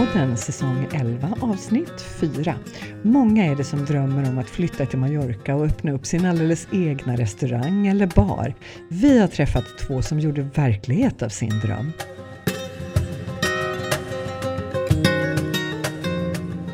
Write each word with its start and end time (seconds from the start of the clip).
Mallorca-podden 0.00 0.36
säsong 0.36 0.88
11 0.92 1.34
avsnitt 1.40 2.00
4. 2.20 2.54
Många 3.02 3.44
är 3.44 3.56
det 3.56 3.64
som 3.64 3.84
drömmer 3.84 4.28
om 4.28 4.38
att 4.38 4.50
flytta 4.50 4.86
till 4.86 4.98
Mallorca 4.98 5.54
och 5.54 5.66
öppna 5.66 5.92
upp 5.92 6.06
sin 6.06 6.26
alldeles 6.26 6.68
egna 6.72 7.16
restaurang 7.16 7.86
eller 7.86 8.06
bar. 8.06 8.54
Vi 8.88 9.18
har 9.20 9.28
träffat 9.28 9.64
två 9.78 10.02
som 10.02 10.20
gjorde 10.20 10.42
verklighet 10.42 11.22
av 11.22 11.28
sin 11.28 11.60
dröm. 11.60 11.92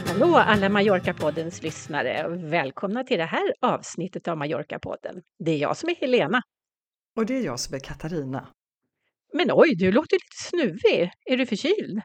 Hallå 0.07 0.37
alla 0.37 0.69
Mallorca-poddens 0.69 1.63
lyssnare! 1.63 2.29
Välkomna 2.29 3.05
till 3.05 3.19
det 3.19 3.25
här 3.25 3.55
avsnittet 3.61 4.29
av 4.29 4.37
Mallorca-podden. 4.37 5.23
Det 5.45 5.51
är 5.51 5.59
jag 5.59 5.77
som 5.77 5.89
är 5.89 5.95
Helena. 5.95 6.43
Och 7.17 7.27
det 7.27 7.39
är 7.39 7.45
jag 7.45 7.61
som 7.61 7.75
är 7.75 7.81
Katarina. 7.81 8.49
Men 9.33 9.51
oj, 9.53 9.75
du 9.75 9.93
låter 9.93 10.17
lite 10.17 10.49
snuvig. 10.51 11.11
Är 11.25 11.37
du 11.37 11.47
förkyld? 11.47 12.03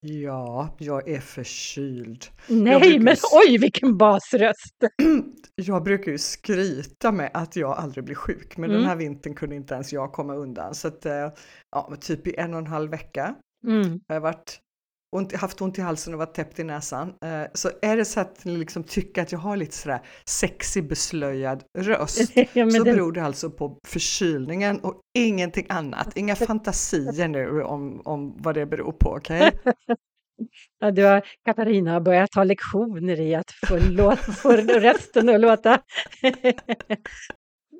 Ja, 0.00 0.76
jag 0.78 1.08
är 1.08 1.20
förkyld. 1.20 2.26
Nej, 2.48 2.98
men 2.98 3.16
oj 3.32 3.58
vilken 3.58 3.96
basröst! 3.96 4.76
jag 5.54 5.82
brukar 5.82 6.12
ju 6.12 6.18
skryta 6.18 7.12
med 7.12 7.30
att 7.34 7.56
jag 7.56 7.78
aldrig 7.78 8.04
blir 8.04 8.14
sjuk, 8.14 8.56
men 8.56 8.70
mm. 8.70 8.80
den 8.80 8.88
här 8.88 8.96
vintern 8.96 9.34
kunde 9.34 9.56
inte 9.56 9.74
ens 9.74 9.92
jag 9.92 10.12
komma 10.12 10.34
undan. 10.34 10.74
Så 10.74 10.88
att, 10.88 11.06
eh, 11.06 11.32
ja, 11.70 11.96
typ 12.00 12.26
i 12.26 12.34
en 12.36 12.54
och 12.54 12.60
en 12.60 12.66
halv 12.66 12.90
vecka 12.90 13.34
mm. 13.66 14.00
har 14.08 14.14
jag 14.14 14.20
varit 14.20 14.60
ont, 15.16 15.36
haft 15.36 15.60
ont 15.60 15.78
i 15.78 15.80
halsen 15.82 16.12
och 16.12 16.18
varit 16.18 16.34
täppt 16.34 16.58
i 16.58 16.64
näsan. 16.64 17.08
Eh, 17.08 17.42
så 17.54 17.70
är 17.82 17.96
det 17.96 18.04
så 18.04 18.20
att 18.20 18.44
ni 18.44 18.56
liksom 18.56 18.84
tycker 18.84 19.22
att 19.22 19.32
jag 19.32 19.38
har 19.38 19.56
lite 19.56 19.76
sådär 19.76 20.00
sexig 20.24 20.88
beslöjad 20.88 21.62
röst 21.78 22.32
ja, 22.52 22.70
så 22.70 22.84
det... 22.84 22.92
beror 22.92 23.12
det 23.12 23.22
alltså 23.22 23.50
på 23.50 23.78
förkylningen 23.86 24.80
och 24.80 25.00
ingenting 25.18 25.66
annat. 25.68 26.16
Inga 26.16 26.36
fantasier 26.46 27.28
nu 27.28 27.62
om, 27.62 28.02
om 28.04 28.34
vad 28.38 28.54
det 28.54 28.66
beror 28.66 28.92
på, 28.92 29.10
okej? 29.10 29.48
Okay? 29.48 29.96
Ja, 30.78 30.90
du 30.90 31.04
har, 31.04 31.22
Katarina 31.44 31.92
har 31.92 32.00
börjat 32.00 32.30
ta 32.30 32.44
lektioner 32.44 33.20
i 33.20 33.34
att 33.34 33.50
få, 33.66 33.78
låt, 33.90 34.18
få 34.18 34.52
rösten 34.56 35.28
att 35.28 35.40
låta 35.40 35.80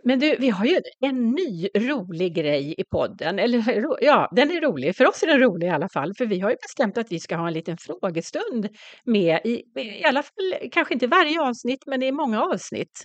Men 0.08 0.18
du, 0.18 0.36
vi 0.38 0.50
har 0.50 0.64
ju 0.64 0.80
en 1.00 1.30
ny 1.30 1.68
rolig 1.78 2.34
grej 2.34 2.74
i 2.78 2.84
podden. 2.84 3.38
Eller 3.38 3.64
ja, 4.00 4.28
den 4.32 4.50
är 4.50 4.60
rolig. 4.60 4.96
För 4.96 5.08
oss 5.08 5.22
är 5.22 5.26
den 5.26 5.40
rolig 5.40 5.66
i 5.66 5.70
alla 5.70 5.88
fall. 5.88 6.14
För 6.14 6.26
vi 6.26 6.40
har 6.40 6.50
ju 6.50 6.56
bestämt 6.62 6.98
att 6.98 7.12
vi 7.12 7.20
ska 7.20 7.36
ha 7.36 7.46
en 7.46 7.52
liten 7.52 7.76
frågestund 7.76 8.68
med 9.04 9.40
i, 9.44 9.62
i 9.80 10.04
alla 10.04 10.22
fall, 10.22 10.70
kanske 10.72 10.94
inte 10.94 11.06
varje 11.06 11.40
avsnitt, 11.40 11.82
men 11.86 12.02
i 12.02 12.12
många 12.12 12.42
avsnitt. 12.42 13.04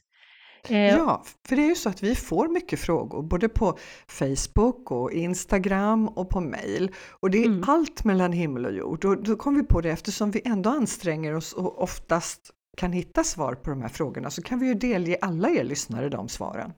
Eh, 0.70 0.88
ja, 0.88 1.24
för 1.48 1.56
det 1.56 1.62
är 1.62 1.68
ju 1.68 1.76
så 1.76 1.90
att 1.90 2.04
vi 2.04 2.16
får 2.16 2.48
mycket 2.48 2.80
frågor 2.80 3.24
både 3.24 3.50
på 3.50 3.78
Facebook 4.08 4.92
och 4.92 5.12
Instagram 5.12 6.08
och 6.08 6.30
på 6.30 6.42
mail. 6.42 6.92
Och 7.22 7.30
det 7.30 7.38
är 7.38 7.46
mm. 7.46 7.64
allt 7.68 8.04
mellan 8.04 8.32
himmel 8.34 8.66
och 8.66 8.74
jord. 8.74 9.06
Och 9.06 9.24
då 9.24 9.36
kom 9.36 9.56
vi 9.56 9.64
på 9.64 9.82
det 9.82 9.90
eftersom 9.90 10.32
vi 10.32 10.42
ändå 10.46 10.70
anstränger 10.70 11.36
oss 11.36 11.54
och 11.54 11.84
oftast 11.84 12.52
kan 12.78 12.92
hitta 12.92 13.24
svar 13.24 13.56
på 13.56 13.70
de 13.70 13.82
här 13.82 13.90
frågorna 13.90 14.30
så 14.30 14.42
kan 14.42 14.60
vi 14.60 14.68
ju 14.68 14.74
delge 14.74 15.18
alla 15.22 15.50
er 15.50 15.64
lyssnare 15.64 16.10
de 16.10 16.30
svaren. 16.30 16.74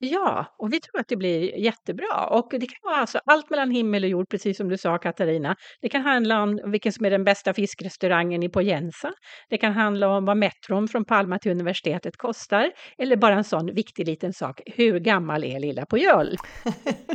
Ja, 0.00 0.54
och 0.58 0.72
vi 0.72 0.80
tror 0.80 1.00
att 1.00 1.08
det 1.08 1.16
blir 1.16 1.58
jättebra. 1.58 2.26
Och 2.26 2.48
det 2.50 2.66
kan 2.66 2.78
vara 2.82 2.96
alltså 2.96 3.20
allt 3.24 3.50
mellan 3.50 3.70
himmel 3.70 4.04
och 4.04 4.10
jord, 4.10 4.28
precis 4.28 4.56
som 4.56 4.68
du 4.68 4.78
sa 4.78 4.98
Katarina. 4.98 5.56
Det 5.80 5.88
kan 5.88 6.02
handla 6.02 6.42
om 6.42 6.60
vilken 6.70 6.92
som 6.92 7.06
är 7.06 7.10
den 7.10 7.24
bästa 7.24 7.54
fiskrestaurangen 7.54 8.42
i 8.42 8.48
Poyensa. 8.48 9.12
Det 9.50 9.58
kan 9.58 9.72
handla 9.72 10.08
om 10.08 10.24
vad 10.24 10.36
metron 10.36 10.88
från 10.88 11.04
Palma 11.04 11.38
till 11.38 11.52
universitetet 11.52 12.16
kostar. 12.16 12.72
Eller 12.98 13.16
bara 13.16 13.34
en 13.34 13.44
sån 13.44 13.74
viktig 13.74 14.06
liten 14.06 14.32
sak, 14.32 14.60
hur 14.66 15.00
gammal 15.00 15.44
är 15.44 15.60
lilla 15.60 15.86
Pujol? 15.86 16.36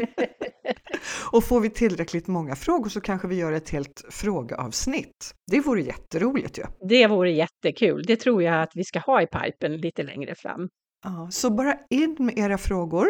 och 1.31 1.43
får 1.43 1.59
vi 1.59 1.69
tillräckligt 1.69 2.27
många 2.27 2.55
frågor 2.55 2.89
så 2.89 3.01
kanske 3.01 3.27
vi 3.27 3.35
gör 3.35 3.51
ett 3.51 3.69
helt 3.69 4.05
frågeavsnitt. 4.09 5.31
Det 5.51 5.59
vore 5.59 5.81
jätteroligt 5.81 6.57
ju. 6.57 6.61
Ja. 6.61 6.87
Det 6.89 7.07
vore 7.07 7.31
jättekul. 7.31 8.03
Det 8.07 8.15
tror 8.15 8.43
jag 8.43 8.61
att 8.61 8.71
vi 8.75 8.83
ska 8.83 8.99
ha 8.99 9.21
i 9.21 9.27
pipen 9.27 9.77
lite 9.77 10.03
längre 10.03 10.35
fram. 10.35 10.69
Ja, 11.03 11.27
så 11.31 11.49
bara 11.49 11.77
in 11.89 12.15
med 12.19 12.37
era 12.37 12.57
frågor, 12.57 13.07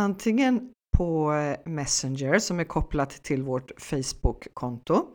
antingen 0.00 0.72
på 0.96 1.32
Messenger 1.66 2.38
som 2.38 2.60
är 2.60 2.64
kopplat 2.64 3.10
till 3.10 3.42
vårt 3.42 3.80
Facebook-konto 3.80 5.06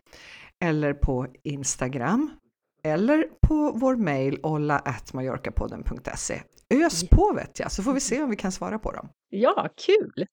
eller 0.63 0.93
på 0.93 1.27
Instagram 1.43 2.31
eller 2.83 3.23
på 3.47 3.71
vår 3.75 3.95
mail 3.95 4.39
olla.mallorcapodden.se. 4.43 6.41
Ös 6.73 7.09
på 7.09 7.33
vet 7.35 7.59
jag, 7.59 7.71
så 7.71 7.83
får 7.83 7.93
vi 7.93 7.99
se 7.99 8.23
om 8.23 8.29
vi 8.29 8.35
kan 8.35 8.51
svara 8.51 8.79
på 8.79 8.91
dem. 8.91 9.09
Ja, 9.29 9.69
kul! 9.85 10.25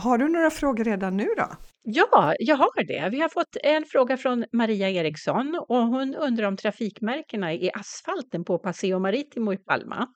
Har 0.00 0.18
du 0.18 0.28
några 0.28 0.50
frågor 0.50 0.84
redan 0.84 1.16
nu 1.16 1.28
då? 1.36 1.46
Ja, 1.82 2.34
jag 2.38 2.56
har 2.56 2.84
det. 2.84 3.08
Vi 3.10 3.20
har 3.20 3.28
fått 3.28 3.56
en 3.62 3.84
fråga 3.84 4.16
från 4.16 4.44
Maria 4.52 4.90
Eriksson 4.90 5.64
och 5.68 5.86
hon 5.86 6.14
undrar 6.14 6.48
om 6.48 6.56
trafikmärkena 6.56 7.54
i 7.54 7.70
asfalten 7.74 8.44
på 8.44 8.58
Paseo 8.58 8.98
Maritimo 8.98 9.52
i 9.52 9.56
Palma. 9.56 10.08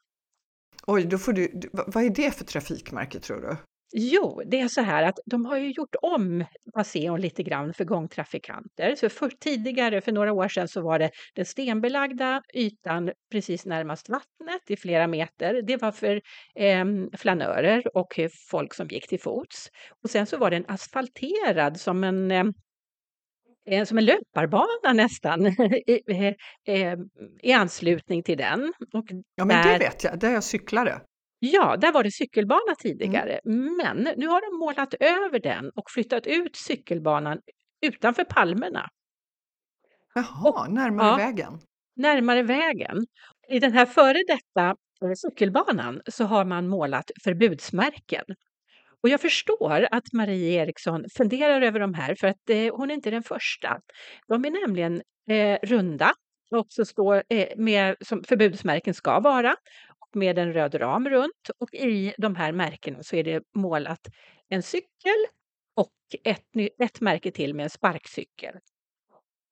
Oj, 0.91 1.05
då 1.05 1.19
får 1.19 1.33
du, 1.33 1.51
vad 1.73 2.05
är 2.05 2.11
det 2.11 2.31
för 2.31 2.45
trafikmärke 2.45 3.21
tror 3.21 3.41
du? 3.41 3.57
Jo, 3.93 4.43
det 4.47 4.61
är 4.61 4.69
så 4.69 4.81
här 4.81 5.03
att 5.03 5.19
de 5.27 5.47
har 5.47 5.57
ju 5.57 5.71
gjort 5.71 5.95
om 6.03 6.45
Passeon 6.75 7.21
lite 7.21 7.43
grann 7.43 7.75
för 7.75 7.85
gångtrafikanter. 7.85 8.95
Så 8.95 9.09
för, 9.09 9.31
tidigare, 9.31 10.01
för 10.01 10.13
några 10.13 10.33
år 10.33 10.49
sedan, 10.49 10.69
så 10.69 10.81
var 10.81 10.99
det 10.99 11.11
den 11.35 11.45
stenbelagda 11.45 12.43
ytan 12.55 13.11
precis 13.33 13.67
närmast 13.67 14.09
vattnet 14.09 14.71
i 14.71 14.77
flera 14.77 15.07
meter. 15.07 15.63
Det 15.63 15.77
var 15.77 15.93
för 15.93 16.21
eh, 16.55 16.85
flanörer 17.17 17.97
och 17.97 18.21
folk 18.51 18.75
som 18.75 18.89
gick 18.89 19.09
till 19.09 19.21
fots. 19.21 19.69
Och 20.05 20.11
sen 20.11 20.27
så 20.27 20.37
var 20.37 20.51
den 20.51 20.65
asfalterad 20.69 21.81
som 21.81 22.05
en 22.05 22.31
eh, 22.31 22.45
som 23.87 23.99
en 23.99 24.05
löparbana 24.05 24.93
nästan 24.95 25.47
i, 25.87 26.35
eh, 26.67 26.99
i 27.43 27.53
anslutning 27.53 28.23
till 28.23 28.39
den. 28.39 28.73
Och 28.93 29.05
ja, 29.35 29.45
men 29.45 29.67
där, 29.67 29.73
det 29.73 29.79
vet 29.79 30.05
jag, 30.05 30.19
där 30.19 30.31
jag 30.31 30.45
cyklade. 30.45 31.01
Ja, 31.39 31.77
där 31.77 31.93
var 31.93 32.03
det 32.03 32.11
cykelbana 32.11 32.75
tidigare, 32.79 33.41
mm. 33.47 33.77
men 33.77 34.09
nu 34.17 34.27
har 34.27 34.51
de 34.51 34.59
målat 34.59 34.95
över 34.95 35.39
den 35.39 35.71
och 35.75 35.91
flyttat 35.91 36.27
ut 36.27 36.57
cykelbanan 36.57 37.39
utanför 37.87 38.25
palmerna. 38.25 38.89
Jaha, 40.15 40.51
och, 40.51 40.73
närmare 40.73 41.09
ja, 41.09 41.17
vägen? 41.17 41.61
Närmare 41.97 42.43
vägen. 42.43 43.07
I 43.49 43.59
den 43.59 43.73
här 43.73 43.87
före 43.87 44.19
detta 44.27 44.77
cykelbanan 45.17 46.01
så 46.11 46.25
har 46.25 46.45
man 46.45 46.69
målat 46.69 47.11
förbudsmärken 47.25 48.25
och 49.03 49.09
jag 49.09 49.21
förstår 49.21 49.89
att 49.91 50.13
Marie 50.13 50.63
Eriksson 50.63 51.05
funderar 51.17 51.63
över 51.63 51.81
de 51.81 51.95
här 51.95 52.15
för 52.15 52.27
att 52.27 52.51
eh, 52.51 52.77
hon 52.77 52.91
är 52.91 52.95
inte 52.95 53.11
den 53.11 53.23
första. 53.23 53.81
De 54.29 54.45
är 54.45 54.51
nämligen 54.51 55.03
eh, 55.31 55.59
runda 55.63 56.13
och 56.51 56.67
så 56.69 56.85
står 56.85 57.23
eh, 57.29 57.49
med, 57.57 57.97
som 58.01 58.25
förbudsmärken 58.25 58.95
ska 58.95 59.21
vara 59.21 59.57
och 59.99 60.17
med 60.17 60.39
en 60.39 60.53
röd 60.53 60.75
ram 60.75 61.09
runt 61.09 61.51
och 61.59 61.75
i 61.75 62.15
de 62.19 62.37
här 62.37 62.53
märkena 62.53 63.03
så 63.03 63.17
är 63.17 63.25
det 63.25 63.43
målat 63.55 64.01
en 64.49 64.63
cykel 64.63 65.27
och 65.77 65.93
ett, 66.25 66.45
ett 66.83 67.01
märke 67.01 67.31
till 67.31 67.55
med 67.55 67.65
en 67.65 67.71
sparkcykel. 67.71 68.55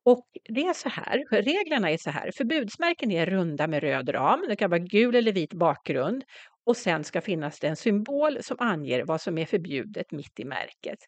Och 0.04 0.26
det 0.48 0.60
är 0.60 0.72
så 0.72 0.88
här, 0.88 1.24
reglerna 1.30 1.90
är 1.90 1.96
så 1.96 2.10
här, 2.10 2.30
förbudsmärken 2.36 3.10
är 3.10 3.26
runda 3.26 3.66
med 3.66 3.82
röd 3.82 4.14
ram, 4.14 4.44
det 4.48 4.56
kan 4.56 4.70
vara 4.70 4.78
gul 4.78 5.14
eller 5.14 5.32
vit 5.32 5.54
bakgrund 5.54 6.24
och 6.66 6.76
sen 6.76 7.04
ska 7.04 7.20
finnas 7.20 7.60
det 7.60 7.66
en 7.66 7.76
symbol 7.76 8.38
som 8.42 8.56
anger 8.60 9.04
vad 9.04 9.20
som 9.20 9.38
är 9.38 9.46
förbjudet 9.46 10.12
mitt 10.12 10.40
i 10.40 10.44
märket. 10.44 10.98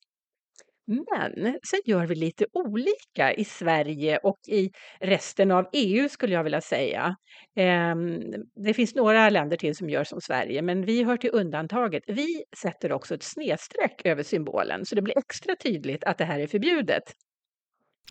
Men 0.88 1.58
sen 1.70 1.80
gör 1.84 2.06
vi 2.06 2.14
lite 2.14 2.46
olika 2.52 3.32
i 3.34 3.44
Sverige 3.44 4.19
och 4.19 4.38
i 4.48 4.70
resten 5.00 5.50
av 5.50 5.69
EU 5.72 6.08
skulle 6.08 6.34
jag 6.34 6.44
vilja 6.44 6.60
säga. 6.60 7.16
Ehm, 7.56 8.20
det 8.64 8.74
finns 8.74 8.94
några 8.94 9.30
länder 9.30 9.56
till 9.56 9.76
som 9.76 9.91
gör 9.91 10.04
som 10.04 10.20
Sverige, 10.20 10.62
men 10.62 10.84
vi 10.84 11.04
hör 11.04 11.16
till 11.16 11.30
undantaget. 11.32 12.02
Vi 12.06 12.44
sätter 12.62 12.93
också 12.93 13.14
ett 13.14 13.22
snedstreck 13.22 14.02
över 14.04 14.22
symbolen 14.22 14.87
så 14.87 14.94
det 14.94 15.02
blir 15.02 15.19
extra 15.19 15.56
tydligt 15.56 16.04
att 16.04 16.19
det 16.19 16.25
här 16.25 16.40
är 16.40 16.46
förbjudet. 16.46 17.02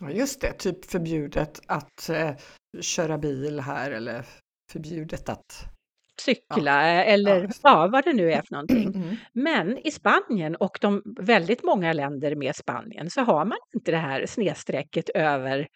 Ja, 0.00 0.10
just 0.10 0.40
det, 0.40 0.52
typ 0.52 0.84
förbjudet 0.84 1.60
att 1.66 2.08
eh, 2.08 2.30
köra 2.80 3.18
bil 3.18 3.60
här 3.60 3.90
eller 3.90 4.24
förbjudet 4.72 5.28
att 5.28 5.77
cykla 6.20 6.94
ja. 6.94 7.02
eller 7.04 7.42
ja. 7.42 7.48
ja. 7.62 7.88
vad 7.92 8.04
det 8.04 8.12
nu 8.12 8.32
är 8.32 8.42
för 8.42 8.52
någonting. 8.52 8.94
Mm. 8.94 9.16
Men 9.32 9.78
i 9.78 9.90
Spanien 9.90 10.56
och 10.56 10.78
de 10.80 11.02
väldigt 11.20 11.62
många 11.62 11.92
länder 11.92 12.34
med 12.34 12.56
Spanien 12.56 13.10
så 13.10 13.20
har 13.20 13.44
man 13.44 13.58
inte 13.74 13.90
det 13.90 13.96
här 13.96 14.26
snedstrecket 14.26 15.08
över, 15.08 15.68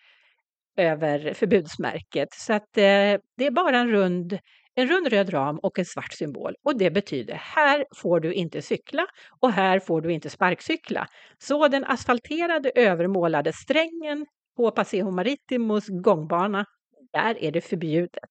över 0.77 1.35
förbudsmärket. 1.35 2.29
Så 2.33 2.53
att 2.53 2.77
eh, 2.77 3.21
det 3.37 3.47
är 3.47 3.51
bara 3.51 3.79
en 3.79 3.91
rund, 3.91 4.39
en 4.75 4.89
rund 4.89 5.07
röd 5.07 5.33
ram 5.33 5.59
och 5.59 5.79
en 5.79 5.85
svart 5.85 6.13
symbol. 6.13 6.55
Och 6.65 6.79
det 6.79 6.91
betyder 6.91 7.35
här 7.35 7.85
får 7.97 8.21
du 8.21 8.33
inte 8.33 8.63
cykla 8.63 9.07
och 9.41 9.53
här 9.53 9.81
får 9.81 10.01
du 10.01 10.13
inte 10.13 10.31
sparkcykla. 10.31 11.07
Så 11.39 11.69
den 11.69 11.85
asfalterade 11.85 12.73
övermålade 12.75 13.53
strängen 13.53 14.27
på 14.57 14.71
Paseo 14.71 15.11
Maritimos 15.11 15.89
gångbana, 15.89 16.65
där 17.13 17.43
är 17.45 17.53
det 17.53 17.61
förbjudet. 17.61 18.31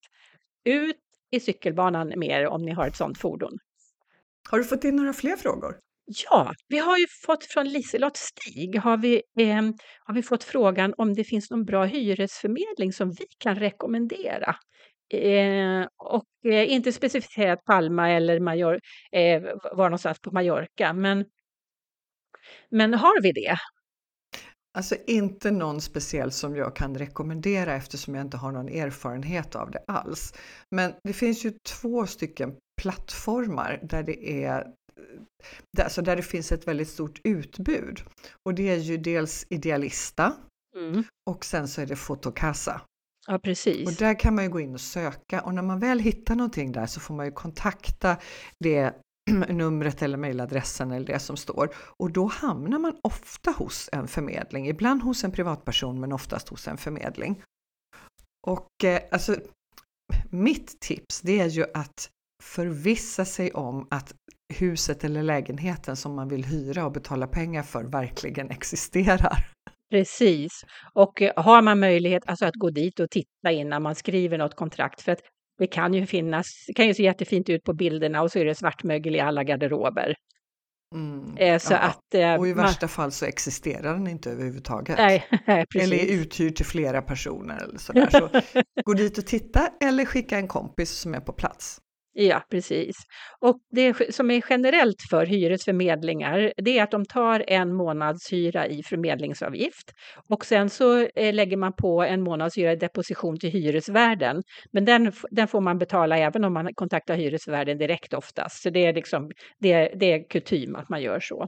Ut 0.63 0.95
i 1.31 1.39
cykelbanan 1.39 2.13
mer 2.17 2.47
om 2.47 2.65
ni 2.65 2.71
har 2.71 2.87
ett 2.87 2.95
sådant 2.95 3.17
fordon. 3.17 3.57
Har 4.49 4.57
du 4.57 4.63
fått 4.63 4.83
in 4.83 4.95
några 4.95 5.13
fler 5.13 5.35
frågor? 5.35 5.75
Ja, 6.05 6.53
vi 6.67 6.77
har 6.77 6.97
ju 6.97 7.05
fått 7.25 7.43
från 7.43 7.69
Liselott 7.69 8.17
Stig 8.17 8.79
har 8.79 8.97
vi, 8.97 9.21
eh, 9.39 9.61
har 10.05 10.13
vi 10.13 10.23
fått 10.23 10.43
frågan 10.43 10.93
om 10.97 11.13
det 11.13 11.23
finns 11.23 11.51
någon 11.51 11.65
bra 11.65 11.83
hyresförmedling 11.85 12.93
som 12.93 13.11
vi 13.11 13.25
kan 13.37 13.55
rekommendera. 13.55 14.55
Eh, 15.13 15.87
och 15.97 16.51
eh, 16.51 16.71
inte 16.71 16.91
specificerat 16.91 17.65
Palma 17.65 18.09
eller 18.09 18.39
Major, 18.39 18.79
eh, 19.11 19.41
var 19.71 19.89
någonstans 19.89 20.19
på 20.21 20.31
Mallorca, 20.31 20.93
men, 20.93 21.25
men 22.69 22.93
har 22.93 23.21
vi 23.21 23.31
det? 23.31 23.55
Alltså 24.77 24.95
inte 25.07 25.51
någon 25.51 25.81
speciell 25.81 26.31
som 26.31 26.55
jag 26.55 26.75
kan 26.75 26.97
rekommendera 26.97 27.75
eftersom 27.75 28.15
jag 28.15 28.25
inte 28.25 28.37
har 28.37 28.51
någon 28.51 28.69
erfarenhet 28.69 29.55
av 29.55 29.71
det 29.71 29.83
alls. 29.87 30.33
Men 30.75 30.93
det 31.03 31.13
finns 31.13 31.45
ju 31.45 31.53
två 31.67 32.07
stycken 32.07 32.55
plattformar 32.81 33.79
där 33.83 34.03
det 34.03 34.43
är 34.43 34.67
alltså 35.83 36.01
där 36.01 36.15
det 36.15 36.23
finns 36.23 36.51
ett 36.51 36.67
väldigt 36.67 36.89
stort 36.89 37.21
utbud. 37.23 38.03
Och 38.45 38.55
det 38.55 38.69
är 38.69 38.77
ju 38.77 38.97
dels 38.97 39.45
Idealista 39.49 40.33
mm. 40.77 41.03
och 41.29 41.45
sen 41.45 41.67
så 41.67 41.81
är 41.81 41.85
det 41.85 41.95
Fotokassa. 41.95 42.81
Ja, 43.27 43.39
precis. 43.39 43.87
Och 43.87 43.93
där 43.93 44.19
kan 44.19 44.35
man 44.35 44.43
ju 44.43 44.49
gå 44.49 44.59
in 44.59 44.73
och 44.73 44.81
söka 44.81 45.41
och 45.41 45.53
när 45.53 45.61
man 45.61 45.79
väl 45.79 45.99
hittar 45.99 46.35
någonting 46.35 46.71
där 46.71 46.85
så 46.85 46.99
får 46.99 47.13
man 47.13 47.25
ju 47.25 47.31
kontakta 47.31 48.17
det 48.59 48.93
numret 49.49 50.01
eller 50.01 50.17
mejladressen 50.17 50.91
eller 50.91 51.05
det 51.05 51.19
som 51.19 51.37
står 51.37 51.69
och 51.75 52.11
då 52.11 52.25
hamnar 52.25 52.79
man 52.79 52.99
ofta 53.03 53.51
hos 53.51 53.89
en 53.91 54.07
förmedling, 54.07 54.67
ibland 54.67 55.01
hos 55.01 55.23
en 55.23 55.31
privatperson 55.31 55.99
men 55.99 56.11
oftast 56.11 56.49
hos 56.49 56.67
en 56.67 56.77
förmedling. 56.77 57.41
Och 58.47 58.83
eh, 58.83 59.01
alltså 59.11 59.35
mitt 60.29 60.79
tips 60.79 61.21
det 61.21 61.39
är 61.39 61.47
ju 61.47 61.65
att 61.73 62.09
förvissa 62.43 63.25
sig 63.25 63.51
om 63.51 63.87
att 63.91 64.13
huset 64.53 65.03
eller 65.03 65.23
lägenheten 65.23 65.95
som 65.95 66.15
man 66.15 66.29
vill 66.29 66.45
hyra 66.45 66.85
och 66.85 66.91
betala 66.91 67.27
pengar 67.27 67.63
för 67.63 67.83
verkligen 67.83 68.49
existerar. 68.49 69.47
Precis, 69.91 70.65
och 70.93 71.21
eh, 71.21 71.33
har 71.35 71.61
man 71.61 71.79
möjlighet 71.79 72.23
alltså 72.25 72.45
att 72.45 72.55
gå 72.55 72.69
dit 72.69 72.99
och 72.99 73.09
titta 73.09 73.51
innan 73.51 73.83
man 73.83 73.95
skriver 73.95 74.37
något 74.37 74.55
kontrakt, 74.55 75.01
för 75.01 75.11
att 75.11 75.19
det 75.61 75.67
kan 75.67 75.93
ju 75.93 76.05
finnas, 76.05 76.63
det 76.67 76.73
kan 76.73 76.87
ju 76.87 76.93
se 76.93 77.03
jättefint 77.03 77.49
ut 77.49 77.63
på 77.63 77.73
bilderna 77.73 78.21
och 78.21 78.31
så 78.31 78.39
är 78.39 78.45
det 78.45 78.55
svartmögel 78.55 79.15
i 79.15 79.19
alla 79.19 79.43
garderober. 79.43 80.15
Mm, 80.95 81.37
eh, 81.37 81.59
så 81.59 81.73
ja. 81.73 81.77
att, 81.77 82.13
eh, 82.13 82.35
och 82.35 82.47
i 82.47 82.53
värsta 82.53 82.85
man... 82.85 82.89
fall 82.89 83.11
så 83.11 83.25
existerar 83.25 83.93
den 83.93 84.07
inte 84.07 84.31
överhuvudtaget. 84.31 84.97
Nej, 84.97 85.25
eller 85.75 85.97
är 85.97 86.05
uthyrd 86.05 86.55
till 86.55 86.65
flera 86.65 87.01
personer 87.01 87.63
eller 87.63 87.77
sådär. 87.77 88.09
Så 88.11 88.29
gå 88.85 88.93
dit 88.93 89.17
och 89.17 89.25
titta 89.25 89.69
eller 89.81 90.05
skicka 90.05 90.37
en 90.37 90.47
kompis 90.47 90.89
som 90.89 91.13
är 91.13 91.19
på 91.19 91.33
plats. 91.33 91.81
Ja, 92.13 92.43
precis. 92.49 92.95
Och 93.39 93.59
det 93.71 94.13
som 94.15 94.31
är 94.31 94.43
generellt 94.49 95.01
för 95.09 95.25
hyresförmedlingar, 95.25 96.53
det 96.57 96.79
är 96.79 96.83
att 96.83 96.91
de 96.91 97.05
tar 97.05 97.43
en 97.47 97.73
månadshyra 97.73 98.67
i 98.67 98.83
förmedlingsavgift 98.83 99.91
och 100.29 100.45
sen 100.45 100.69
så 100.69 101.07
eh, 101.15 101.33
lägger 101.33 101.57
man 101.57 101.73
på 101.73 102.03
en 102.03 102.21
månadshyra 102.21 102.71
i 102.71 102.75
deposition 102.75 103.39
till 103.39 103.49
hyresvärden. 103.49 104.43
Men 104.71 104.85
den, 104.85 105.11
den 105.31 105.47
får 105.47 105.61
man 105.61 105.77
betala 105.77 106.17
även 106.17 106.43
om 106.43 106.53
man 106.53 106.73
kontaktar 106.73 107.15
hyresvärden 107.15 107.77
direkt 107.77 108.13
oftast. 108.13 108.61
Så 108.61 108.69
det 108.69 108.85
är, 108.85 108.93
liksom, 108.93 109.31
det, 109.59 109.93
det 109.99 110.11
är 110.13 110.29
kutym 110.29 110.75
att 110.75 110.89
man 110.89 111.01
gör 111.01 111.19
så. 111.19 111.47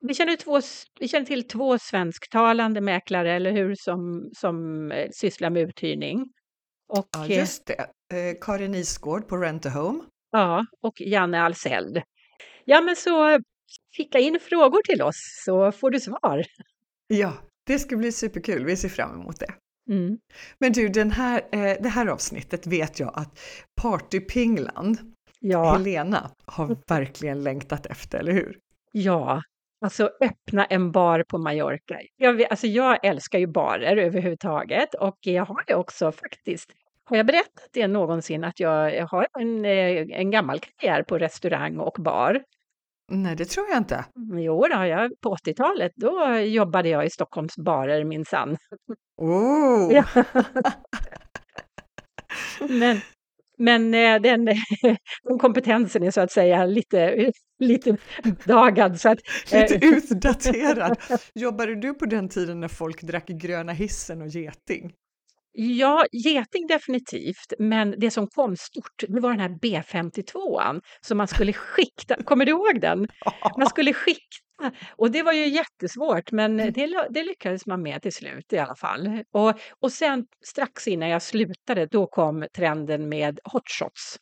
Vi 0.00 0.14
känner, 0.14 0.36
två, 0.36 0.60
vi 1.00 1.08
känner 1.08 1.26
till 1.26 1.48
två 1.48 1.78
svensktalande 1.78 2.80
mäklare, 2.80 3.32
eller 3.32 3.52
hur, 3.52 3.74
som, 3.78 4.30
som 4.36 4.90
eh, 4.92 5.08
sysslar 5.12 5.50
med 5.50 5.62
uthyrning. 5.62 6.24
Och, 6.88 7.08
ja, 7.12 7.26
just 7.26 7.66
det. 7.66 7.86
Eh, 8.14 8.34
Karin 8.40 8.74
Isgård 8.74 9.28
på 9.28 9.36
Rent 9.36 9.66
a 9.66 9.68
Home. 9.68 10.04
Ja, 10.32 10.66
och 10.80 11.00
Janne 11.00 11.42
Alseld. 11.42 12.02
Ja, 12.64 12.80
men 12.80 12.96
så 12.96 13.40
skicka 13.96 14.18
in 14.18 14.38
frågor 14.40 14.82
till 14.82 15.02
oss 15.02 15.42
så 15.44 15.72
får 15.72 15.90
du 15.90 16.00
svar. 16.00 16.44
Ja, 17.06 17.32
det 17.66 17.78
ska 17.78 17.96
bli 17.96 18.12
superkul. 18.12 18.64
Vi 18.64 18.76
ser 18.76 18.88
fram 18.88 19.20
emot 19.20 19.40
det. 19.40 19.54
Mm. 19.90 20.18
Men 20.58 20.72
du, 20.72 20.88
den 20.88 21.10
här, 21.10 21.42
eh, 21.52 21.82
det 21.82 21.88
här 21.88 22.06
avsnittet 22.06 22.66
vet 22.66 23.00
jag 23.00 23.12
att 23.14 23.38
Partypingland, 23.82 24.98
ja. 25.40 25.72
Helena, 25.72 26.30
har 26.44 26.76
verkligen 26.88 27.44
längtat 27.44 27.86
efter, 27.86 28.18
eller 28.18 28.32
hur? 28.32 28.58
Ja, 28.92 29.42
Alltså 29.84 30.10
öppna 30.20 30.64
en 30.64 30.92
bar 30.92 31.24
på 31.28 31.38
Mallorca. 31.38 32.00
Jag, 32.16 32.42
alltså 32.42 32.66
jag 32.66 33.04
älskar 33.04 33.38
ju 33.38 33.46
barer 33.46 33.96
överhuvudtaget 33.96 34.94
och 34.94 35.18
jag 35.20 35.44
har 35.44 35.64
ju 35.68 35.74
också 35.74 36.12
faktiskt 36.12 36.72
har 37.04 37.16
jag 37.16 37.26
berättat 37.26 37.68
det 37.72 37.86
någonsin 37.86 38.44
att 38.44 38.60
jag 38.60 39.06
har 39.06 39.26
en, 39.40 39.64
eh, 39.64 40.20
en 40.20 40.30
gammal 40.30 40.60
karriär 40.60 41.02
på 41.02 41.18
restaurang 41.18 41.78
och 41.78 41.96
bar? 41.98 42.42
Nej, 43.08 43.36
det 43.36 43.44
tror 43.44 43.66
jag 43.68 43.78
inte. 43.78 44.04
Mm, 44.16 44.38
jo, 44.38 44.66
då, 44.72 44.84
jag, 44.84 45.10
på 45.20 45.36
80-talet 45.36 45.92
då 45.96 46.38
jobbade 46.38 46.88
jag 46.88 47.06
i 47.06 47.10
Stockholms 47.10 47.56
barer 47.56 48.04
minsann. 48.04 48.56
Oh. 49.16 49.92
Ja. 49.92 50.04
men, 52.68 53.00
men 53.58 53.94
eh, 53.94 54.20
den, 54.22 54.44
den 55.24 55.38
kompetensen 55.38 56.02
är 56.02 56.10
så 56.10 56.20
att 56.20 56.32
säga 56.32 56.66
lite, 56.66 57.32
lite 57.58 57.96
dagad. 58.44 59.00
Så 59.00 59.08
att, 59.08 59.18
lite 59.52 59.74
eh, 59.74 59.88
utdaterad. 59.92 60.98
Jobbade 61.34 61.74
du 61.74 61.94
på 61.94 62.06
den 62.06 62.28
tiden 62.28 62.60
när 62.60 62.68
folk 62.68 63.02
drack 63.02 63.26
gröna 63.26 63.72
hissen 63.72 64.22
och 64.22 64.28
geting? 64.28 64.92
Ja, 65.56 66.06
geting 66.12 66.66
definitivt, 66.66 67.52
men 67.58 67.94
det 67.98 68.10
som 68.10 68.26
kom 68.26 68.56
stort, 68.56 69.04
det 69.08 69.20
var 69.20 69.30
den 69.30 69.40
här 69.40 69.48
B52an 69.48 70.80
som 71.00 71.18
man 71.18 71.28
skulle 71.28 71.52
skikta. 71.52 72.22
Kommer 72.22 72.46
du 72.46 72.52
ihåg 72.52 72.80
den? 72.80 73.08
Man 73.58 73.66
skulle 73.70 73.92
skikta 73.92 74.72
och 74.96 75.10
det 75.10 75.22
var 75.22 75.32
ju 75.32 75.48
jättesvårt, 75.48 76.32
men 76.32 76.60
mm. 76.60 76.72
det, 76.72 77.08
det 77.10 77.22
lyckades 77.22 77.66
man 77.66 77.82
med 77.82 78.02
till 78.02 78.12
slut 78.12 78.52
i 78.52 78.58
alla 78.58 78.76
fall. 78.76 79.22
Och, 79.32 79.54
och 79.80 79.92
sen 79.92 80.26
strax 80.44 80.88
innan 80.88 81.08
jag 81.08 81.22
slutade, 81.22 81.86
då 81.86 82.06
kom 82.06 82.46
trenden 82.56 83.08
med 83.08 83.40
hotshots. 83.44 84.18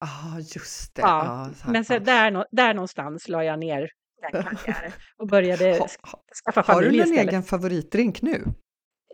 Ja, 0.00 0.06
ah, 0.06 0.38
just 0.38 0.94
det. 0.94 1.02
Ja, 1.02 1.48
ah, 1.66 1.70
men 1.70 1.84
så 1.84 1.98
där, 1.98 2.46
där 2.50 2.74
någonstans 2.74 3.28
la 3.28 3.44
jag 3.44 3.58
ner 3.58 3.88
den 4.32 4.42
karriären 4.42 4.92
och 5.16 5.26
började 5.26 5.72
skaffa 6.44 6.62
familj 6.62 6.98
Har 6.98 7.06
du 7.06 7.10
någon 7.10 7.28
egen 7.28 7.42
favoritdrink 7.42 8.22
nu? 8.22 8.44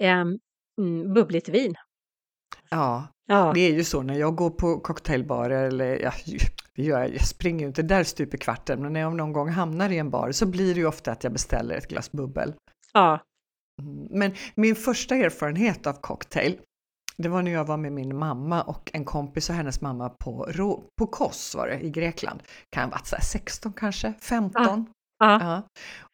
Um, 0.00 0.38
Mm, 0.81 1.15
bubbligt 1.15 1.49
vin. 1.49 1.75
Ja, 2.71 3.06
ja, 3.27 3.53
det 3.55 3.61
är 3.61 3.73
ju 3.73 3.85
så 3.85 4.03
när 4.03 4.15
jag 4.15 4.37
går 4.37 4.50
på 4.50 4.81
cocktailbarer 4.81 5.67
eller 5.67 5.99
ja, 5.99 6.12
jag 6.75 7.21
springer 7.21 7.61
ju 7.61 7.67
inte 7.67 7.82
där 7.82 8.05
stup 8.05 8.35
i 8.35 8.38
kvarten, 8.38 8.82
men 8.82 8.93
när 8.93 9.00
jag 9.00 9.17
någon 9.17 9.32
gång 9.32 9.49
hamnar 9.49 9.91
i 9.91 9.99
en 9.99 10.11
bar 10.11 10.32
så 10.32 10.46
blir 10.46 10.75
det 10.75 10.81
ju 10.81 10.87
ofta 10.87 11.13
att 11.13 11.25
jag 11.25 11.32
beställer 11.32 11.75
ett 11.75 11.89
glas 11.89 12.13
bubbel. 12.13 12.55
Ja. 12.93 13.20
Mm, 13.82 14.06
men 14.10 14.34
min 14.55 14.77
första 14.77 15.17
erfarenhet 15.17 15.87
av 15.87 15.93
cocktail, 15.93 16.58
det 17.17 17.29
var 17.29 17.43
när 17.43 17.51
jag 17.51 17.65
var 17.65 17.77
med 17.77 17.93
min 17.93 18.19
mamma 18.19 18.63
och 18.63 18.91
en 18.94 19.05
kompis 19.05 19.51
och 19.51 19.56
hennes 19.56 19.81
mamma 19.81 20.08
på, 20.08 20.49
på 20.99 21.06
Kos 21.06 21.55
var 21.55 21.67
det, 21.67 21.81
i 21.81 21.91
Grekland. 21.91 22.43
Kan 22.70 22.84
ha 22.84 22.91
varit 22.91 23.25
16 23.25 23.72
kanske, 23.72 24.15
15. 24.20 24.63
Ja. 24.65 24.84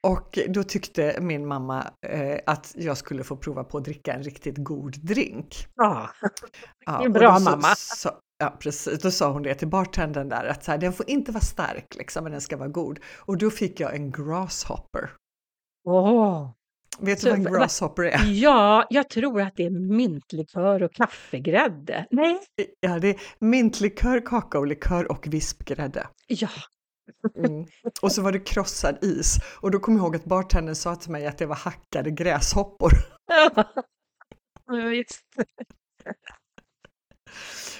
Och 0.06 0.38
då 0.48 0.62
tyckte 0.62 1.18
min 1.20 1.46
mamma 1.46 1.90
eh, 2.06 2.38
att 2.46 2.72
jag 2.76 2.96
skulle 2.96 3.24
få 3.24 3.36
prova 3.36 3.64
på 3.64 3.78
att 3.78 3.84
dricka 3.84 4.12
en 4.12 4.22
riktigt 4.22 4.56
god 4.58 4.94
drink. 5.02 5.66
Ja, 5.74 6.10
ja 6.86 7.04
en 7.04 7.12
bra 7.12 7.38
mamma. 7.38 7.74
Så, 7.76 8.10
ja, 8.38 8.56
precis. 8.60 9.02
Då 9.02 9.10
sa 9.10 9.32
hon 9.32 9.42
det 9.42 9.54
till 9.54 9.68
bartendern 9.68 10.28
där 10.28 10.44
att 10.44 10.64
så 10.64 10.70
här, 10.70 10.78
den 10.78 10.92
får 10.92 11.10
inte 11.10 11.32
vara 11.32 11.44
stark 11.44 11.94
liksom, 11.94 12.22
men 12.22 12.32
den 12.32 12.40
ska 12.40 12.56
vara 12.56 12.68
god. 12.68 12.98
Och 13.16 13.38
då 13.38 13.50
fick 13.50 13.80
jag 13.80 13.94
en 13.94 14.10
grasshopper. 14.10 15.10
Åh! 15.88 16.50
Vet 16.98 17.20
du 17.20 17.30
vad 17.30 17.38
en 17.38 17.44
grasshopper 17.44 18.02
är? 18.02 18.20
Ja, 18.24 18.86
jag 18.90 19.10
tror 19.10 19.40
att 19.40 19.56
det 19.56 19.64
är 19.64 19.70
mintlikör 19.70 20.82
och 20.82 20.92
kaffegrädde. 20.92 22.06
Nej? 22.10 22.40
Ja, 22.80 22.98
det 22.98 23.08
är 23.08 23.20
mintlikör, 23.38 24.26
kakaolikör 24.26 25.12
och 25.12 25.26
vispgrädde. 25.26 26.06
Ja, 26.26 26.48
Mm. 27.36 27.66
Och 28.02 28.12
så 28.12 28.22
var 28.22 28.32
det 28.32 28.38
krossad 28.38 29.04
is 29.04 29.38
och 29.60 29.70
då 29.70 29.78
kom 29.78 29.96
jag 29.96 30.02
ihåg 30.02 30.16
att 30.16 30.24
bartendern 30.24 30.74
sa 30.74 30.96
till 30.96 31.10
mig 31.10 31.26
att 31.26 31.38
det 31.38 31.46
var 31.46 31.56
hackade 31.56 32.10
gräshoppor. 32.10 32.92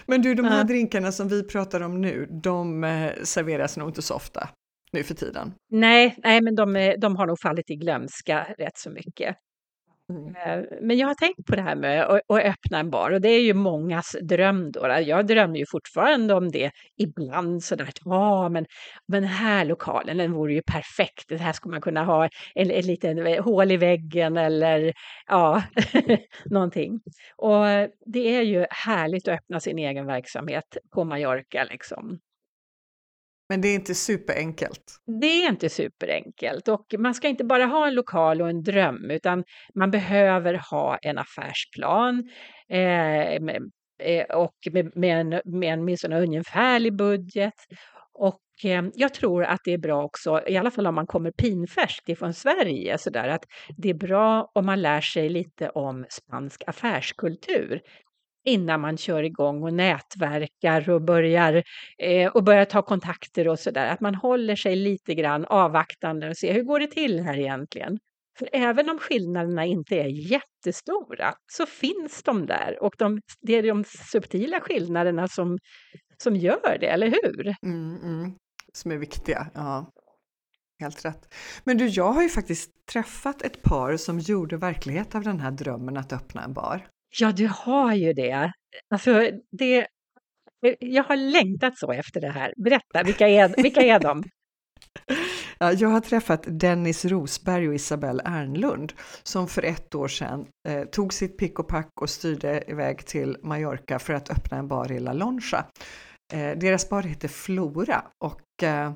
Men 0.06 0.22
du, 0.22 0.34
de 0.34 0.44
här 0.44 0.58
ja. 0.58 0.64
drinkarna 0.64 1.12
som 1.12 1.28
vi 1.28 1.42
pratar 1.42 1.80
om 1.80 2.00
nu, 2.00 2.26
de 2.42 2.84
eh, 2.84 3.12
serveras 3.22 3.76
nog 3.76 3.88
inte 3.88 4.02
så 4.02 4.14
ofta 4.14 4.48
nu 4.92 5.02
för 5.02 5.14
tiden. 5.14 5.54
Nej, 5.70 6.14
nej 6.18 6.42
men 6.42 6.54
de, 6.54 6.94
de 6.98 7.16
har 7.16 7.26
nog 7.26 7.40
fallit 7.40 7.70
i 7.70 7.76
glömska 7.76 8.46
rätt 8.58 8.78
så 8.78 8.90
mycket. 8.90 9.36
Mm. 10.08 10.36
Eh, 10.36 10.64
men 10.80 10.98
jag 10.98 11.06
har 11.06 11.14
tänkt 11.14 11.46
på 11.46 11.56
det 11.56 11.62
här 11.62 11.76
med 11.76 12.04
att, 12.04 12.22
öppna 12.30 12.78
en 12.78 12.90
bar 12.90 13.10
och 13.10 13.20
det 13.20 13.28
är 13.28 13.40
ju 13.40 13.54
mångas 13.54 14.16
dröm. 14.22 14.72
Då. 14.72 14.80
Jag 15.06 15.26
drömmer 15.26 15.58
ju 15.58 15.64
fortfarande 15.70 16.34
om 16.34 16.50
det 16.50 16.70
ibland 16.96 17.64
sådär 17.64 17.84
att 17.84 18.52
men, 18.52 18.66
men 19.08 19.22
den 19.22 19.30
här 19.30 19.64
lokalen 19.64 20.16
den 20.16 20.32
vore 20.32 20.54
ju 20.54 20.62
perfekt. 20.62 21.28
Det 21.28 21.36
här 21.36 21.52
skulle 21.52 21.72
man 21.72 21.80
kunna 21.80 22.04
ha 22.04 22.28
en, 22.54 22.70
en 22.70 22.86
liten 22.86 23.26
eh, 23.26 23.44
hål 23.44 23.72
i 23.72 23.76
väggen 23.76 24.36
eller 24.36 24.92
ja, 25.26 25.62
någonting. 26.44 27.00
Och 27.36 27.64
det 28.06 28.36
är 28.36 28.42
ju 28.42 28.66
härligt 28.70 29.28
att 29.28 29.34
öppna 29.34 29.60
sin 29.60 29.78
egen 29.78 30.06
verksamhet 30.06 30.76
på 30.94 31.04
Mallorca 31.04 31.64
liksom. 31.64 32.18
Men 33.48 33.60
det 33.60 33.68
är 33.68 33.74
inte 33.74 33.94
superenkelt. 33.94 35.00
Det 35.20 35.26
är 35.26 35.48
inte 35.48 35.68
superenkelt 35.68 36.68
och 36.68 36.94
man 36.98 37.14
ska 37.14 37.28
inte 37.28 37.44
bara 37.44 37.66
ha 37.66 37.86
en 37.86 37.94
lokal 37.94 38.42
och 38.42 38.48
en 38.48 38.62
dröm 38.62 39.10
utan 39.10 39.44
man 39.74 39.90
behöver 39.90 40.60
ha 40.70 40.96
en 41.02 41.18
affärsplan 41.18 42.30
eh, 42.68 43.40
med, 43.40 43.70
eh, 44.02 44.24
och 44.36 44.56
med, 44.72 44.96
med 44.96 45.20
en, 45.20 45.28
med 45.44 45.72
en 45.72 45.80
åtminstone 45.80 46.20
ungefärlig 46.20 46.96
budget. 46.96 47.54
Och 48.18 48.40
eh, 48.64 48.84
jag 48.94 49.14
tror 49.14 49.44
att 49.44 49.60
det 49.64 49.72
är 49.72 49.78
bra 49.78 50.04
också, 50.04 50.42
i 50.46 50.56
alla 50.56 50.70
fall 50.70 50.86
om 50.86 50.94
man 50.94 51.06
kommer 51.06 51.30
pinfärskt 51.30 52.08
ifrån 52.08 52.34
Sverige, 52.34 52.98
så 52.98 53.10
där, 53.10 53.28
att 53.28 53.44
det 53.76 53.90
är 53.90 53.94
bra 53.94 54.50
om 54.54 54.66
man 54.66 54.82
lär 54.82 55.00
sig 55.00 55.28
lite 55.28 55.68
om 55.68 56.06
spansk 56.08 56.62
affärskultur 56.66 57.80
innan 58.46 58.80
man 58.80 58.96
kör 58.96 59.22
igång 59.22 59.62
och 59.62 59.72
nätverkar 59.72 60.90
och 60.90 61.02
börjar, 61.02 61.62
eh, 61.98 62.30
och 62.30 62.44
börjar 62.44 62.64
ta 62.64 62.82
kontakter 62.82 63.48
och 63.48 63.58
sådär. 63.58 63.86
Att 63.86 64.00
man 64.00 64.14
håller 64.14 64.56
sig 64.56 64.76
lite 64.76 65.14
grann 65.14 65.44
avvaktande 65.44 66.28
och 66.28 66.36
ser 66.36 66.54
hur 66.54 66.62
går 66.62 66.80
det 66.80 66.86
till 66.86 67.20
här 67.20 67.38
egentligen? 67.38 67.98
För 68.38 68.48
även 68.52 68.90
om 68.90 68.98
skillnaderna 68.98 69.64
inte 69.64 69.96
är 69.96 70.06
jättestora 70.06 71.34
så 71.52 71.66
finns 71.66 72.22
de 72.22 72.46
där 72.46 72.78
och 72.82 72.94
de, 72.98 73.20
det 73.40 73.54
är 73.54 73.62
de 73.62 73.84
subtila 73.84 74.60
skillnaderna 74.60 75.28
som, 75.28 75.58
som 76.22 76.36
gör 76.36 76.78
det, 76.80 76.86
eller 76.86 77.06
hur? 77.06 77.54
Mm, 77.62 77.96
mm. 78.02 78.32
Som 78.72 78.90
är 78.90 78.96
viktiga, 78.96 79.46
ja. 79.54 79.92
Helt 80.80 81.04
rätt. 81.04 81.34
Men 81.64 81.78
du, 81.78 81.86
jag 81.86 82.12
har 82.12 82.22
ju 82.22 82.28
faktiskt 82.28 82.86
träffat 82.86 83.42
ett 83.42 83.62
par 83.62 83.96
som 83.96 84.18
gjorde 84.18 84.56
verklighet 84.56 85.14
av 85.14 85.22
den 85.22 85.40
här 85.40 85.50
drömmen 85.50 85.96
att 85.96 86.12
öppna 86.12 86.44
en 86.44 86.52
bar. 86.52 86.86
Ja, 87.20 87.32
du 87.32 87.48
har 87.52 87.94
ju 87.94 88.12
det. 88.12 88.52
Alltså, 88.90 89.30
det 89.50 89.86
jag 90.78 91.04
har 91.04 91.16
längtat 91.16 91.78
så 91.78 91.92
efter 91.92 92.20
det 92.20 92.30
här. 92.30 92.54
Berätta, 92.56 93.02
vilka 93.04 93.28
är, 93.28 93.62
vilka 93.62 93.80
är 93.80 94.00
de? 94.00 94.24
Ja, 95.58 95.72
jag 95.72 95.88
har 95.88 96.00
träffat 96.00 96.44
Dennis 96.46 97.04
Rosberg 97.04 97.68
och 97.68 97.74
Isabelle 97.74 98.22
Ernlund 98.24 98.92
som 99.22 99.48
för 99.48 99.62
ett 99.62 99.94
år 99.94 100.08
sedan 100.08 100.46
eh, 100.68 100.84
tog 100.84 101.12
sitt 101.12 101.38
pick 101.38 101.58
och 101.58 101.68
pack 101.68 101.90
och 102.00 102.10
styrde 102.10 102.64
iväg 102.66 103.06
till 103.06 103.36
Mallorca 103.42 103.98
för 103.98 104.12
att 104.12 104.30
öppna 104.30 104.56
en 104.56 104.68
bar 104.68 104.92
i 104.92 104.98
La 104.98 105.12
Loncha. 105.12 105.66
Eh, 106.32 106.58
deras 106.58 106.88
bar 106.88 107.02
heter 107.02 107.28
Flora 107.28 108.04
och 108.24 108.62
eh, 108.62 108.92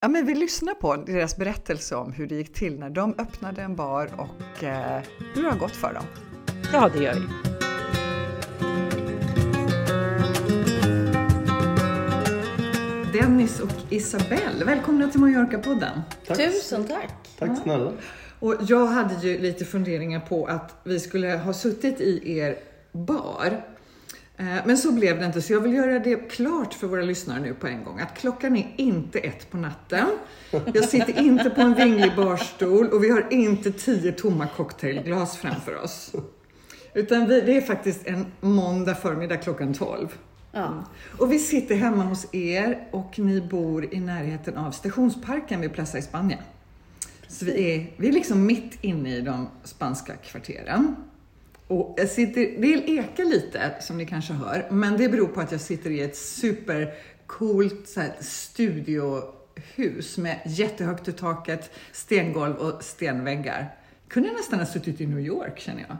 ja, 0.00 0.08
men 0.08 0.26
vi 0.26 0.34
lyssnar 0.34 0.74
på 0.74 0.96
deras 0.96 1.36
berättelse 1.36 1.96
om 1.96 2.12
hur 2.12 2.26
det 2.26 2.34
gick 2.34 2.54
till 2.54 2.78
när 2.78 2.90
de 2.90 3.14
öppnade 3.18 3.62
en 3.62 3.76
bar 3.76 4.10
och 4.16 4.64
eh, 4.64 5.02
hur 5.34 5.42
det 5.42 5.50
har 5.50 5.58
gått 5.58 5.76
för 5.76 5.94
dem. 5.94 6.33
Ja, 6.72 6.90
det 6.94 7.04
gör 7.04 7.14
vi. 7.14 7.20
Dennis 13.18 13.60
och 13.60 13.70
Isabelle, 13.90 14.64
välkomna 14.64 15.08
till 15.08 15.20
Mallorca-podden. 15.20 16.00
Tusen 16.26 16.84
tack! 16.84 17.28
Tack 17.38 17.62
snälla. 17.62 17.92
Och 18.38 18.54
jag 18.68 18.86
hade 18.86 19.26
ju 19.26 19.38
lite 19.38 19.64
funderingar 19.64 20.20
på 20.20 20.46
att 20.46 20.80
vi 20.84 21.00
skulle 21.00 21.28
ha 21.28 21.52
suttit 21.52 22.00
i 22.00 22.38
er 22.38 22.58
bar. 22.92 23.64
Eh, 24.36 24.46
men 24.66 24.78
så 24.78 24.92
blev 24.92 25.18
det 25.18 25.26
inte, 25.26 25.42
så 25.42 25.52
jag 25.52 25.60
vill 25.60 25.74
göra 25.74 25.98
det 25.98 26.16
klart 26.16 26.74
för 26.74 26.86
våra 26.86 27.02
lyssnare 27.02 27.40
nu 27.40 27.54
på 27.54 27.66
en 27.66 27.84
gång 27.84 28.00
att 28.00 28.18
klockan 28.18 28.56
är 28.56 28.74
inte 28.76 29.18
ett 29.18 29.50
på 29.50 29.56
natten. 29.56 30.06
Jag 30.74 30.84
sitter 30.88 31.18
inte 31.22 31.50
på 31.50 31.60
en 31.60 31.74
vinglig 31.74 32.16
barstol 32.16 32.88
och 32.88 33.04
vi 33.04 33.10
har 33.10 33.26
inte 33.30 33.72
tio 33.72 34.12
tomma 34.12 34.46
cocktailglas 34.56 35.36
framför 35.36 35.82
oss. 35.82 36.12
Utan 36.94 37.28
vi, 37.28 37.40
det 37.40 37.56
är 37.56 37.60
faktiskt 37.60 38.06
en 38.06 38.26
måndag 38.40 38.94
förmiddag 38.94 39.36
klockan 39.36 39.74
12. 39.74 40.08
Ja. 40.52 40.84
Och 41.18 41.32
vi 41.32 41.38
sitter 41.38 41.74
hemma 41.74 42.04
hos 42.04 42.34
er 42.34 42.88
och 42.90 43.18
ni 43.18 43.40
bor 43.40 43.94
i 43.94 44.00
närheten 44.00 44.56
av 44.56 44.70
stationsparken 44.70 45.60
vid 45.60 45.72
Plaza 45.72 45.98
España. 45.98 46.36
Så 47.28 47.44
vi 47.44 47.74
är, 47.74 47.86
vi 47.96 48.08
är 48.08 48.12
liksom 48.12 48.46
mitt 48.46 48.78
inne 48.84 49.16
i 49.16 49.20
de 49.20 49.48
spanska 49.64 50.16
kvarteren. 50.16 50.96
Och 51.66 51.94
jag 51.96 52.08
sitter, 52.08 52.60
det 52.60 52.90
ekar 52.90 53.24
lite 53.24 53.74
som 53.80 53.98
ni 53.98 54.06
kanske 54.06 54.32
hör, 54.32 54.68
men 54.70 54.96
det 54.96 55.08
beror 55.08 55.26
på 55.26 55.40
att 55.40 55.52
jag 55.52 55.60
sitter 55.60 55.90
i 55.90 56.00
ett 56.00 56.16
supercoolt 56.16 57.88
så 57.88 58.00
här, 58.00 58.12
studiohus 58.20 60.18
med 60.18 60.40
jättehögt 60.46 61.08
i 61.08 61.12
taket, 61.12 61.70
stengolv 61.92 62.56
och 62.56 62.82
stenväggar. 62.82 63.74
Kunde 64.08 64.32
nästan 64.32 64.58
ha 64.58 64.66
suttit 64.66 65.00
i 65.00 65.06
New 65.06 65.20
York 65.20 65.58
känner 65.60 65.84
jag. 65.88 65.96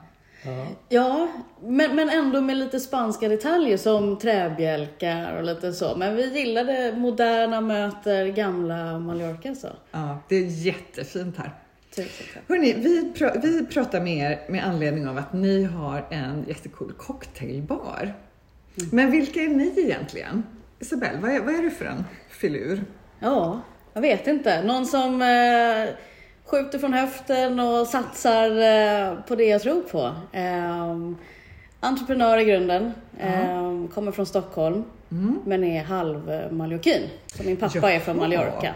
Ja, 0.88 1.28
men, 1.60 1.96
men 1.96 2.10
ändå 2.10 2.40
med 2.40 2.56
lite 2.56 2.80
spanska 2.80 3.28
detaljer 3.28 3.76
som 3.76 4.18
träbjälkar 4.18 5.36
och 5.36 5.44
lite 5.44 5.72
så. 5.72 5.96
Men 5.96 6.16
vi 6.16 6.38
gillade 6.38 6.92
moderna 6.96 7.60
möter 7.60 8.26
gamla 8.26 8.98
Mallorca 8.98 9.54
så. 9.54 9.68
Ja, 9.90 10.18
det 10.28 10.36
är 10.36 10.46
jättefint 10.46 11.36
här. 11.36 11.50
Hörrni, 12.48 12.72
vi, 12.72 13.12
pr 13.12 13.40
vi 13.42 13.66
pratar 13.66 14.00
med 14.00 14.16
er 14.16 14.40
med 14.48 14.64
anledning 14.66 15.08
av 15.08 15.18
att 15.18 15.32
ni 15.32 15.64
har 15.64 16.06
en 16.10 16.44
jättecool 16.48 16.92
cocktailbar. 16.92 18.14
Mm. 18.76 18.90
Men 18.92 19.10
vilka 19.10 19.40
är 19.40 19.48
ni 19.48 19.80
egentligen? 19.80 20.42
Isabelle, 20.80 21.18
vad 21.20 21.30
är, 21.30 21.40
vad 21.40 21.54
är 21.54 21.62
du 21.62 21.70
för 21.70 21.84
en 21.84 22.04
filur? 22.30 22.84
Ja, 23.20 23.60
jag 23.92 24.00
vet 24.00 24.26
inte. 24.26 24.62
Någon 24.62 24.86
som 24.86 25.22
eh 25.22 25.94
skjuter 26.44 26.78
från 26.78 26.92
höften 26.92 27.60
och 27.60 27.86
satsar 27.86 28.50
eh, 28.50 29.14
på 29.28 29.34
det 29.34 29.44
jag 29.44 29.62
tror 29.62 29.80
på. 29.80 30.12
Ehm, 30.32 31.16
entreprenör 31.80 32.38
i 32.38 32.44
grunden, 32.44 32.92
uh 33.24 33.64
kommer 33.94 34.12
från 34.12 34.26
Stockholm, 34.26 34.84
mm. 35.10 35.38
men 35.44 35.64
är 35.64 35.84
halv 35.84 36.32
mallorquin. 36.50 37.02
Så 37.26 37.42
min 37.42 37.56
pappa 37.56 37.78
Jaha. 37.78 37.92
är 37.92 38.00
från 38.00 38.16
Mallorca. 38.16 38.74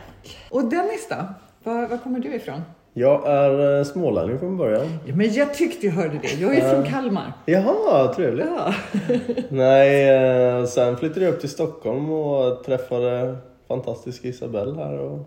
Och 0.51 0.65
Dennis 0.65 1.09
då? 1.11 1.17
Var, 1.65 1.87
var 1.87 1.99
kommer 1.99 2.19
du 2.19 2.35
ifrån? 2.35 2.63
Jag 2.93 3.29
är 3.29 3.79
eh, 3.79 3.85
smålänning 3.85 4.39
från 4.39 4.57
början. 4.57 4.99
Ja, 5.07 5.15
men 5.15 5.33
jag 5.33 5.55
tyckte 5.55 5.87
jag 5.87 5.93
hörde 5.93 6.19
det. 6.23 6.41
Jag 6.41 6.57
är 6.57 6.75
från 6.75 6.85
Kalmar. 6.85 7.33
Jaha, 7.47 8.15
trevligt. 8.15 8.47
Ja. 8.47 8.75
Nej, 9.49 10.67
sen 10.67 10.97
flyttade 10.97 11.25
jag 11.25 11.35
upp 11.35 11.41
till 11.41 11.51
Stockholm 11.51 12.11
och 12.11 12.65
träffade 12.65 13.37
fantastiska 13.69 14.29
Isabelle 14.29 14.77
här 14.77 14.99
och 14.99 15.19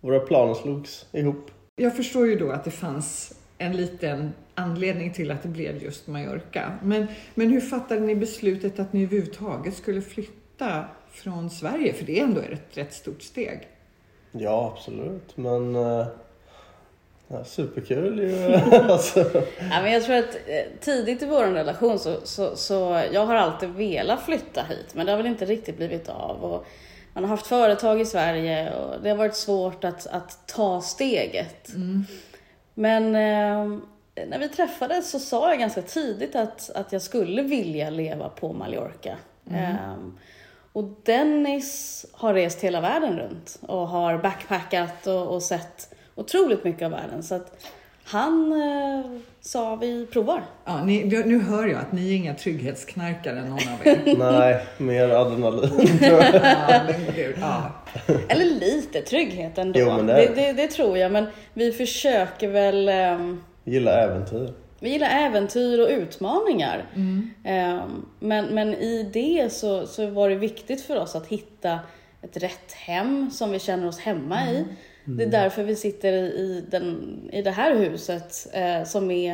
våra 0.00 0.20
planer 0.20 0.54
slogs 0.54 1.06
ihop. 1.12 1.50
Jag 1.78 1.96
förstår 1.96 2.26
ju 2.26 2.38
då 2.38 2.50
att 2.50 2.64
det 2.64 2.70
fanns 2.70 3.34
en 3.58 3.76
liten 3.76 4.32
anledning 4.54 5.12
till 5.12 5.30
att 5.30 5.42
det 5.42 5.48
blev 5.48 5.82
just 5.82 6.06
Mallorca. 6.06 6.72
Men, 6.82 7.06
men 7.34 7.50
hur 7.50 7.60
fattade 7.60 8.00
ni 8.00 8.14
beslutet 8.14 8.78
att 8.78 8.92
ni 8.92 9.02
överhuvudtaget 9.02 9.74
skulle 9.74 10.02
flytta 10.02 10.84
från 11.10 11.50
Sverige? 11.50 11.92
För 11.92 12.04
det 12.04 12.20
är 12.20 12.24
ändå 12.24 12.40
ett 12.40 12.76
rätt 12.76 12.94
stort 12.94 13.22
steg. 13.22 13.68
Ja, 14.32 14.74
absolut. 14.76 15.36
Men 15.36 15.74
äh, 15.74 16.06
ja, 17.28 17.44
superkul 17.44 18.18
ju. 18.18 18.54
alltså. 18.72 19.20
ja, 19.58 19.82
men 19.82 19.92
jag 19.92 20.04
tror 20.04 20.16
att 20.16 20.34
eh, 20.34 20.80
tidigt 20.80 21.22
i 21.22 21.26
vår 21.26 21.44
relation 21.44 21.98
så, 21.98 22.16
så, 22.24 22.56
så 22.56 23.02
jag 23.12 23.26
har 23.26 23.34
alltid 23.34 23.68
velat 23.68 24.24
flytta 24.24 24.62
hit, 24.62 24.94
men 24.94 25.06
det 25.06 25.12
har 25.12 25.16
väl 25.16 25.26
inte 25.26 25.44
riktigt 25.44 25.76
blivit 25.76 26.08
av. 26.08 26.44
Och 26.44 26.66
man 27.16 27.24
har 27.24 27.30
haft 27.30 27.46
företag 27.46 28.00
i 28.00 28.04
Sverige 28.04 28.74
och 28.74 29.02
det 29.02 29.08
har 29.08 29.16
varit 29.16 29.36
svårt 29.36 29.84
att, 29.84 30.06
att 30.06 30.46
ta 30.46 30.80
steget. 30.80 31.74
Mm. 31.74 32.04
Men 32.74 33.04
eh, 33.04 33.78
när 34.26 34.38
vi 34.38 34.48
träffades 34.48 35.10
så 35.10 35.18
sa 35.18 35.48
jag 35.48 35.58
ganska 35.58 35.82
tidigt 35.82 36.36
att, 36.36 36.70
att 36.70 36.92
jag 36.92 37.02
skulle 37.02 37.42
vilja 37.42 37.90
leva 37.90 38.28
på 38.28 38.52
Mallorca. 38.52 39.16
Mm. 39.50 39.64
Eh, 39.64 39.96
och 40.72 40.84
Dennis 41.02 42.06
har 42.12 42.34
rest 42.34 42.60
hela 42.60 42.80
världen 42.80 43.18
runt 43.18 43.58
och 43.62 43.88
har 43.88 44.18
backpackat 44.18 45.06
och, 45.06 45.34
och 45.34 45.42
sett 45.42 45.94
otroligt 46.14 46.64
mycket 46.64 46.82
av 46.82 46.90
världen. 46.90 47.22
Så 47.22 47.34
att 47.34 47.66
han 48.08 48.52
eh, 48.52 49.10
sa 49.40 49.76
vi 49.76 50.06
provar. 50.06 50.42
Ja, 50.64 50.84
ni, 50.84 51.04
nu 51.04 51.42
hör 51.42 51.66
jag 51.66 51.80
att 51.80 51.92
ni 51.92 52.10
är 52.10 52.16
inga 52.16 52.34
trygghetsknarkare 52.34 53.44
någon 53.44 53.52
av 53.52 53.86
er. 53.86 54.16
Nej, 54.18 54.66
mer 54.78 55.08
adrenalin 55.08 55.98
ja, 57.40 57.72
Eller 58.28 58.44
lite 58.44 59.02
trygghet 59.02 59.58
ändå. 59.58 59.80
Jo, 59.80 59.96
men 59.96 60.06
det, 60.06 60.14
det, 60.14 60.34
det, 60.34 60.52
det, 60.52 60.68
tror 60.68 60.98
jag, 60.98 61.12
men 61.12 61.26
vi 61.54 61.72
försöker 61.72 62.48
väl... 62.48 62.88
Um, 63.18 63.44
gilla 63.64 64.02
äventyr. 64.02 64.52
Vi 64.80 64.90
gillar 64.90 65.08
äventyr 65.10 65.80
och 65.80 65.88
utmaningar. 65.88 66.84
Mm. 66.94 67.30
Um, 67.82 68.06
men, 68.18 68.46
men 68.46 68.74
i 68.74 69.10
det 69.12 69.52
så, 69.52 69.86
så 69.86 70.06
var 70.06 70.28
det 70.28 70.36
viktigt 70.36 70.82
för 70.82 71.00
oss 71.00 71.16
att 71.16 71.26
hitta 71.26 71.78
ett 72.22 72.36
rätt 72.36 72.72
hem 72.72 73.30
som 73.30 73.50
vi 73.50 73.58
känner 73.58 73.88
oss 73.88 73.98
hemma 73.98 74.40
mm. 74.40 74.54
i. 74.54 74.64
Det 75.06 75.22
är 75.22 75.30
därför 75.30 75.64
vi 75.64 75.76
sitter 75.76 76.12
i, 76.12 76.64
den, 76.70 77.20
i 77.32 77.42
det 77.42 77.50
här 77.50 77.74
huset 77.74 78.46
eh, 78.52 78.84
som 78.84 79.10
är 79.10 79.32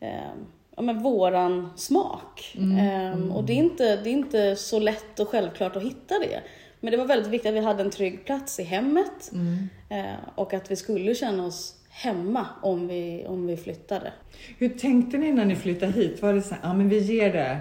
eh, 0.00 0.32
ja, 0.76 0.82
men 0.82 1.02
våran 1.02 1.70
smak. 1.76 2.56
Mm. 2.58 2.78
Eh, 2.78 3.36
och 3.36 3.44
det 3.44 3.52
är, 3.52 3.56
inte, 3.56 3.96
det 3.96 4.10
är 4.10 4.12
inte 4.12 4.56
så 4.56 4.78
lätt 4.78 5.20
och 5.20 5.28
självklart 5.28 5.76
att 5.76 5.82
hitta 5.82 6.18
det. 6.18 6.40
Men 6.80 6.90
det 6.90 6.96
var 6.96 7.06
väldigt 7.06 7.32
viktigt 7.32 7.48
att 7.48 7.54
vi 7.54 7.60
hade 7.60 7.82
en 7.82 7.90
trygg 7.90 8.24
plats 8.24 8.60
i 8.60 8.62
hemmet 8.62 9.32
mm. 9.32 9.68
Eh, 9.88 10.14
och 10.34 10.54
att 10.54 10.70
vi 10.70 10.76
skulle 10.76 11.14
känna 11.14 11.46
oss 11.46 11.76
hemma 11.90 12.46
om 12.62 12.88
vi, 12.88 13.24
om 13.28 13.46
vi 13.46 13.56
flyttade. 13.56 14.12
Hur 14.58 14.68
tänkte 14.68 15.18
ni 15.18 15.32
när 15.32 15.44
ni 15.44 15.56
flyttade 15.56 15.92
hit? 15.92 16.22
Var 16.22 16.32
det 16.32 16.42
så 16.42 16.54
ja 16.62 16.74
men 16.74 16.88
vi 16.88 16.98
ger 16.98 17.32
det 17.32 17.60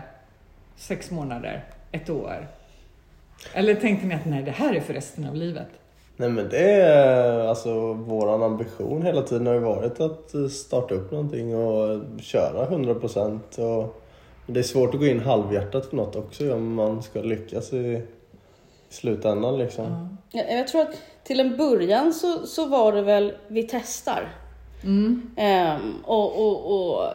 sex 0.76 1.12
månader, 1.12 1.66
ett 1.92 2.10
år? 2.10 2.48
Eller 3.54 3.76
tänkte 3.76 4.08
ni 4.08 4.16
att 4.16 4.26
nej, 4.26 4.44
det 4.44 4.52
här 4.52 4.74
är 4.74 4.82
för 4.82 4.94
resten 4.94 5.26
av 5.26 5.36
livet? 5.36 5.70
Nej 6.18 6.30
men 6.30 6.50
det 6.50 6.72
är 6.72 7.48
alltså 7.48 7.94
våran 7.94 8.44
ambition 8.44 9.02
hela 9.02 9.22
tiden 9.22 9.48
har 9.48 9.54
ju 9.54 9.60
varit 9.60 10.00
att 10.00 10.52
starta 10.52 10.96
upp 10.96 11.12
någonting 11.12 11.56
och 11.56 12.00
köra 12.22 12.68
100% 12.68 13.60
och 13.60 14.04
det 14.48 14.60
är 14.60 14.64
svårt 14.64 14.94
att 14.94 15.00
gå 15.00 15.06
in 15.06 15.20
halvhjärtat 15.20 15.86
för 15.86 15.96
något 15.96 16.16
också 16.16 16.54
om 16.54 16.74
man 16.74 17.04
ska 17.04 17.22
lyckas 17.22 17.74
i, 17.74 17.78
i 17.78 18.02
slutändan 18.90 19.58
liksom. 19.58 20.18
Ja. 20.32 20.44
Jag 20.44 20.68
tror 20.68 20.82
att 20.82 20.96
till 21.24 21.40
en 21.40 21.58
början 21.58 22.14
så, 22.14 22.48
så 22.48 22.66
var 22.66 22.94
det 22.94 23.02
väl 23.02 23.34
vi 23.48 23.64
testar. 23.64 24.30
Mm. 24.84 25.32
Um, 25.38 26.04
och, 26.04 26.48
och, 26.48 26.90
och, 26.96 27.14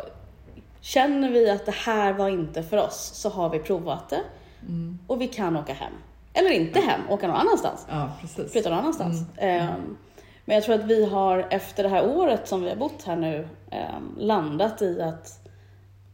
känner 0.81 1.31
vi 1.31 1.51
att 1.51 1.67
det 1.67 1.75
här 1.75 2.13
var 2.13 2.29
inte 2.29 2.63
för 2.63 2.77
oss 2.77 3.11
så 3.15 3.29
har 3.29 3.51
vi 3.51 3.59
provat 3.59 4.11
det 4.11 4.21
mm. 4.63 4.99
och 5.07 5.21
vi 5.21 5.29
kan 5.29 5.57
åka 5.57 5.73
hem. 5.73 5.93
Eller 6.39 6.51
inte 6.51 6.81
hem, 6.81 7.01
åka 7.09 7.27
någon 7.27 7.37
annanstans. 7.37 7.87
Ja, 7.91 8.11
precis. 8.21 8.53
Flytta 8.53 8.71
någon 8.71 8.79
annanstans. 8.79 9.23
Mm. 9.37 9.69
Um, 9.69 9.97
men 10.45 10.55
jag 10.55 10.65
tror 10.65 10.75
att 10.75 10.85
vi 10.85 11.05
har 11.05 11.47
efter 11.51 11.83
det 11.83 11.89
här 11.89 12.07
året 12.07 12.49
som 12.49 12.63
vi 12.63 12.69
har 12.69 12.77
bott 12.77 13.03
här 13.07 13.17
nu 13.17 13.49
um, 13.73 14.15
landat 14.19 14.83
i 14.83 15.03
att 15.03 15.49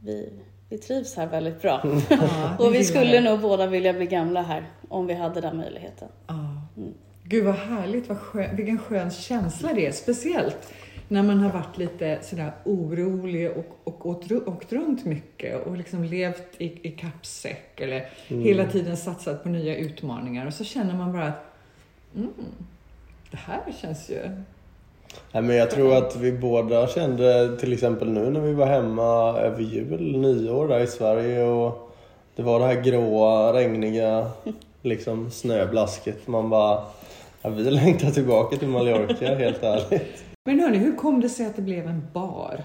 vi, 0.00 0.32
vi 0.68 0.78
trivs 0.78 1.16
här 1.16 1.26
väldigt 1.26 1.62
bra. 1.62 1.82
Ja, 2.10 2.56
och 2.58 2.74
vi 2.74 2.84
skulle 2.84 3.20
nog 3.20 3.40
båda 3.40 3.66
vilja 3.66 3.92
bli 3.92 4.06
gamla 4.06 4.42
här 4.42 4.70
om 4.88 5.06
vi 5.06 5.14
hade 5.14 5.40
den 5.40 5.56
möjligheten. 5.56 6.08
Ja. 6.26 6.34
Mm. 6.76 6.94
Gud 7.24 7.44
vad 7.44 7.54
härligt, 7.54 8.08
vad 8.08 8.18
skön, 8.18 8.56
vilken 8.56 8.78
skön 8.78 9.10
känsla 9.10 9.72
det 9.72 9.86
är. 9.86 9.92
Speciellt 9.92 10.72
när 11.08 11.22
man 11.22 11.40
har 11.40 11.52
varit 11.52 11.78
lite 11.78 12.18
sådär 12.22 12.52
orolig 12.64 13.50
och, 13.50 13.78
och 13.84 14.06
åkt, 14.06 14.32
åkt 14.32 14.72
runt 14.72 15.04
mycket 15.04 15.66
och 15.66 15.76
liksom 15.76 16.04
levt 16.04 16.46
i, 16.58 16.88
i 16.88 16.90
kappsäck 16.90 17.80
eller 17.80 18.08
mm. 18.28 18.42
hela 18.42 18.66
tiden 18.66 18.96
satsat 18.96 19.42
på 19.42 19.48
nya 19.48 19.76
utmaningar 19.76 20.46
och 20.46 20.54
så 20.54 20.64
känner 20.64 20.94
man 20.94 21.12
bara 21.12 21.26
att 21.26 21.44
mm, 22.16 22.32
det 23.30 23.36
här 23.36 23.60
känns 23.80 24.10
ju 24.10 24.30
Nej, 25.32 25.42
men 25.42 25.56
jag 25.56 25.70
tror 25.70 25.96
att 25.96 26.16
vi 26.16 26.32
båda 26.32 26.88
kände 26.88 27.56
till 27.56 27.72
exempel 27.72 28.10
nu 28.10 28.30
när 28.30 28.40
vi 28.40 28.52
var 28.52 28.66
hemma 28.66 29.38
över 29.38 29.62
jul, 29.62 30.18
nyår 30.18 30.68
där 30.68 30.80
i 30.80 30.86
Sverige 30.86 31.42
och 31.42 31.94
det 32.36 32.42
var 32.42 32.60
det 32.60 32.66
här 32.66 32.80
gråa, 32.80 33.52
regniga 33.52 34.30
liksom 34.82 35.30
snöblasket. 35.30 36.26
Man 36.26 36.50
bara, 36.50 36.82
ja, 37.42 37.50
vi 37.50 37.70
längtar 37.70 38.10
tillbaka 38.10 38.56
till 38.56 38.68
Mallorca 38.68 39.34
helt 39.34 39.62
ärligt. 39.62 40.23
Men 40.46 40.60
hörni, 40.60 40.78
hur 40.78 40.96
kom 40.96 41.20
det 41.20 41.28
sig 41.28 41.46
att 41.46 41.56
det 41.56 41.62
blev 41.62 41.86
en 41.86 42.08
bar? 42.12 42.64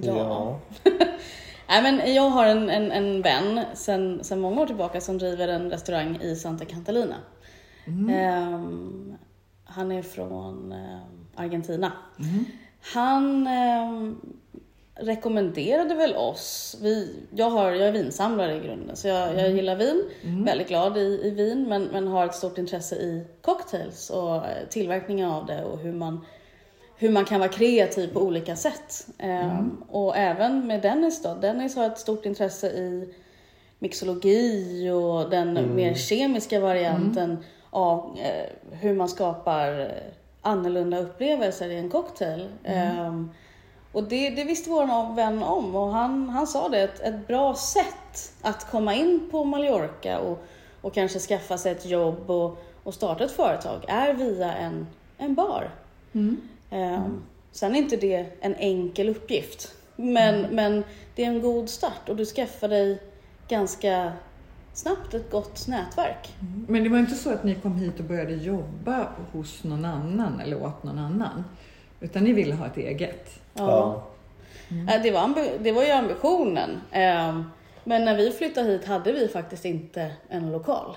Ja. 0.00 0.16
ja. 0.16 0.60
Nej, 1.68 1.82
men 1.82 2.14
jag 2.14 2.30
har 2.30 2.46
en, 2.46 2.70
en, 2.70 2.92
en 2.92 3.22
vän 3.22 3.64
sedan 3.74 4.24
sen 4.24 4.40
många 4.40 4.60
år 4.60 4.66
tillbaka 4.66 5.00
som 5.00 5.18
driver 5.18 5.48
en 5.48 5.70
restaurang 5.70 6.16
i 6.16 6.36
Santa 6.36 6.64
Catalina. 6.64 7.16
Mm. 7.84 8.54
Um, 8.54 9.16
han 9.64 9.92
är 9.92 10.02
från 10.02 10.72
um, 10.72 11.26
Argentina. 11.34 11.92
Mm. 12.18 12.44
Han 12.94 13.46
um, 13.46 14.20
rekommenderade 14.98 15.94
väl 15.94 16.16
oss. 16.16 16.76
Vi, 16.82 17.16
jag, 17.30 17.50
har, 17.50 17.70
jag 17.70 17.88
är 17.88 17.92
vinsamlare 17.92 18.56
i 18.56 18.60
grunden, 18.60 18.96
så 18.96 19.08
jag, 19.08 19.28
jag 19.28 19.38
mm. 19.38 19.56
gillar 19.56 19.76
vin. 19.76 20.04
Mm. 20.24 20.44
Väldigt 20.44 20.68
glad 20.68 20.96
i, 20.96 21.20
i 21.24 21.30
vin, 21.30 21.68
men, 21.68 21.84
men 21.84 22.08
har 22.08 22.26
ett 22.26 22.34
stort 22.34 22.58
intresse 22.58 22.96
i 22.96 23.24
cocktails 23.42 24.10
och 24.10 24.34
eh, 24.36 24.66
tillverkningen 24.70 25.30
av 25.30 25.46
det 25.46 25.64
och 25.64 25.78
hur 25.78 25.92
man, 25.92 26.26
hur 26.96 27.10
man 27.10 27.24
kan 27.24 27.40
vara 27.40 27.50
kreativ 27.50 28.12
på 28.12 28.20
olika 28.20 28.56
sätt. 28.56 29.06
Ehm, 29.18 29.30
mm. 29.30 29.58
Um, 29.58 29.84
och 29.90 30.16
även 30.16 30.66
med 30.66 30.82
Dennis 30.82 31.22
då. 31.22 31.34
Dennis 31.34 31.76
har 31.76 31.86
ett 31.86 31.98
stort 31.98 32.26
intresse 32.26 32.66
i 32.70 33.14
mixologi 33.78 34.90
och 34.90 35.30
den 35.30 35.56
mm. 35.56 35.74
mer 35.74 35.94
kemiska 35.94 36.60
varianten 36.60 37.30
mm. 37.30 37.42
av 37.70 38.18
uh, 38.18 38.76
hur 38.76 38.94
man 38.94 39.08
skapar 39.08 39.80
eh, 39.80 39.86
annorlunda 40.42 40.98
upplevelser 40.98 41.68
i 41.68 41.78
en 41.78 41.90
cocktail. 41.90 42.48
Um, 43.06 43.30
och 43.96 44.04
det, 44.04 44.30
det 44.30 44.44
visste 44.44 44.70
vår 44.70 45.14
vän 45.14 45.42
om 45.42 45.76
och 45.76 45.92
han, 45.92 46.28
han 46.28 46.46
sa 46.46 46.68
det, 46.68 46.82
ett, 46.82 47.00
ett 47.00 47.26
bra 47.26 47.54
sätt 47.54 48.32
att 48.42 48.70
komma 48.70 48.94
in 48.94 49.28
på 49.30 49.44
Mallorca 49.44 50.18
och, 50.18 50.44
och 50.80 50.94
kanske 50.94 51.18
skaffa 51.18 51.58
sig 51.58 51.72
ett 51.72 51.86
jobb 51.86 52.30
och, 52.30 52.64
och 52.82 52.94
starta 52.94 53.24
ett 53.24 53.32
företag 53.32 53.84
är 53.88 54.14
via 54.14 54.52
en, 54.52 54.86
en 55.18 55.34
bar. 55.34 55.70
Mm. 56.12 56.40
Um, 56.70 57.22
sen 57.52 57.74
är 57.74 57.78
inte 57.78 57.96
det 57.96 58.26
en 58.40 58.54
enkel 58.54 59.08
uppgift, 59.08 59.74
men, 59.96 60.34
mm. 60.34 60.54
men 60.54 60.84
det 61.14 61.24
är 61.24 61.28
en 61.28 61.42
god 61.42 61.68
start 61.68 62.08
och 62.08 62.16
du 62.16 62.24
skaffar 62.24 62.68
dig 62.68 63.02
ganska 63.48 64.12
snabbt 64.72 65.14
ett 65.14 65.30
gott 65.30 65.68
nätverk. 65.68 66.34
Mm. 66.40 66.66
Men 66.68 66.84
det 66.84 66.88
var 66.88 66.98
inte 66.98 67.14
så 67.14 67.30
att 67.30 67.44
ni 67.44 67.54
kom 67.54 67.76
hit 67.76 67.98
och 67.98 68.04
började 68.04 68.34
jobba 68.34 69.08
hos 69.32 69.64
någon 69.64 69.84
annan 69.84 70.40
eller 70.40 70.62
åt 70.62 70.82
någon 70.82 70.98
annan? 70.98 71.44
Utan 72.00 72.24
ni 72.24 72.32
ville 72.32 72.54
ha 72.54 72.66
ett 72.66 72.76
eget? 72.76 73.40
Ja. 73.54 74.02
Mm. 74.70 75.02
Det, 75.02 75.10
var 75.10 75.34
det 75.58 75.72
var 75.72 75.82
ju 75.82 75.90
ambitionen. 75.90 76.80
Ehm, 76.92 77.44
men 77.84 78.04
när 78.04 78.16
vi 78.16 78.30
flyttade 78.30 78.68
hit 78.68 78.84
hade 78.84 79.12
vi 79.12 79.28
faktiskt 79.28 79.64
inte 79.64 80.10
en 80.28 80.52
lokal. 80.52 80.96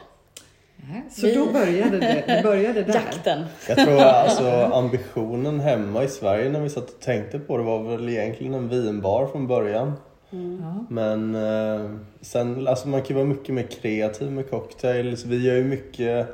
Så 1.09 1.25
vi... 1.25 1.35
då 1.35 1.45
började 1.45 1.99
det, 1.99 2.23
det 2.27 2.43
började 2.43 2.83
där? 2.83 2.93
Jakten. 2.93 3.45
Jag 3.67 3.77
tror 3.77 3.99
alltså 3.99 4.51
ambitionen 4.73 5.59
hemma 5.59 6.03
i 6.03 6.07
Sverige 6.07 6.49
när 6.49 6.59
vi 6.59 6.69
satt 6.69 6.89
och 6.89 6.99
tänkte 6.99 7.39
på 7.39 7.57
det 7.57 7.63
var 7.63 7.83
väl 7.83 8.09
egentligen 8.09 8.53
en 8.53 8.69
vinbar 8.69 9.27
från 9.27 9.47
början. 9.47 9.93
Mm. 10.31 10.85
Men 10.89 11.35
eh, 11.35 11.91
sen, 12.21 12.67
alltså 12.67 12.87
man 12.87 13.01
kan 13.01 13.07
ju 13.07 13.13
vara 13.15 13.25
mycket 13.25 13.55
mer 13.55 13.63
kreativ 13.63 14.31
med 14.31 14.49
cocktails. 14.49 15.25
Vi 15.25 15.47
gör 15.47 15.55
ju 15.55 15.63
mycket 15.63 16.27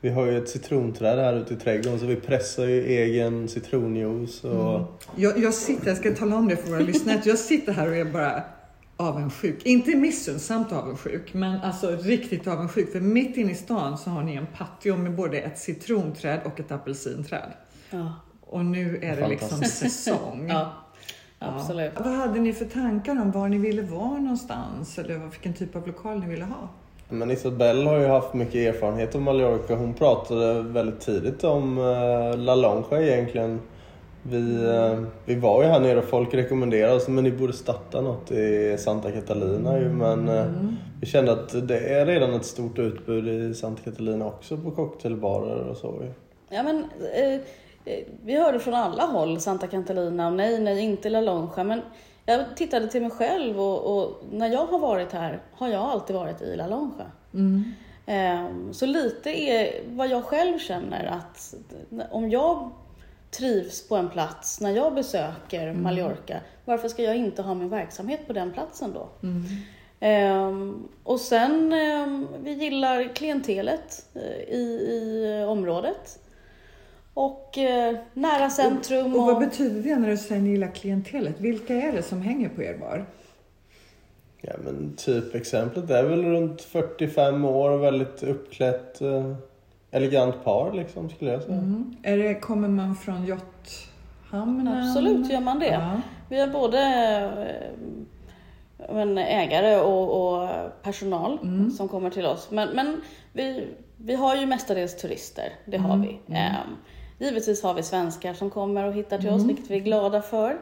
vi 0.00 0.08
har 0.08 0.26
ju 0.26 0.38
ett 0.38 0.48
citronträd 0.48 1.18
här 1.18 1.34
ute 1.34 1.54
i 1.54 1.56
trädgården 1.56 2.00
så 2.00 2.06
vi 2.06 2.16
pressar 2.16 2.64
ju 2.64 2.86
egen 2.86 3.48
citronjuice. 3.48 4.44
Och... 4.44 4.74
Mm. 4.74 4.86
Jag, 5.16 5.38
jag 5.38 5.54
sitter, 5.54 5.88
jag 5.88 5.96
ska 5.96 6.14
tala 6.14 6.36
om 6.36 6.48
det 6.48 6.56
för 6.56 6.70
våra 6.70 6.80
lyssnare, 6.80 7.20
jag 7.24 7.38
sitter 7.38 7.72
här 7.72 7.88
och 7.88 7.96
är 7.96 8.04
bara 8.04 8.42
avundsjuk. 8.96 9.66
Inte 9.66 9.96
missunnsamt 9.96 10.72
avundsjuk, 10.72 11.34
men 11.34 11.60
alltså 11.60 11.96
riktigt 11.96 12.46
avundsjuk. 12.46 12.92
För 12.92 13.00
mitt 13.00 13.36
inne 13.36 13.52
i 13.52 13.54
stan 13.54 13.98
så 13.98 14.10
har 14.10 14.22
ni 14.22 14.34
en 14.34 14.46
patio 14.46 14.96
med 14.96 15.14
både 15.14 15.40
ett 15.40 15.58
citronträd 15.58 16.40
och 16.44 16.60
ett 16.60 16.72
apelsinträd. 16.72 17.52
Ja. 17.90 18.12
Och 18.40 18.64
nu 18.64 18.98
är 19.02 19.16
det 19.16 19.28
liksom 19.28 19.58
säsong. 19.58 20.48
ja. 20.50 20.72
Absolut. 21.38 21.92
Ja. 21.96 22.02
Vad 22.04 22.14
hade 22.14 22.40
ni 22.40 22.52
för 22.52 22.64
tankar 22.64 23.22
om 23.22 23.30
var 23.30 23.48
ni 23.48 23.58
ville 23.58 23.82
vara 23.82 24.18
någonstans? 24.18 24.98
Eller 24.98 25.18
vilken 25.18 25.54
typ 25.54 25.76
av 25.76 25.86
lokal 25.86 26.20
ni 26.20 26.26
ville 26.26 26.44
ha? 26.44 26.68
Men 27.08 27.30
Isabelle 27.30 27.88
har 27.88 27.98
ju 27.98 28.06
haft 28.06 28.34
mycket 28.34 28.74
erfarenhet 28.74 29.14
av 29.14 29.20
Mallorca. 29.20 29.74
Hon 29.74 29.94
pratade 29.94 30.62
väldigt 30.62 31.00
tidigt 31.00 31.44
om 31.44 31.78
uh, 31.78 32.36
La 32.36 32.54
Longa 32.54 33.02
egentligen. 33.02 33.60
Vi, 34.22 34.66
uh, 34.66 35.04
vi 35.24 35.34
var 35.34 35.62
ju 35.62 35.68
här 35.68 35.80
nere 35.80 35.98
och 35.98 36.04
folk 36.04 36.34
rekommenderade 36.34 36.94
oss 36.94 37.08
men 37.08 37.24
ni 37.24 37.30
borde 37.30 37.52
starta 37.52 38.00
något 38.00 38.30
i 38.30 38.76
Santa 38.78 39.10
Catalina 39.10 39.78
ju. 39.78 39.88
Men 39.88 40.28
uh, 40.28 40.40
mm. 40.40 40.76
vi 41.00 41.06
kände 41.06 41.32
att 41.32 41.68
det 41.68 41.78
är 41.78 42.06
redan 42.06 42.34
ett 42.34 42.44
stort 42.44 42.78
utbud 42.78 43.28
i 43.28 43.54
Santa 43.54 43.82
Catalina 43.82 44.26
också 44.26 44.56
på 44.56 44.70
cocktailbarer 44.70 45.68
och 45.68 45.76
så 45.76 46.02
ju. 46.02 46.12
Ja 46.56 46.62
men 46.62 46.84
vi 48.24 48.36
hörde 48.36 48.58
från 48.58 48.74
alla 48.74 49.06
håll 49.06 49.40
Santa 49.40 49.66
Catalina, 49.66 50.30
nej, 50.30 50.60
nej, 50.60 50.80
inte 50.80 51.10
La 51.10 51.20
Longa. 51.20 51.64
Men 51.64 51.80
jag 52.28 52.56
tittade 52.56 52.88
till 52.88 53.02
mig 53.02 53.10
själv 53.10 53.60
och, 53.60 53.98
och, 53.98 54.22
när 54.30 54.48
jag 54.48 54.66
har 54.66 54.78
varit 54.78 55.12
här 55.12 55.40
har 55.52 55.68
jag 55.68 55.82
alltid 55.82 56.16
varit 56.16 56.42
i 56.42 56.56
La 56.56 56.66
Longe. 56.66 57.04
Mm. 57.34 57.74
Um, 58.06 58.74
så 58.74 58.86
lite 58.86 59.30
är 59.30 59.82
vad 59.86 60.08
jag 60.08 60.24
själv 60.24 60.58
känner 60.58 61.04
att 61.06 61.54
om 62.10 62.30
jag 62.30 62.70
trivs 63.30 63.88
på 63.88 63.96
en 63.96 64.08
plats 64.08 64.60
när 64.60 64.70
jag 64.70 64.94
besöker 64.94 65.62
mm. 65.62 65.82
Mallorca, 65.82 66.40
varför 66.64 66.88
ska 66.88 67.02
jag 67.02 67.16
inte 67.16 67.42
ha 67.42 67.54
min 67.54 67.68
verksamhet 67.68 68.26
på 68.26 68.32
den 68.32 68.52
platsen 68.52 68.92
då? 68.92 69.08
Mm. 69.22 69.44
Um, 70.48 70.88
och 71.04 71.20
sen, 71.20 71.72
um, 71.72 72.28
vi 72.42 72.52
gillar 72.52 73.14
klientelet 73.14 74.06
uh, 74.16 74.22
i, 74.22 74.62
i 74.62 75.44
området 75.48 76.18
och 77.18 77.58
eh, 77.58 77.96
nära 78.14 78.50
centrum. 78.50 79.14
Och, 79.14 79.20
och, 79.20 79.26
vad 79.26 79.38
betyder 79.38 79.82
det 79.82 79.96
när 79.96 80.08
du 80.08 80.16
säger 80.16 80.42
ni 80.42 80.50
gillar 80.50 80.74
klientelet? 80.74 81.40
Vilka 81.40 81.74
är 81.74 81.92
det 81.92 82.02
som 82.02 82.22
hänger 82.22 82.48
på 82.48 82.62
er 82.62 82.78
bar? 82.78 83.06
Ja 84.40 84.52
men 84.64 84.94
typ 84.96 85.34
exemplet 85.34 85.90
är 85.90 86.04
väl 86.04 86.24
runt 86.24 86.62
45 86.62 87.44
år 87.44 87.70
och 87.70 87.82
väldigt 87.82 88.22
uppklätt 88.22 89.00
eh, 89.00 89.34
elegant 89.90 90.44
par 90.44 90.72
liksom 90.72 91.10
skulle 91.10 91.30
jag 91.32 91.42
säga. 91.42 91.54
Mm. 91.54 91.96
Är 92.02 92.16
det, 92.16 92.34
kommer 92.34 92.68
man 92.68 92.96
från 92.96 93.26
yachthamnen? 93.26 94.68
Absolut 94.68 95.30
gör 95.30 95.40
man 95.40 95.58
det. 95.58 95.66
Ja. 95.66 96.00
Vi 96.28 96.40
har 96.40 96.48
både 96.48 96.78
eh, 98.78 99.00
en 99.00 99.18
ägare 99.18 99.80
och, 99.80 100.32
och 100.32 100.48
personal 100.82 101.38
mm. 101.42 101.70
som 101.70 101.88
kommer 101.88 102.10
till 102.10 102.26
oss. 102.26 102.50
Men, 102.50 102.68
men 102.68 103.00
vi, 103.32 103.68
vi 103.96 104.14
har 104.14 104.36
ju 104.36 104.46
mestadels 104.46 104.96
turister, 104.96 105.52
det 105.64 105.78
har 105.78 105.94
mm. 105.94 106.08
vi. 106.08 106.34
Um, 106.34 106.76
Givetvis 107.18 107.62
har 107.62 107.74
vi 107.74 107.82
svenskar 107.82 108.34
som 108.34 108.50
kommer 108.50 108.84
och 108.84 108.92
hittar 108.92 109.18
till 109.18 109.28
mm. 109.28 109.40
oss, 109.40 109.46
vilket 109.46 109.70
vi 109.70 109.76
är 109.76 109.80
glada 109.80 110.22
för. 110.22 110.58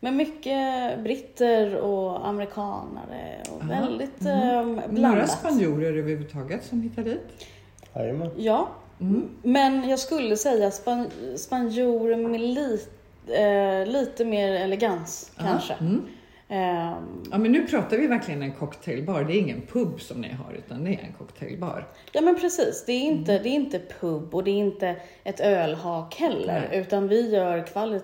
med 0.00 0.12
mycket 0.14 1.00
britter 1.00 1.76
och 1.76 2.28
amerikanare 2.28 3.42
och 3.50 3.62
Aha. 3.62 3.80
väldigt 3.80 4.20
mm. 4.20 4.78
eh, 4.78 4.88
blandat. 4.88 5.12
Några 5.12 5.26
spanjorer 5.26 5.98
överhuvudtaget 5.98 6.64
som 6.64 6.82
hittar 6.82 7.02
dit? 7.02 7.46
Jajamän. 7.94 8.30
Ja, 8.36 8.68
mm. 9.00 9.28
men 9.42 9.88
jag 9.88 9.98
skulle 9.98 10.36
säga 10.36 10.70
span 10.70 11.10
spanjorer 11.36 12.16
med 12.16 12.40
lite, 12.40 13.34
eh, 13.34 13.86
lite 13.86 14.24
mer 14.24 14.52
elegans 14.52 15.32
Aha. 15.38 15.48
kanske. 15.48 15.74
Mm. 15.74 16.06
Um, 16.50 17.22
ja 17.30 17.38
men 17.38 17.52
nu 17.52 17.66
pratar 17.66 17.96
vi 17.96 18.06
verkligen 18.06 18.42
en 18.42 18.52
cocktailbar, 18.52 19.24
det 19.24 19.36
är 19.36 19.38
ingen 19.38 19.62
pub 19.72 20.00
som 20.00 20.20
ni 20.20 20.32
har 20.32 20.52
utan 20.52 20.84
det 20.84 20.90
är 20.90 21.04
en 21.04 21.12
cocktailbar. 21.18 21.88
Ja 22.12 22.20
men 22.20 22.40
precis, 22.40 22.84
det 22.86 22.92
är 22.92 23.00
inte, 23.00 23.32
mm. 23.32 23.42
det 23.42 23.48
är 23.48 23.54
inte 23.54 23.80
pub 24.00 24.34
och 24.34 24.44
det 24.44 24.50
är 24.50 24.58
inte 24.58 24.96
ett 25.24 25.40
ölhak 25.40 26.14
heller 26.14 26.66
Nej. 26.70 26.80
utan 26.80 27.08
vi 27.08 27.30
gör 27.30 27.66
kvali 27.66 28.00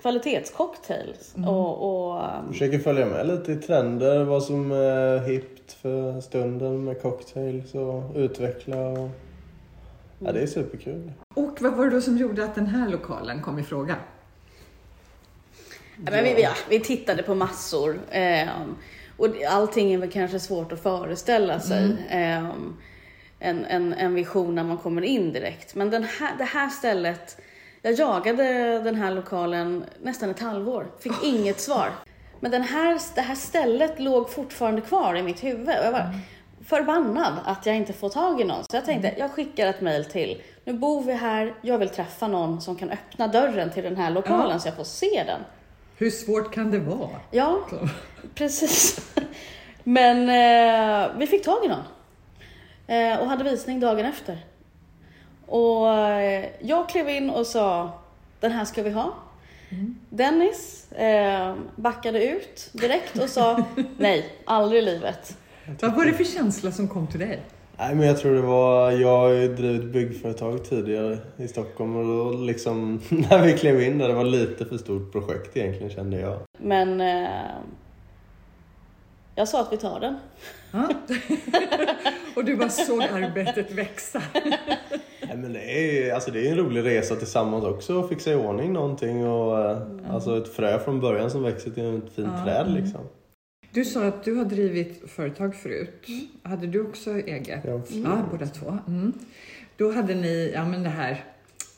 kvalitetscocktails. 0.00 1.34
Mm. 1.36 1.48
Och, 1.48 2.12
och, 2.12 2.22
um... 2.22 2.52
Försöker 2.52 2.78
följa 2.78 3.06
med 3.06 3.26
lite 3.26 3.52
i 3.52 3.56
trender, 3.56 4.24
vad 4.24 4.42
som 4.42 4.72
är 4.72 5.18
hippt 5.18 5.72
för 5.72 6.20
stunden 6.20 6.84
med 6.84 7.02
cocktails 7.02 7.74
och 7.74 8.02
utveckla. 8.14 8.88
Och... 8.88 9.10
Ja 10.18 10.32
det 10.32 10.40
är 10.40 10.46
superkul. 10.46 11.12
Och 11.34 11.58
vad 11.60 11.76
var 11.76 11.84
det 11.84 11.90
då 11.90 12.00
som 12.00 12.16
gjorde 12.16 12.44
att 12.44 12.54
den 12.54 12.66
här 12.66 12.88
lokalen 12.88 13.42
kom 13.42 13.58
i 13.58 13.62
fråga? 13.62 13.96
Ja. 15.96 16.10
Men 16.10 16.24
vi, 16.24 16.42
ja, 16.42 16.50
vi 16.68 16.80
tittade 16.80 17.22
på 17.22 17.34
massor. 17.34 18.00
Eh, 18.10 18.48
och 19.16 19.28
allting 19.48 19.94
är 19.94 19.98
väl 19.98 20.10
kanske 20.10 20.40
svårt 20.40 20.72
att 20.72 20.82
föreställa 20.82 21.60
sig. 21.60 21.96
Mm. 22.10 22.44
Eh, 22.44 22.54
en, 23.38 23.64
en, 23.64 23.92
en 23.92 24.14
vision 24.14 24.54
när 24.54 24.64
man 24.64 24.78
kommer 24.78 25.02
in 25.02 25.32
direkt. 25.32 25.74
Men 25.74 25.90
den 25.90 26.04
här, 26.04 26.36
det 26.38 26.44
här 26.44 26.68
stället, 26.68 27.40
jag 27.82 27.92
jagade 27.92 28.44
den 28.78 28.94
här 28.94 29.10
lokalen 29.10 29.84
nästan 30.02 30.30
ett 30.30 30.40
halvår. 30.40 30.86
Fick 31.00 31.12
oh. 31.12 31.28
inget 31.28 31.60
svar. 31.60 31.90
Men 32.40 32.50
den 32.50 32.62
här, 32.62 33.00
det 33.14 33.20
här 33.20 33.34
stället 33.34 34.00
låg 34.00 34.30
fortfarande 34.30 34.80
kvar 34.80 35.16
i 35.16 35.22
mitt 35.22 35.44
huvud. 35.44 35.68
Och 35.68 35.84
jag 35.84 35.92
var 35.92 36.00
mm. 36.00 36.18
förbannad 36.66 37.32
att 37.44 37.66
jag 37.66 37.76
inte 37.76 37.92
får 37.92 38.08
tag 38.08 38.40
i 38.40 38.44
någon. 38.44 38.64
Så 38.64 38.76
jag 38.76 38.84
tänkte, 38.84 39.08
mm. 39.08 39.20
jag 39.20 39.30
skickar 39.30 39.66
ett 39.66 39.80
mail 39.80 40.04
till. 40.04 40.42
Nu 40.64 40.72
bor 40.72 41.02
vi 41.02 41.12
här, 41.12 41.54
jag 41.62 41.78
vill 41.78 41.88
träffa 41.88 42.28
någon 42.28 42.60
som 42.60 42.76
kan 42.76 42.90
öppna 42.90 43.28
dörren 43.28 43.70
till 43.70 43.84
den 43.84 43.96
här 43.96 44.10
lokalen 44.10 44.46
mm. 44.46 44.60
så 44.60 44.68
jag 44.68 44.76
får 44.76 44.84
se 44.84 45.24
den. 45.26 45.40
Hur 45.96 46.10
svårt 46.10 46.54
kan 46.54 46.70
det 46.70 46.78
vara? 46.78 47.20
Ja, 47.30 47.58
så. 47.70 47.88
precis. 48.34 49.10
Men 49.84 50.28
eh, 50.28 51.18
vi 51.18 51.26
fick 51.26 51.44
tag 51.44 51.64
i 51.64 51.68
någon. 51.68 51.84
Eh, 52.86 53.20
och 53.20 53.28
hade 53.28 53.44
visning 53.44 53.80
dagen 53.80 54.06
efter. 54.06 54.38
Och 55.46 55.88
eh, 55.88 56.46
jag 56.60 56.88
klev 56.88 57.08
in 57.08 57.30
och 57.30 57.46
sa, 57.46 57.98
den 58.40 58.52
här 58.52 58.64
ska 58.64 58.82
vi 58.82 58.90
ha. 58.90 59.14
Mm. 59.70 59.98
Dennis 60.10 60.92
eh, 60.92 61.54
backade 61.76 62.24
ut 62.24 62.70
direkt 62.72 63.18
och 63.18 63.28
sa, 63.28 63.64
nej, 63.98 64.32
aldrig 64.44 64.82
i 64.82 64.84
livet. 64.84 65.36
Vad 65.80 65.94
var 65.94 66.04
det 66.04 66.12
för 66.12 66.24
känsla 66.24 66.72
som 66.72 66.88
kom 66.88 67.06
till 67.06 67.20
dig? 67.20 67.40
Nej, 67.78 67.94
men 67.94 68.06
jag 68.06 68.18
tror 68.18 68.34
det 68.34 68.42
var, 68.42 68.90
jag 68.90 69.18
har 69.18 69.28
ju 69.28 69.54
drivit 69.54 69.84
byggföretag 69.84 70.64
tidigare 70.64 71.18
i 71.36 71.48
Stockholm 71.48 71.96
och 71.96 72.04
då 72.04 72.38
liksom 72.38 73.00
när 73.08 73.42
vi 73.42 73.52
klev 73.52 73.82
in 73.82 73.98
där, 73.98 74.08
det 74.08 74.14
var 74.14 74.24
lite 74.24 74.64
för 74.64 74.78
stort 74.78 75.12
projekt 75.12 75.56
egentligen 75.56 75.90
kände 75.90 76.20
jag. 76.20 76.38
Men 76.58 77.00
eh, 77.00 77.50
jag 79.34 79.48
sa 79.48 79.60
att 79.60 79.72
vi 79.72 79.76
tar 79.76 80.00
den. 80.00 80.16
och 82.36 82.44
du 82.44 82.56
bara 82.56 82.68
såg 82.68 83.02
arbetet 83.02 83.72
växa. 83.72 84.22
Nej, 85.28 85.36
men 85.36 85.52
det, 85.52 85.60
är, 85.60 86.14
alltså 86.14 86.30
det 86.30 86.46
är 86.46 86.50
en 86.50 86.58
rolig 86.58 86.84
resa 86.84 87.16
tillsammans 87.16 87.64
också 87.64 88.00
att 88.00 88.08
fixa 88.08 88.30
i 88.30 88.34
ordning 88.34 88.72
någonting 88.72 89.26
och 89.26 89.60
eh, 89.60 89.82
mm. 89.82 90.10
alltså 90.10 90.38
ett 90.38 90.48
frö 90.48 90.78
från 90.78 91.00
början 91.00 91.30
som 91.30 91.42
växer 91.42 91.70
till 91.70 91.96
ett 91.96 92.12
fint 92.14 92.28
ja. 92.38 92.44
träd 92.44 92.72
liksom. 92.72 93.00
Du 93.74 93.84
sa 93.84 94.04
att 94.04 94.24
du 94.24 94.34
har 94.34 94.44
drivit 94.44 95.10
företag 95.10 95.54
förut. 95.54 96.08
Mm. 96.08 96.26
Hade 96.42 96.66
du 96.66 96.80
också 96.80 97.10
eget? 97.10 97.60
Ja, 97.64 97.70
mm. 97.70 98.02
ja 98.04 98.18
båda 98.30 98.46
två. 98.46 98.78
Mm. 98.88 99.12
Då 99.76 99.92
hade 99.92 100.14
ni 100.14 100.50
ja, 100.54 100.64
men 100.64 100.82
det 100.82 100.88
här 100.88 101.24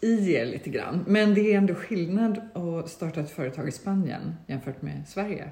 i 0.01 0.33
er 0.33 0.47
lite 0.47 0.71
grann. 0.71 1.05
Men 1.07 1.35
det 1.35 1.53
är 1.53 1.59
ändå 1.59 1.75
skillnad 1.75 2.41
att 2.55 2.91
starta 2.91 3.21
ett 3.21 3.31
företag 3.31 3.69
i 3.69 3.73
Spanien 3.73 4.37
jämfört 4.47 4.83
med 4.83 5.03
Sverige. 5.09 5.49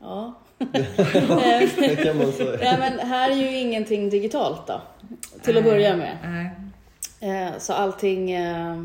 Ja. 0.00 0.34
det 0.58 2.04
kan 2.04 2.16
man 2.18 2.32
säga. 2.32 2.58
Ja, 2.62 2.76
men 2.78 2.98
här 2.98 3.30
är 3.30 3.36
ju 3.36 3.58
ingenting 3.58 4.10
digitalt 4.10 4.66
då, 4.66 4.82
till 5.42 5.58
att 5.58 5.64
börja 5.64 5.96
med. 5.96 6.48
Äh. 7.20 7.58
Så 7.58 7.72
allting 7.72 8.30
eh, 8.30 8.84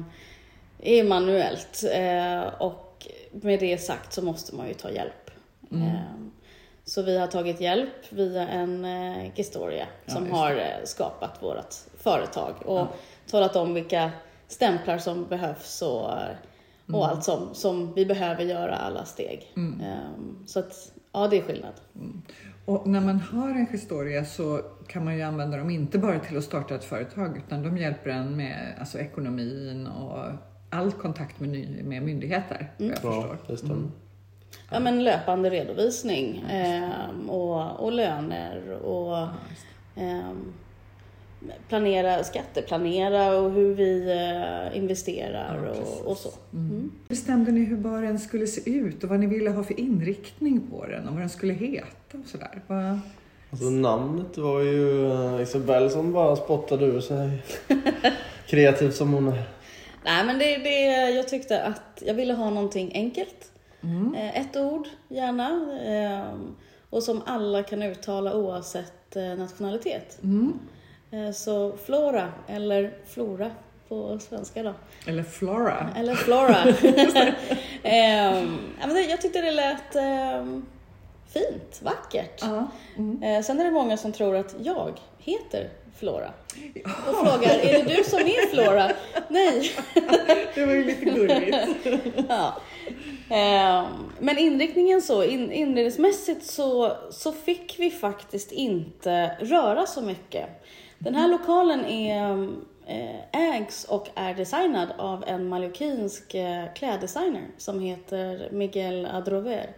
är 0.80 1.04
manuellt 1.04 1.84
eh, 1.94 2.62
och 2.62 3.08
med 3.32 3.60
det 3.60 3.78
sagt 3.78 4.14
så 4.14 4.22
måste 4.22 4.56
man 4.56 4.68
ju 4.68 4.74
ta 4.74 4.92
hjälp. 4.92 5.32
Mm. 5.72 5.88
Så 6.88 7.02
vi 7.02 7.17
har 7.17 7.28
tagit 7.28 7.62
hjälp 7.62 7.89
via 8.10 8.47
en 8.47 8.86
eh, 8.86 9.32
Gestoria 9.36 9.88
som 10.06 10.32
har 10.32 10.52
eh, 10.52 10.86
skapat 10.86 11.43
vårt 11.43 11.73
företag 11.97 12.54
och 12.65 12.78
ja. 12.78 12.89
talat 13.32 13.56
om 13.56 13.73
vilka 13.73 14.12
stämplar 14.47 14.97
som 14.97 15.26
behövs 15.26 15.82
och, 15.82 16.04
och 16.06 16.89
mm. 16.89 17.02
allt 17.02 17.23
som, 17.23 17.54
som 17.54 17.93
vi 17.93 18.06
behöver 18.06 18.43
göra 18.43 18.76
alla 18.76 19.06
steg. 19.06 19.54
Mm. 19.56 19.82
Um, 19.82 20.43
så 20.47 20.60
att, 20.60 20.91
ja, 21.12 21.28
det 21.28 21.38
är 21.38 21.41
skillnad. 21.41 21.73
Mm. 21.95 22.21
Och 22.65 22.88
när 22.88 23.02
man 23.02 23.19
har 23.19 23.50
en 23.50 23.67
Gestoria 23.67 24.26
så 24.26 24.62
kan 24.88 25.06
man 25.06 25.15
ju 25.15 25.21
använda 25.21 25.58
dem 25.58 25.69
inte 25.69 25.97
bara 25.97 26.19
till 26.19 26.38
att 26.38 26.43
starta 26.43 26.76
ett 26.76 26.84
företag 26.84 27.38
utan 27.38 27.63
de 27.63 27.78
hjälper 27.78 28.10
en 28.10 28.38
med 28.38 28.76
alltså, 28.80 29.00
ekonomin 29.00 29.88
och 29.88 30.23
all 30.69 30.91
kontakt 30.91 31.39
med, 31.39 31.86
med 31.86 32.04
myndigheter. 32.04 32.71
Mm. 32.80 32.89
Jag 32.89 32.97
förstår. 32.97 33.38
Ja. 33.47 33.65
Mm. 33.65 33.91
Ja, 34.70 34.80
men 34.80 35.04
löpande 35.04 35.50
redovisning 35.50 36.42
eh, 36.42 37.30
och, 37.30 37.80
och 37.80 37.92
löner 37.92 38.72
och 38.72 39.18
eh, 39.96 40.32
planera, 41.68 42.24
skatteplanera 42.24 43.38
och 43.38 43.52
hur 43.52 43.76
vi 43.76 44.12
eh, 44.12 44.78
investerar 44.78 45.74
ja, 45.76 45.82
och, 45.82 46.12
och, 46.12 46.18
så. 46.18 46.30
Mm. 46.54 46.70
Mm. 46.70 46.92
Bestämde 47.08 47.52
ni 47.52 47.64
hur 47.64 47.78
baren 47.78 48.20
skulle 48.20 48.48
se 48.48 48.70
ut 48.70 49.04
och 49.04 49.10
vad 49.10 49.20
ni 49.20 49.28
ville 49.28 49.50
ha 49.50 49.64
för 49.64 49.80
inriktning 49.80 50.62
på 50.72 50.86
den 50.86 51.08
och 51.08 51.14
vad 51.14 51.22
den 51.22 51.30
skulle 51.30 51.54
heta 51.54 52.18
och 52.18 52.28
sådär? 52.28 52.62
Vad... 52.68 53.00
Alltså 53.52 53.70
namnet 53.70 54.38
var 54.38 54.62
ju 54.62 55.12
eh, 55.12 55.42
Isabelle 55.42 55.90
som 55.90 56.14
bara 56.14 56.36
spottade 56.36 56.86
ur 56.86 57.02
sig. 57.02 57.30
Kreativ 58.48 58.92
som 58.92 59.14
hon 59.14 59.28
är. 59.28 59.44
Nej 60.06 60.26
men 60.26 60.40
det, 60.40 60.58
det, 60.58 61.10
jag 61.10 61.28
tyckte 61.28 61.64
att 61.64 62.04
jag 62.06 62.14
ville 62.14 62.34
ha 62.34 62.50
någonting 62.50 62.92
enkelt. 62.94 63.52
Mm. 63.84 64.16
Eh, 64.16 64.42
ett 64.42 64.56
ord 64.56 64.88
gärna. 65.08 65.78
Ehm, 65.84 66.56
och 66.90 67.04
som 67.04 67.22
alla 67.26 67.63
kan 67.63 67.84
uttala 67.84 68.36
oavsett 68.36 69.16
eh, 69.16 69.24
nationalitet. 69.24 70.20
Mm. 70.24 70.60
Eh, 71.12 71.32
så 71.32 71.78
Flora, 71.86 72.32
eller 72.48 72.94
Flora 73.06 73.52
på 73.88 74.20
svenska 74.20 74.63
då. 74.63 74.74
Eller 75.06 75.24
Flora. 75.24 75.90
Eller 75.96 76.16
Flora. 76.16 76.63
um, 78.40 78.60
jag 79.10 79.22
tyckte 79.22 79.42
det 79.42 79.52
lät 79.52 79.96
um, 79.96 80.66
fint, 81.28 81.82
vackert. 81.84 82.44
Uh 82.44 82.50
-huh. 82.50 82.68
mm. 82.98 83.44
Sen 83.44 83.60
är 83.60 83.66
det 83.66 83.72
många 83.72 83.98
som 83.98 84.12
tror 84.12 84.36
att 84.36 84.56
jag 84.60 85.00
heter 85.18 85.70
Flora. 86.00 86.32
Och 87.08 87.28
frågar, 87.28 87.60
är 87.60 87.84
det 87.84 87.96
du 87.96 88.04
som 88.04 88.20
är 88.20 88.50
Flora? 88.50 88.92
Nej. 89.28 89.72
det 90.56 90.66
var 90.66 90.74
ju 90.74 90.84
lite 90.84 91.06
gulligt. 91.06 91.58
ja. 92.30 92.62
Ehm, 93.30 93.86
men 94.19 94.38
inriktningen 94.38 95.02
så, 95.02 95.23
in, 95.23 95.52
inredningsmässigt 95.52 96.45
så, 96.45 96.91
så 97.12 97.32
fick 97.32 97.76
vi 97.80 97.91
faktiskt 97.91 98.52
inte 98.52 99.38
röra 99.39 99.86
så 99.86 100.02
mycket. 100.02 100.63
Den 101.00 101.15
här 101.15 101.28
lokalen 101.28 101.86
är, 101.86 102.50
eh, 102.86 103.56
ägs 103.56 103.84
och 103.84 104.08
är 104.15 104.34
designad 104.34 104.88
av 104.97 105.23
en 105.28 105.50
mallorquinsk 105.50 106.34
eh, 106.34 106.65
kläddesigner 106.76 107.47
som 107.58 107.80
heter 107.80 108.50
Miguel 108.52 109.06
Adrover. 109.06 109.69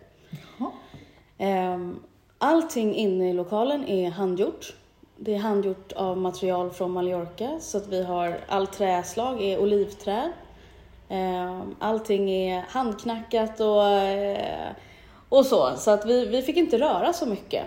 Ehm, 1.37 1.99
allting 2.37 2.95
inne 2.95 3.29
i 3.29 3.33
lokalen 3.33 3.87
är 3.87 4.09
handgjort. 4.09 4.73
Det 5.17 5.35
är 5.35 5.39
handgjort 5.39 5.91
av 5.91 6.17
material 6.17 6.71
från 6.71 6.91
Mallorca 6.91 7.57
så 7.59 7.77
att 7.77 7.87
vi 7.87 8.03
har 8.03 8.39
all 8.47 8.67
träslag 8.67 9.41
är 9.41 9.59
olivträd. 9.59 10.31
Ehm, 11.09 11.75
allting 11.79 12.29
är 12.31 12.61
handknackat 12.69 13.59
och, 13.59 13.87
eh, 13.87 14.71
och 15.29 15.45
så, 15.45 15.75
så 15.77 15.91
att 15.91 16.05
vi, 16.05 16.25
vi 16.25 16.41
fick 16.41 16.57
inte 16.57 16.77
röra 16.77 17.13
så 17.13 17.25
mycket. 17.25 17.63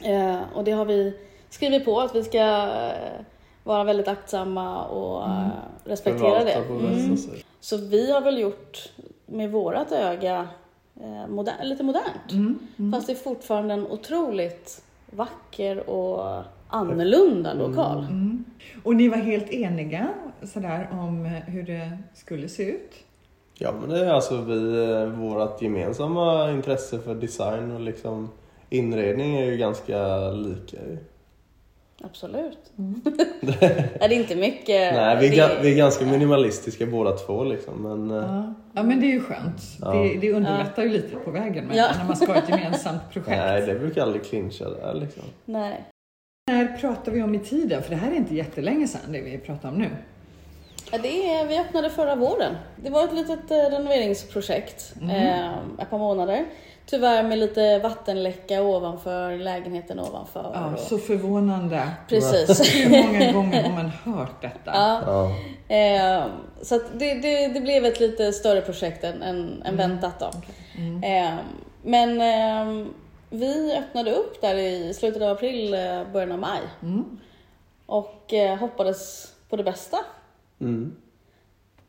Ehm, 0.00 0.42
och 0.54 0.64
det 0.64 0.70
har 0.70 0.84
vi 0.84 1.18
skrivit 1.50 1.84
på 1.84 2.00
att 2.00 2.14
vi 2.14 2.24
ska 2.24 2.38
eh, 2.38 3.20
vara 3.64 3.84
väldigt 3.84 4.08
aktsamma 4.08 4.84
och 4.84 5.24
mm. 5.24 5.38
Eh, 5.38 5.50
respektera 5.84 6.44
det. 6.44 6.52
Mm. 6.52 7.16
Så 7.60 7.76
vi 7.76 8.12
har 8.12 8.20
väl 8.20 8.38
gjort 8.38 8.88
med 9.26 9.50
vårat 9.50 9.92
öga 9.92 10.48
moder 11.28 11.54
lite 11.62 11.82
modernt. 11.82 12.32
Mm. 12.32 12.58
Mm. 12.78 12.92
Fast 12.92 13.06
det 13.06 13.12
är 13.12 13.16
fortfarande 13.16 13.74
en 13.74 13.86
otroligt 13.86 14.82
vacker 15.10 15.90
och 15.90 16.42
annorlunda 16.72 17.54
lokal. 17.54 18.06
Och 18.82 18.96
ni 18.96 19.08
var 19.08 19.16
helt 19.16 19.50
eniga 19.50 20.08
sådär 20.42 20.88
om 20.92 21.24
hur 21.24 21.62
det 21.62 21.98
skulle 22.14 22.48
se 22.48 22.62
ut? 22.62 22.92
Ja 23.58 23.72
men 23.80 23.90
det 23.90 24.06
är 24.06 24.10
alltså 24.10 24.40
vi, 24.40 24.90
eh, 24.90 25.06
vårt 25.06 25.62
gemensamma 25.62 26.50
intresse 26.50 26.98
för 26.98 27.14
design 27.14 27.70
och 27.70 27.80
liksom 27.80 28.30
inredning 28.70 29.36
är 29.36 29.44
ju 29.44 29.56
ganska 29.56 30.30
lika. 30.30 30.78
Absolut. 32.04 32.72
Mm. 32.78 33.02
är 34.00 34.08
det 34.08 34.14
inte 34.14 34.36
mycket? 34.36 34.94
Nej, 34.94 35.16
vi 35.20 35.38
är, 35.38 35.48
det... 35.48 35.58
vi 35.62 35.72
är 35.72 35.76
ganska 35.76 36.06
minimalistiska 36.06 36.86
båda 36.86 37.12
två 37.12 37.44
liksom. 37.44 37.74
Men... 37.82 38.10
Eh, 38.10 38.26
ja. 38.26 38.54
ja 38.72 38.82
men 38.82 39.00
det 39.00 39.06
är 39.06 39.12
ju 39.12 39.20
skönt. 39.20 39.62
Ja. 39.80 39.92
Det, 39.92 40.18
det 40.20 40.32
underlättar 40.32 40.82
ju 40.82 40.88
lite 40.88 41.16
på 41.16 41.30
vägen 41.30 41.66
med, 41.66 41.76
ja. 41.76 41.88
när 41.98 42.04
man 42.04 42.16
ska 42.16 42.26
ha 42.26 42.34
ett 42.34 42.48
gemensamt 42.48 43.02
projekt. 43.12 43.28
Nej, 43.28 43.66
det 43.66 43.74
brukar 43.74 44.02
aldrig 44.02 44.24
clincha 44.24 44.64
där 44.64 44.94
liksom. 44.94 45.22
Nej. 45.44 45.84
När 46.46 46.76
pratar 46.76 47.12
vi 47.12 47.22
om 47.22 47.34
i 47.34 47.38
tiden? 47.38 47.82
För 47.82 47.90
det 47.90 47.96
här 47.96 48.10
är 48.10 48.16
inte 48.16 48.34
jättelänge 48.34 48.88
sedan 48.88 49.12
det 49.12 49.20
vi 49.20 49.38
pratar 49.38 49.68
om 49.68 49.74
nu. 49.74 49.90
Ja, 50.92 50.98
det 50.98 51.30
är, 51.30 51.46
vi 51.46 51.58
öppnade 51.58 51.90
förra 51.90 52.14
våren. 52.16 52.56
Det 52.76 52.90
var 52.90 53.04
ett 53.04 53.12
litet 53.12 53.50
eh, 53.50 53.56
renoveringsprojekt, 53.56 54.94
mm. 55.02 55.10
eh, 55.10 55.52
ett 55.78 55.90
par 55.90 55.98
månader. 55.98 56.44
Tyvärr 56.86 57.22
med 57.22 57.38
lite 57.38 57.78
vattenläcka 57.78 58.62
ovanför 58.62 59.38
lägenheten 59.38 60.00
ovanför. 60.00 60.50
Ja, 60.54 60.72
och... 60.72 60.78
så 60.78 60.98
förvånande. 60.98 61.88
Precis. 62.08 62.74
Hur 62.74 62.90
många 62.90 63.32
gånger 63.32 63.62
har 63.62 63.72
man 63.72 63.90
hört 64.04 64.42
detta? 64.42 64.70
Ja. 64.74 65.00
ja. 65.68 65.76
Eh, 65.76 66.24
så 66.62 66.80
det, 66.94 67.14
det, 67.14 67.48
det, 67.48 67.60
blev 67.60 67.84
ett 67.84 68.00
lite 68.00 68.32
större 68.32 68.60
projekt 68.60 69.04
än, 69.04 69.22
än, 69.22 69.62
än 69.64 69.74
mm. 69.74 69.76
väntat 69.76 70.18
då. 70.20 70.26
Okay. 70.26 70.86
Mm. 70.86 71.02
Eh, 71.02 71.38
men 71.82 72.20
eh, 72.20 72.86
vi 73.32 73.76
öppnade 73.78 74.12
upp 74.12 74.40
där 74.40 74.54
i 74.54 74.94
slutet 74.94 75.22
av 75.22 75.30
april, 75.30 75.74
eh, 75.74 76.12
början 76.12 76.32
av 76.32 76.38
maj. 76.38 76.60
Mm. 76.82 77.20
Och 77.86 78.32
eh, 78.32 78.58
hoppades 78.58 79.32
på 79.48 79.56
det 79.56 79.64
bästa. 79.64 79.96
Mm. 80.60 80.96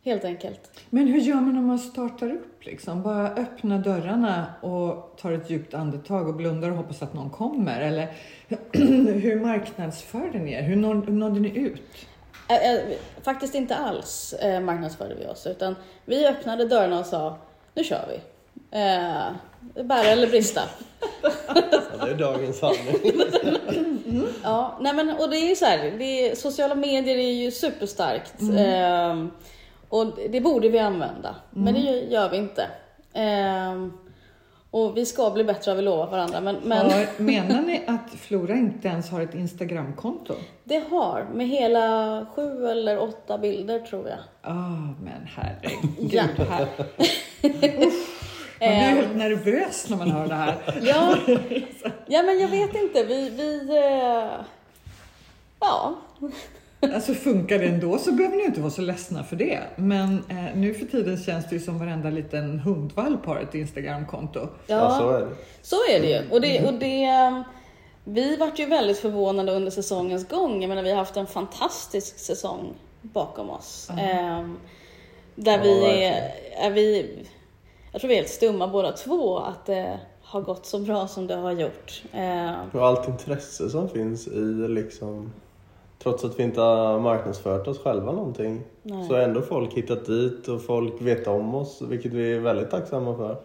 Helt 0.04 0.26
enkelt. 0.26 0.80
Men 0.90 1.08
hur 1.08 1.20
gör 1.20 1.36
man 1.36 1.54
när 1.54 1.62
man 1.62 1.80
startar 1.80 2.32
upp? 2.32 2.66
Liksom? 2.66 3.04
Bara 3.04 3.30
öppna 3.30 3.78
dörrarna 3.78 4.46
och 4.62 5.18
tar 5.22 5.32
ett 5.32 5.50
djupt 5.50 5.74
andetag 5.74 6.28
och 6.28 6.36
blundar 6.36 6.70
och 6.70 6.78
hoppas 6.78 7.02
att 7.02 7.14
någon 7.14 7.30
kommer? 7.30 7.82
Eller 7.82 8.08
hur 9.20 9.40
marknadsförde 9.40 10.40
ni 10.40 10.54
er? 10.54 10.62
Hur 10.62 10.76
nådde 11.12 11.40
ni 11.40 11.58
ut? 11.58 12.08
Faktiskt 13.22 13.56
inte 13.56 13.76
alls 13.76 14.34
marknadsförde 14.62 15.16
vi 15.16 15.26
oss, 15.26 15.48
utan 15.48 15.76
vi 16.06 16.28
öppnade 16.28 16.66
dörrarna 16.66 17.00
och 17.00 17.06
sa 17.06 17.38
nu 17.74 17.84
kör 17.84 18.06
vi. 18.10 18.20
Bära 19.84 20.08
eller 20.08 20.28
brista. 20.28 20.62
ja, 21.22 22.06
det 22.06 22.12
är 22.12 22.16
dagens 22.16 22.60
sanning. 22.60 22.96
mm. 24.06 24.28
Ja, 24.44 24.78
nej 24.82 24.94
men 24.94 25.10
och 25.10 25.30
det 25.30 25.38
är 25.38 25.50
ju 25.50 25.56
så 25.56 25.66
här, 25.66 25.96
det 25.98 26.38
sociala 26.40 26.76
medier 26.76 27.18
är 27.18 27.32
ju 27.32 27.52
superstarkt. 27.52 28.42
Mm. 28.42 29.22
Eh, 29.22 29.28
och 29.90 30.08
det 30.30 30.42
borde 30.42 30.70
vi 30.70 30.80
använda, 30.80 31.36
mm. 31.56 31.64
men 31.64 31.74
det 31.74 32.00
gör 32.00 32.30
vi 32.30 32.38
inte. 32.38 32.68
Eh, 33.14 33.88
och 34.74 34.98
vi 34.98 35.06
ska 35.06 35.30
bli 35.32 35.44
bättre, 35.44 35.72
har 35.72 35.76
vi 35.76 35.82
lovat 35.82 36.12
varandra. 36.12 36.42
Men, 36.42 36.56
men... 36.64 36.90
Ja, 36.90 37.06
menar 37.18 37.62
ni 37.62 37.82
att 37.88 38.10
Flora 38.20 38.54
inte 38.54 38.88
ens 38.88 39.10
har 39.10 39.22
ett 39.22 39.34
Instagramkonto? 39.36 40.34
Det 40.64 40.84
har, 40.90 41.26
med 41.34 41.48
hela 41.48 42.26
sju 42.36 42.68
eller 42.68 43.00
åtta 43.00 43.38
bilder 43.38 43.80
tror 43.80 44.10
jag. 44.10 44.18
Ja, 44.42 44.50
oh, 44.50 44.92
men 45.04 45.28
herregud. 45.36 46.14
ja. 46.14 46.24
Här. 46.50 46.68
Man 48.64 48.78
blir 48.78 48.88
helt 48.88 49.12
ehm. 49.12 49.18
nervös 49.18 49.90
när 49.90 49.98
man 49.98 50.12
hör 50.12 50.28
det 50.28 50.36
här. 50.36 50.56
ja, 50.82 51.18
ja, 52.08 52.24
men 52.24 52.40
jag 52.40 52.48
vet 52.48 52.76
inte. 52.76 53.04
Vi, 53.04 53.30
vi 53.30 53.78
uh... 53.78 54.46
ja. 55.60 55.96
Alltså 56.94 57.14
funkar 57.14 57.60
det 57.60 57.66
ändå 57.66 57.98
så 57.98 58.12
behöver 58.12 58.38
ni 58.38 58.44
inte 58.44 58.62
vara 58.62 58.72
så 58.72 58.82
ledsna 58.82 59.24
för 59.24 59.36
det. 59.36 59.60
Men 59.76 60.24
eh, 60.30 60.56
nu 60.56 60.74
för 60.74 60.86
tiden 60.86 61.18
känns 61.18 61.50
det 61.50 61.56
ju 61.56 61.62
som 61.62 61.80
varenda 61.80 62.10
liten 62.10 62.60
hundvalp 62.60 63.26
har 63.26 63.40
ett 63.40 63.56
Instagramkonto. 63.56 64.40
Ja, 64.40 64.48
ja, 64.68 64.98
så 65.00 65.10
är 65.10 65.20
det. 65.20 65.36
Så 65.62 65.76
är 65.76 66.00
det 66.02 66.08
ju. 66.08 66.32
Och 66.32 66.42
det, 66.42 66.68
och 66.68 66.74
det, 66.74 67.04
ehm, 67.04 67.44
vi 68.04 68.36
vart 68.36 68.60
ju 68.60 68.66
väldigt 68.66 69.00
förvånade 69.00 69.52
under 69.52 69.72
säsongens 69.72 70.28
gång. 70.28 70.62
Jag 70.62 70.70
menar, 70.70 70.84
vi 70.84 70.90
har 70.90 70.98
haft 70.98 71.18
en 71.18 71.28
fantastisk 71.28 72.20
säsong 72.20 72.74
bakom 73.02 73.50
oss. 73.50 73.90
Mm. 73.92 74.10
Eh, 74.10 74.50
där 75.36 75.58
ja, 75.58 75.64
vi 75.64 76.04
är, 76.04 76.32
är 76.58 76.72
vi 76.72 77.16
jag 77.94 78.02
tror 78.02 78.10
vi 78.10 78.16
är 78.16 78.20
helt 78.20 78.30
stumma 78.30 78.68
båda 78.68 78.92
två 78.92 79.38
att 79.38 79.66
det 79.66 80.00
har 80.22 80.42
gått 80.42 80.66
så 80.66 80.80
bra 80.80 81.08
som 81.08 81.28
det 81.28 81.36
har 81.36 81.52
gjort. 81.52 82.04
Eh, 82.12 82.54
och 82.74 82.88
allt 82.88 83.08
intresse 83.08 83.70
som 83.70 83.90
finns 83.90 84.28
i 84.28 84.68
liksom 84.68 85.32
Trots 86.04 86.24
att 86.24 86.40
vi 86.40 86.44
inte 86.44 86.62
har 86.62 87.00
marknadsfört 87.00 87.68
oss 87.68 87.80
själva 87.80 88.12
någonting 88.12 88.62
Nej. 88.82 89.08
så 89.08 89.14
har 89.14 89.22
ändå 89.22 89.42
folk 89.42 89.74
hittat 89.74 90.06
dit 90.06 90.48
och 90.48 90.66
folk 90.66 91.02
vet 91.02 91.28
om 91.28 91.56
oss, 91.56 91.82
vilket 91.82 92.14
vi 92.14 92.34
är 92.34 92.40
väldigt 92.40 92.72
tacksamma 92.72 93.16
för. 93.16 93.38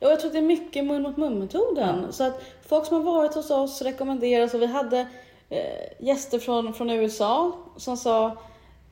Ja, 0.00 0.10
jag 0.10 0.20
tror 0.20 0.28
att 0.28 0.32
det 0.32 0.38
är 0.38 0.42
mycket 0.42 0.84
mun 0.84 1.02
mot 1.02 1.16
mun-metoden. 1.16 2.02
Ja. 2.06 2.12
Så 2.12 2.24
att 2.24 2.42
folk 2.66 2.86
som 2.86 2.96
har 2.96 3.14
varit 3.14 3.34
hos 3.34 3.50
oss 3.50 3.82
rekommenderar 3.82 4.44
oss. 4.44 4.54
Och 4.54 4.62
vi 4.62 4.66
hade 4.66 5.06
eh, 5.48 6.06
gäster 6.06 6.38
från, 6.38 6.74
från 6.74 6.90
USA 6.90 7.52
som 7.76 7.96
sa 7.96 8.26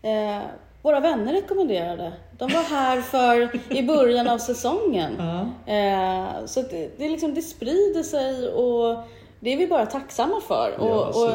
eh, 0.02 0.42
våra 0.82 1.00
vänner 1.00 1.32
rekommenderade. 1.32 2.12
De 2.38 2.52
var 2.52 2.62
här 2.62 3.00
för 3.00 3.60
i 3.76 3.82
början 3.82 4.28
av 4.28 4.38
säsongen. 4.38 5.16
-huh. 5.18 6.38
eh, 6.40 6.46
så 6.46 6.62
det, 6.62 6.98
det, 6.98 7.08
liksom, 7.08 7.34
det 7.34 7.42
sprider 7.42 8.02
sig 8.02 8.48
och 8.48 8.96
det 9.40 9.52
är 9.52 9.56
vi 9.56 9.66
bara 9.66 9.86
tacksamma 9.86 10.40
för. 10.40 10.74
Ja, 10.78 10.84
och, 10.84 11.24
och 11.24 11.34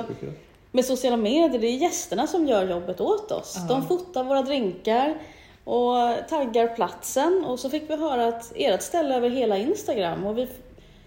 med 0.72 0.86
sociala 0.86 1.18
medier, 1.18 1.60
det 1.60 1.68
är 1.68 1.78
gästerna 1.78 2.28
som 2.28 2.48
gör 2.48 2.70
jobbet 2.70 3.02
åt 3.02 3.32
oss. 3.32 3.58
-huh. 3.58 3.68
De 3.68 3.88
fotar 3.88 4.24
våra 4.24 4.42
drinkar 4.42 5.18
och 5.64 6.28
taggar 6.30 6.76
platsen 6.76 7.46
och 7.48 7.60
så 7.60 7.70
fick 7.70 7.90
vi 7.90 7.96
höra 7.96 8.28
att 8.28 8.52
ert 8.56 8.82
ställe 8.82 9.16
över 9.16 9.30
hela 9.30 9.58
Instagram 9.58 10.26
och 10.26 10.38
vi 10.38 10.48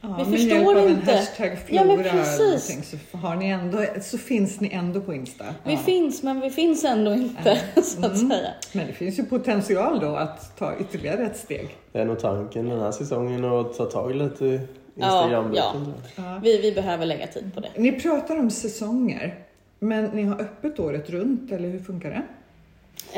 Ja, 0.01 0.09
vi 0.09 0.31
med 0.31 0.41
förstår 0.41 0.79
av 0.79 0.89
inte. 0.89 1.13
hashtag 1.13 1.59
flora 1.67 1.83
ja, 1.83 1.85
men 1.85 2.05
precis. 2.05 2.95
så, 3.11 3.19
har 3.19 3.37
ni 3.37 3.49
ändå, 3.49 3.85
så 4.03 4.19
finns 4.19 4.61
ni 4.61 4.71
ändå 4.73 5.01
på 5.01 5.15
Insta. 5.15 5.45
Vi 5.65 5.73
ja. 5.73 5.79
finns, 5.79 6.23
men 6.23 6.41
vi 6.41 6.51
finns 6.51 6.85
ändå 6.85 7.13
inte, 7.15 7.51
mm. 7.51 7.63
så 7.85 8.07
att 8.07 8.15
mm. 8.15 8.31
säga. 8.31 8.51
Men 8.73 8.87
det 8.87 8.93
finns 8.93 9.19
ju 9.19 9.25
potential 9.25 10.01
då 10.01 10.17
att 10.17 10.59
ta 10.59 10.77
ytterligare 10.79 11.27
ett 11.27 11.37
steg. 11.37 11.77
Det 11.93 11.99
är 11.99 12.05
nog 12.05 12.19
tanken 12.19 12.69
den 12.69 12.81
här 12.81 12.93
säsongen 12.93 13.45
att 13.45 13.77
ta 13.77 13.85
tag 13.85 14.15
lite 14.15 14.45
i 14.45 14.61
instagram 14.97 15.55
ja, 15.55 15.75
ja. 16.17 16.41
Vi, 16.43 16.61
vi 16.61 16.73
behöver 16.73 17.07
lägga 17.07 17.27
tid 17.27 17.55
på 17.55 17.61
det. 17.61 17.69
Ni 17.77 18.01
pratar 18.01 18.39
om 18.39 18.51
säsonger, 18.51 19.39
men 19.79 20.05
ni 20.05 20.23
har 20.23 20.41
öppet 20.41 20.81
året 20.81 21.11
runt, 21.11 21.53
eller 21.53 21.69
hur 21.69 21.81
funkar 21.81 22.11
det? 22.11 22.23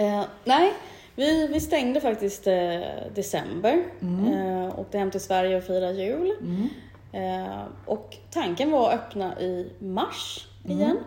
Eh, 0.02 0.24
nej, 0.44 0.72
vi, 1.16 1.46
vi 1.46 1.60
stängde 1.60 2.00
faktiskt 2.00 2.46
eh, 2.46 2.80
december, 3.14 3.84
mm. 4.00 4.32
eh, 4.32 4.78
åkte 4.78 4.98
hem 4.98 5.10
till 5.10 5.20
Sverige 5.20 5.56
och 5.56 5.64
firade 5.64 6.02
jul. 6.02 6.32
Mm. 6.40 6.68
Eh, 7.12 7.62
och 7.86 8.16
tanken 8.30 8.70
var 8.70 8.88
att 8.88 8.94
öppna 8.94 9.40
i 9.40 9.72
mars 9.78 10.46
mm. 10.64 10.78
igen, 10.78 10.98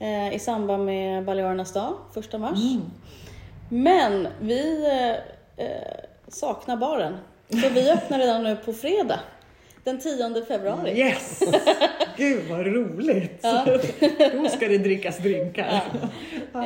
eh, 0.00 0.34
i 0.34 0.38
samband 0.38 0.84
med 0.84 1.24
Balearernas 1.24 1.72
dag, 1.72 1.94
första 2.14 2.38
mars. 2.38 2.58
Mm. 2.58 2.82
Men 3.68 4.28
vi 4.40 4.86
eh, 4.86 5.66
eh, 5.66 5.94
saknar 6.28 6.76
baren, 6.76 7.16
så 7.48 7.68
vi 7.68 7.90
öppnar 7.90 8.18
redan 8.18 8.42
nu 8.42 8.56
på 8.56 8.72
fredag. 8.72 9.20
Den 9.84 10.00
10 10.00 10.44
februari. 10.48 10.98
Yes! 10.98 11.42
Gud 12.16 12.44
vad 12.50 12.66
roligt! 12.66 13.40
Ja. 13.42 13.64
Då 14.32 14.48
ska 14.48 14.68
det 14.68 14.78
drickas 14.78 15.18
drinkar. 15.18 15.82
Ja. 16.52 16.64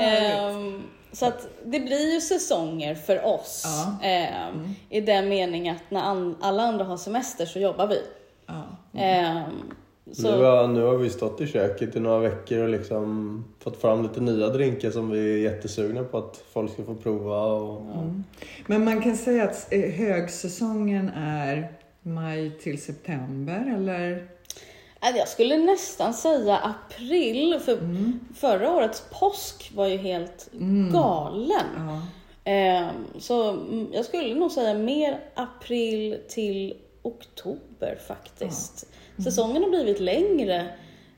Så 1.17 1.27
att 1.27 1.49
det 1.65 1.81
blir 1.81 2.15
ju 2.15 2.21
säsonger 2.21 2.95
för 2.95 3.25
oss. 3.25 3.63
Ja. 3.65 4.09
Eh, 4.09 4.49
mm. 4.49 4.75
I 4.91 5.01
den 5.01 5.29
meningen 5.29 5.77
att 5.77 5.91
när 5.91 6.01
an 6.01 6.37
alla 6.41 6.63
andra 6.63 6.85
har 6.85 6.97
semester 6.97 7.47
så 7.47 7.59
jobbar 7.59 7.87
vi. 7.87 8.01
Ja. 8.47 8.63
Mm. 8.95 9.37
Eh, 9.37 9.43
så... 10.13 10.37
nu, 10.37 10.43
har, 10.45 10.69
nu 10.69 10.83
har 10.83 10.97
vi 10.97 11.11
stått 11.11 11.41
i 11.41 11.47
köket 11.47 11.97
i 11.97 12.01
några 12.01 12.19
veckor 12.19 12.59
och 12.59 12.69
liksom 12.69 13.45
fått 13.59 13.81
fram 13.81 14.03
lite 14.03 14.21
nya 14.21 14.49
drinkar 14.49 14.91
som 14.91 15.11
vi 15.11 15.33
är 15.33 15.53
jättesugna 15.53 16.05
på 16.05 16.19
att 16.19 16.45
folk 16.53 16.73
ska 16.73 16.85
få 16.85 16.95
prova. 16.95 17.43
Och... 17.43 17.81
Mm. 17.81 18.25
Men 18.67 18.85
man 18.85 19.03
kan 19.03 19.17
säga 19.17 19.45
att 19.45 19.73
eh, 19.73 19.81
högsäsongen 19.81 21.09
är 21.17 21.73
maj 22.03 22.51
till 22.51 22.83
september 22.83 23.75
eller? 23.77 24.36
Jag 25.15 25.29
skulle 25.29 25.57
nästan 25.57 26.15
säga 26.15 26.57
april, 26.57 27.61
för 27.65 27.73
mm. 27.73 28.21
förra 28.35 28.73
årets 28.73 29.05
påsk 29.21 29.73
var 29.75 29.87
ju 29.87 29.97
helt 29.97 30.49
mm. 30.53 30.93
galen. 30.93 31.67
Ja. 31.77 32.03
Ehm, 32.45 32.95
så 33.19 33.59
jag 33.93 34.05
skulle 34.05 34.35
nog 34.35 34.53
säga 34.53 34.75
mer 34.75 35.21
april 35.35 36.19
till 36.29 36.75
oktober 37.03 37.99
faktiskt. 38.07 38.87
Ja. 38.91 38.97
Mm. 39.19 39.25
Säsongen 39.25 39.63
har 39.63 39.71
blivit 39.71 40.01
längre. 40.01 40.69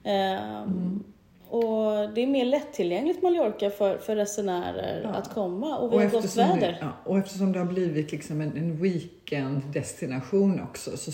Ehm, 0.05 0.63
mm. 0.63 1.05
Och 1.49 2.11
det 2.15 2.23
är 2.23 2.27
mer 2.27 2.45
lättillgängligt 2.45 3.23
Mallorca 3.23 3.71
för, 3.71 3.99
för 3.99 4.17
resenärer 4.17 5.01
ja. 5.05 5.09
att 5.09 5.35
komma 5.35 5.79
och 5.79 5.93
vi 5.93 5.97
har 5.97 6.11
gott 6.11 6.37
väder. 6.37 6.61
Det, 6.61 6.79
ja, 6.81 6.93
och 7.05 7.19
eftersom 7.19 7.53
det 7.53 7.59
har 7.59 7.67
blivit 7.67 8.13
liksom 8.13 8.41
en, 8.41 8.57
en 8.57 8.83
weekenddestination 8.83 10.61
också 10.61 10.97
så 10.97 11.13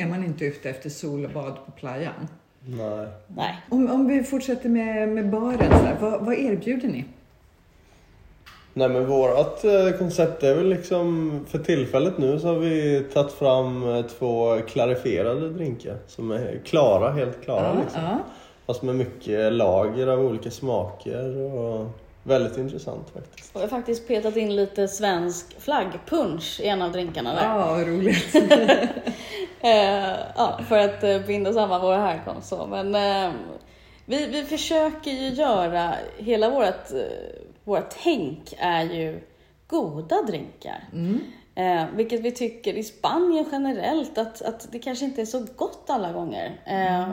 är 0.00 0.06
man 0.06 0.24
inte 0.24 0.44
ute 0.44 0.70
efter 0.70 0.90
sol 0.90 1.24
och 1.24 1.30
bad 1.30 1.54
på 1.66 1.72
playan. 1.72 2.28
Nej. 2.64 3.06
Nej. 3.26 3.56
Om, 3.68 3.90
om 3.90 4.08
vi 4.08 4.22
fortsätter 4.22 4.68
med, 4.68 5.08
med 5.08 5.30
baren, 5.30 5.70
så 5.70 5.84
här, 5.84 5.96
vad, 6.00 6.20
vad 6.20 6.34
erbjuder 6.34 6.88
ni? 6.88 7.04
Nej 8.74 8.88
men 8.88 9.06
vårat 9.06 9.64
eh, 9.64 9.90
koncept 9.98 10.42
är 10.42 10.54
väl 10.54 10.68
liksom, 10.68 11.40
för 11.48 11.58
tillfället 11.58 12.18
nu 12.18 12.38
så 12.38 12.46
har 12.46 12.58
vi 12.58 13.04
tagit 13.12 13.32
fram 13.32 13.88
eh, 13.88 14.02
två 14.02 14.58
klarifierade 14.68 15.48
drinkar 15.50 15.96
som 16.06 16.30
är 16.30 16.60
klara, 16.64 17.12
helt 17.12 17.44
klara 17.44 17.74
Ja, 17.74 17.80
liksom. 17.82 18.02
ja. 18.02 18.18
Fast 18.66 18.82
med 18.82 18.94
mycket 18.94 19.52
lager 19.52 20.06
av 20.06 20.20
olika 20.20 20.50
smaker 20.50 21.36
och 21.36 21.86
väldigt 22.22 22.58
intressant 22.58 23.10
faktiskt. 23.10 23.54
Och 23.54 23.60
jag 23.60 23.64
har 23.64 23.68
faktiskt 23.68 24.08
petat 24.08 24.36
in 24.36 24.56
lite 24.56 24.88
svensk 24.88 25.60
flaggpunsch 25.60 26.60
i 26.60 26.66
en 26.68 26.82
av 26.82 26.92
drinkarna 26.92 27.34
där. 27.34 27.44
Ja, 27.44 27.56
vad 27.74 27.86
roligt. 27.88 28.34
Eh, 29.62 30.16
ja, 30.36 30.60
för 30.68 30.78
att 30.78 31.02
eh, 31.04 31.18
binda 31.18 31.52
samman 31.52 31.80
våra 31.80 31.96
härkomst. 31.98 32.48
Så. 32.48 32.66
Men 32.66 32.94
eh, 32.94 33.32
vi, 34.06 34.26
vi 34.26 34.44
försöker 34.44 35.10
ju 35.10 35.28
göra, 35.28 35.94
hela 36.18 36.50
vårt, 36.50 36.92
eh, 36.92 37.42
vårt 37.64 37.94
tänk 38.02 38.54
är 38.58 38.82
ju 38.82 39.20
goda 39.66 40.22
drinkar. 40.22 40.88
Eh, 41.54 41.84
vilket 41.94 42.20
vi 42.20 42.32
tycker 42.32 42.74
i 42.74 42.82
Spanien 42.84 43.46
generellt 43.52 44.18
att, 44.18 44.42
att 44.42 44.72
det 44.72 44.78
kanske 44.78 45.04
inte 45.04 45.20
är 45.20 45.26
så 45.26 45.46
gott 45.56 45.84
alla 45.86 46.12
gånger. 46.12 46.60
Eh, 46.66 47.08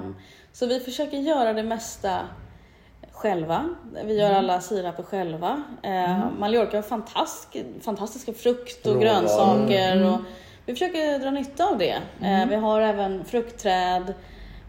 Så 0.51 0.65
vi 0.65 0.79
försöker 0.79 1.17
göra 1.17 1.53
det 1.53 1.63
mesta 1.63 2.19
själva. 3.17 3.69
Vi 4.05 4.19
gör 4.19 4.33
alla 4.33 4.61
siraper 4.61 5.03
själva. 5.03 5.63
Eh, 5.81 6.31
Mallorca 6.39 6.77
har 6.77 6.81
fantastisk, 6.81 7.65
fantastiska 7.81 8.33
frukt 8.33 8.85
och 8.85 8.93
Råvaror. 8.93 9.01
grönsaker. 9.01 10.05
Och 10.13 10.19
vi 10.65 10.73
försöker 10.73 11.19
dra 11.19 11.31
nytta 11.31 11.65
av 11.65 11.77
det. 11.77 11.97
Eh, 12.21 12.45
vi 12.49 12.55
har 12.55 12.81
även 12.81 13.25
fruktträd. 13.25 14.13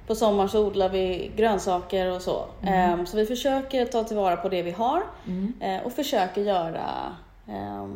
På 0.07 0.15
sommaren 0.15 0.49
så 0.49 0.67
odlar 0.67 0.89
vi 0.89 1.31
grönsaker 1.37 2.11
och 2.13 2.23
så. 2.23 2.45
Eh, 2.63 3.05
så 3.05 3.17
vi 3.17 3.27
försöker 3.27 3.85
ta 3.87 4.05
tillvara 4.05 4.37
på 4.37 4.49
det 4.49 4.63
vi 4.63 4.71
har 4.71 5.03
eh, 5.61 5.83
och 5.85 5.93
försöker 5.93 6.41
göra 6.43 7.17
eh, 7.49 7.87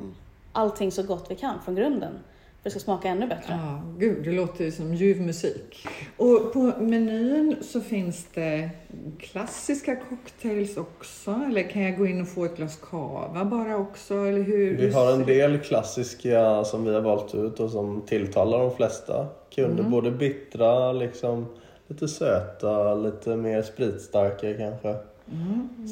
allting 0.53 0.93
så 0.93 1.03
gott 1.03 1.27
vi 1.31 1.35
kan 1.35 1.55
från 1.65 1.75
grunden. 1.75 2.19
För 2.63 2.71
det 2.71 2.71
ska 2.71 2.81
smaka 2.81 3.09
ännu 3.09 3.27
bättre. 3.27 3.59
Ja, 3.63 3.83
gud, 3.99 4.25
det 4.25 4.33
låter 4.33 4.65
ju 4.65 4.71
som 4.71 4.95
ljuv 4.95 5.21
musik. 5.21 5.87
Och 6.17 6.53
på 6.53 6.59
menyn 6.79 7.57
så 7.61 7.81
finns 7.81 8.27
det 8.35 8.71
klassiska 9.19 9.97
cocktails 9.97 10.77
också, 10.77 11.41
eller 11.49 11.63
kan 11.63 11.83
jag 11.83 11.99
gå 11.99 12.07
in 12.07 12.21
och 12.21 12.29
få 12.29 12.45
ett 12.45 12.57
glas 12.57 12.77
cava 12.91 13.45
bara 13.45 13.77
också, 13.77 14.15
eller 14.15 14.43
hur? 14.43 14.77
Vi 14.77 14.93
har 14.93 15.13
en 15.13 15.27
del 15.27 15.59
klassiska 15.59 16.65
som 16.65 16.85
vi 16.85 16.95
har 16.95 17.01
valt 17.01 17.35
ut 17.35 17.61
och 17.61 17.71
som 17.71 18.03
tilltalar 18.07 18.59
de 18.59 18.77
flesta 18.77 19.27
kunder. 19.55 19.85
Både 19.85 20.11
bittra, 20.11 20.93
liksom, 20.93 21.47
lite 21.89 22.09
söta, 22.09 22.95
lite 22.95 23.37
mer 23.37 23.63
spritstarka 23.63 24.55
kanske. 24.55 24.95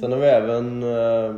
Sen 0.00 0.12
har 0.12 0.18
vi 0.18 0.26
även 0.26 0.82
eh, 0.82 1.34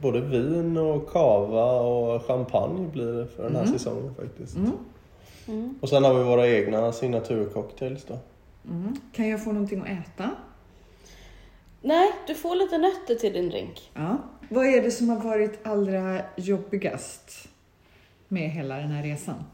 både 0.00 0.20
vin 0.20 0.76
och 0.76 1.10
kava 1.10 1.80
och 1.80 2.22
champagne 2.22 2.88
blir 2.92 3.12
det 3.12 3.26
för 3.26 3.42
den 3.42 3.56
här 3.56 3.66
säsongen 3.66 4.14
faktiskt. 4.14 4.56
Och 5.80 5.88
sen 5.88 6.04
har 6.04 6.14
vi 6.14 6.24
våra 6.24 6.48
egna 6.48 6.92
signaturcocktails 6.92 8.04
då. 8.04 8.18
Mm. 8.70 8.96
Kan 9.12 9.28
jag 9.28 9.44
få 9.44 9.52
någonting 9.52 9.80
att 9.80 9.88
äta? 9.88 10.30
Nej, 11.80 12.12
du 12.26 12.34
får 12.34 12.56
lite 12.56 12.78
nötter 12.78 13.14
till 13.14 13.32
din 13.32 13.48
drink. 13.48 13.90
Ja. 13.94 14.16
Vad 14.48 14.66
är 14.66 14.82
det 14.82 14.90
som 14.90 15.08
har 15.08 15.20
varit 15.20 15.66
allra 15.66 16.20
jobbigast 16.36 17.48
med 18.28 18.50
hela 18.50 18.76
den 18.76 18.90
här 18.90 19.02
resan? 19.02 19.44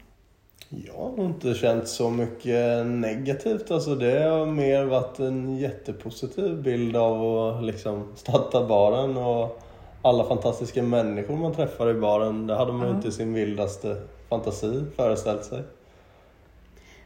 Jag 0.69 0.93
har 0.93 1.17
nog 1.17 1.25
inte 1.25 1.53
känt 1.53 1.87
så 1.87 2.09
mycket 2.09 2.85
negativt. 2.85 3.71
Alltså 3.71 3.95
det 3.95 4.23
har 4.23 4.45
mer 4.45 4.85
varit 4.85 5.19
en 5.19 5.57
jättepositiv 5.57 6.61
bild 6.61 6.95
av 6.95 7.37
att 7.37 7.63
liksom 7.63 8.07
starta 8.15 8.67
baren 8.67 9.17
och 9.17 9.62
alla 10.03 10.23
fantastiska 10.25 10.83
människor 10.83 11.35
man 11.37 11.55
träffar 11.55 11.89
i 11.89 11.93
baren. 11.93 12.47
Det 12.47 12.55
hade 12.55 12.71
man 12.73 12.87
ju 12.89 12.95
inte 12.95 13.07
i 13.07 13.11
sin 13.11 13.33
vildaste 13.33 14.01
fantasi 14.29 14.83
föreställt 14.95 15.45
sig. 15.45 15.63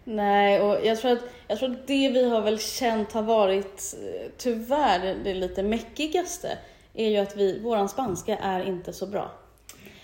Nej, 0.03 0.61
och 0.61 0.77
jag 0.85 0.97
tror, 0.97 1.11
att, 1.11 1.19
jag 1.47 1.59
tror 1.59 1.71
att 1.71 1.87
det 1.87 2.09
vi 2.09 2.29
har 2.29 2.41
väl 2.41 2.59
känt 2.59 3.11
har 3.13 3.21
varit, 3.21 3.95
tyvärr, 4.37 5.15
det- 5.23 5.33
lite 5.33 5.63
meckigaste, 5.63 6.57
är 6.93 7.09
ju 7.09 7.17
att 7.17 7.37
vi, 7.37 7.59
våran 7.59 7.89
spanska 7.89 8.37
är 8.37 8.63
inte 8.67 8.93
så 8.93 9.07
bra. 9.07 9.31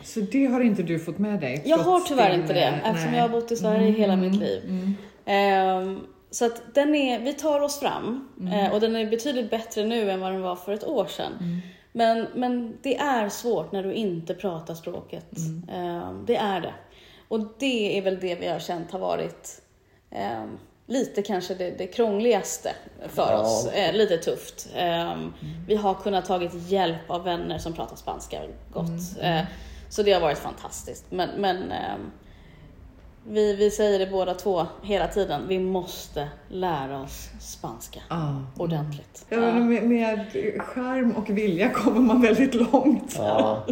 Så 0.03 0.19
det 0.19 0.45
har 0.45 0.61
inte 0.61 0.83
du 0.83 0.99
fått 0.99 1.17
med 1.17 1.39
dig? 1.39 1.61
Jag 1.65 1.77
har 1.77 1.99
tyvärr 1.99 2.31
din, 2.31 2.41
inte 2.41 2.53
det, 2.53 2.59
eftersom 2.59 2.93
nej. 2.93 3.03
Mm, 3.03 3.15
jag 3.15 3.21
har 3.21 3.29
bott 3.29 3.51
i 3.51 3.55
Sverige 3.55 3.91
hela 3.91 4.15
mitt 4.15 4.35
liv. 4.39 4.61
Ehm, 5.25 5.99
så 6.31 6.45
att 6.45 6.61
den 6.73 6.95
är, 6.95 7.19
vi 7.19 7.33
tar 7.33 7.59
oss 7.59 7.79
fram 7.79 8.29
Mm. 8.39 8.53
eh, 8.53 8.73
och 8.73 8.79
den 8.79 8.95
är 8.95 9.05
betydligt 9.05 9.49
bättre 9.49 9.85
nu 9.85 10.11
än 10.11 10.19
vad 10.19 10.31
den 10.31 10.41
var 10.41 10.55
för 10.55 10.73
ett 10.73 10.83
år 10.87 11.05
sedan. 11.05 11.61
Mm. 11.95 12.17
Men, 12.17 12.27
men 12.39 12.77
det 12.81 12.97
är 12.97 13.29
svårt 13.29 13.71
när 13.71 13.83
du 13.83 13.93
inte 13.93 14.33
pratar 14.33 14.73
språket. 14.75 15.37
Mm. 15.37 15.69
Ehm, 15.69 16.25
det 16.25 16.35
är 16.35 16.61
det. 16.61 16.73
Och 17.27 17.39
det 17.59 17.97
är 17.97 18.01
väl 18.01 18.19
det 18.19 18.35
vi 18.35 18.47
har 18.47 18.59
känt 18.59 18.91
har 18.91 18.99
varit 18.99 19.61
ehm, 20.11 20.57
lite 20.87 21.21
kanske 21.21 21.53
det, 21.55 21.71
det 21.77 21.87
krångligaste 21.87 22.75
för 23.07 23.31
Ja. 23.31 23.39
oss. 23.39 23.67
Eh, 23.67 23.93
lite 23.93 24.17
tufft. 24.17 24.67
Ehm, 24.75 25.09
Mm. 25.11 25.33
Vi 25.67 25.75
har 25.75 25.93
kunnat 25.93 26.25
tagit 26.25 26.51
hjälp 26.69 27.09
av 27.09 27.23
vänner 27.23 27.57
som 27.57 27.73
pratar 27.73 27.95
spanska 27.95 28.41
gott. 28.73 28.89
Eh, 29.21 29.41
så 29.89 30.03
det 30.03 30.11
har 30.13 30.21
varit 30.21 30.37
fantastiskt. 30.37 31.05
Men, 31.09 31.29
men 31.37 31.71
vi, 33.27 33.55
vi 33.55 33.71
säger 33.71 33.99
det 33.99 34.07
båda 34.11 34.33
två 34.33 34.65
hela 34.83 35.07
tiden. 35.07 35.41
Vi 35.47 35.59
måste 35.59 36.27
lära 36.49 37.01
oss 37.01 37.29
spanska 37.39 37.99
Ja. 38.09 38.41
ordentligt. 38.57 39.25
Ja, 39.29 39.37
men 39.39 39.69
med, 39.69 39.83
med 39.83 40.19
charm 40.61 41.11
och 41.11 41.29
vilja 41.29 41.69
kommer 41.69 41.99
man 42.01 42.21
väldigt 42.21 42.53
långt. 42.53 43.15
Ja. 43.17 43.63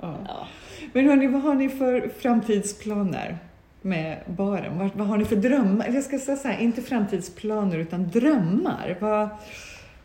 Ja. 0.00 0.14
Ja. 0.28 0.46
Men 0.92 1.06
hörni, 1.08 1.26
vad 1.26 1.42
har 1.42 1.54
ni 1.54 1.68
för 1.68 2.10
framtidsplaner 2.18 3.38
med 3.82 4.18
baren? 4.26 4.78
Vad, 4.78 4.90
vad 4.94 5.06
har 5.06 5.16
ni 5.16 5.24
för 5.24 5.36
drömmar? 5.36 5.84
Eller 5.84 5.94
Jag 5.94 6.04
ska 6.04 6.18
säga 6.18 6.36
så 6.36 6.48
här, 6.48 6.58
inte 6.58 6.82
framtidsplaner 6.82 7.78
utan 7.78 8.10
drömmar. 8.10 8.96
Vad, 9.00 9.28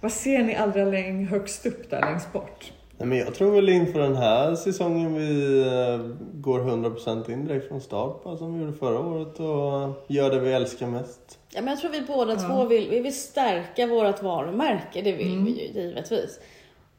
vad 0.01 0.11
ser 0.11 0.43
ni 0.43 0.55
allra 0.55 0.85
läng, 0.85 1.27
högst 1.27 1.65
upp 1.65 1.89
där 1.89 2.01
längst 2.01 2.33
bort? 2.33 2.71
Nej, 2.97 3.07
men 3.07 3.17
jag 3.17 3.35
tror 3.35 3.51
väl 3.51 3.69
inför 3.69 3.99
den 3.99 4.15
här 4.15 4.55
säsongen 4.55 5.15
vi 5.15 5.61
eh, 5.61 5.97
går 6.33 6.59
100% 6.59 7.31
in 7.31 7.45
direkt 7.45 7.67
från 7.67 7.81
start 7.81 8.23
bara 8.23 8.37
som 8.37 8.53
vi 8.53 8.59
gjorde 8.59 8.77
förra 8.77 8.99
året 8.99 9.39
och 9.39 10.05
gör 10.07 10.31
det 10.31 10.39
vi 10.39 10.53
älskar 10.53 10.87
mest. 10.87 11.39
Ja, 11.49 11.61
men 11.61 11.67
jag 11.67 11.79
tror 11.79 11.91
vi 11.91 12.01
båda 12.01 12.35
två 12.35 12.65
vill, 12.65 12.89
vi 12.89 12.99
vill 12.99 13.19
stärka 13.19 13.87
vårt 13.87 14.23
varumärke, 14.23 15.01
det 15.01 15.11
vill 15.11 15.39
vi 15.39 15.51
ju 15.51 15.81
givetvis. 15.81 16.39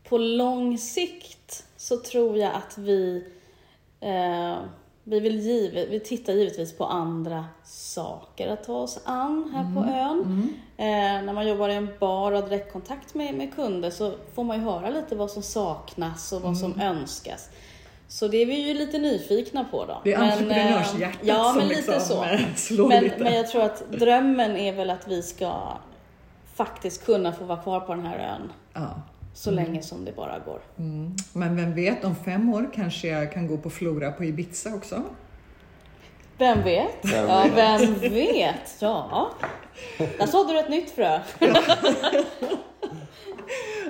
På 0.09 0.19
lång 0.19 0.79
sikt 0.79 1.65
så 1.77 1.97
tror 1.97 2.39
jag 2.39 2.53
att 2.55 2.79
vi, 2.79 3.25
eh, 4.01 4.57
vi, 5.05 5.21
vill 5.21 5.41
givet, 5.41 5.89
vi 5.91 6.01
tittar 6.01 6.33
givetvis 6.33 6.79
på 6.79 6.85
andra 6.85 7.45
saker 7.65 8.49
att 8.49 8.65
ta 8.65 8.75
oss 8.75 9.01
an 9.05 9.51
här 9.55 9.75
på 9.75 9.91
ön. 9.91 10.26
När 11.27 11.33
man 11.33 11.49
jobbar 11.49 11.69
i 11.69 11.75
en 11.75 11.89
bar 12.01 12.33
och 12.33 12.43
har 12.43 12.49
direktkontakt 12.49 13.15
med, 13.15 13.35
med 13.35 13.55
kunder 13.55 13.91
så 13.91 14.13
får 14.35 14.45
man 14.45 14.57
ju 14.57 14.63
höra 14.63 14.91
lite 14.91 15.17
vad 15.17 15.31
som 15.31 15.43
saknas 15.43 16.33
och 16.33 16.43
vad 16.43 16.59
som 16.59 16.81
önskas. 16.81 17.49
Så 18.09 18.29
det 18.29 18.37
är 18.37 18.47
vi 18.47 18.69
ju 18.69 18.75
lite 18.75 18.99
nyfikna 18.99 19.65
på 19.65 19.85
då. 19.85 20.01
Det 20.05 20.13
är 20.13 20.19
Men, 20.19 20.29
eh, 20.29 20.33
entreprenörshjärtat 20.35 21.21
ja, 21.23 21.45
som 21.45 21.57
men 21.59 21.69
lite 21.69 21.81
liksom, 21.81 22.01
så. 22.01 22.25
slår 22.57 22.89
Men, 22.89 23.05
lite. 23.05 23.19
men 23.25 23.35
jag 23.35 23.49
tror 23.49 23.63
att 23.63 23.93
drömmen 23.93 24.57
är 24.57 24.73
väl 24.73 24.91
att 24.91 25.09
vi 25.09 25.23
ska 25.23 25.79
faktiskt 26.55 27.07
kunna 27.07 27.33
få 27.33 27.45
vara 27.45 27.63
kvar 27.63 27.81
på 27.81 27.95
den 27.95 28.07
här 28.07 28.19
ön 28.19 28.53
Ja. 28.73 29.03
så 29.35 29.51
länge 29.51 29.83
som 29.83 30.05
det 30.05 30.17
bara 30.17 30.39
går. 30.39 30.61
Mm. 30.79 31.17
Men 31.33 31.57
vem 31.57 31.75
vet, 31.75 32.05
om 32.05 32.15
fem 32.17 32.55
år 32.55 32.71
kanske 32.75 33.09
jag 33.09 33.33
kan 33.33 33.47
gå 33.47 33.57
på 33.57 33.71
Flora 33.71 34.13
på 34.13 34.25
Ibiza 34.25 34.75
också? 34.75 35.03
Vem 36.39 36.63
vet? 36.63 36.97
Vem 37.03 37.29
ja, 37.29 37.43
vet? 37.43 37.57
vem 37.57 37.95
vet? 38.13 38.77
Ja. 38.81 39.31
Där 40.19 40.27
sådde 40.27 40.53
du 40.53 40.59
ett 40.59 40.69
nytt 40.71 40.91
frö. 40.91 41.21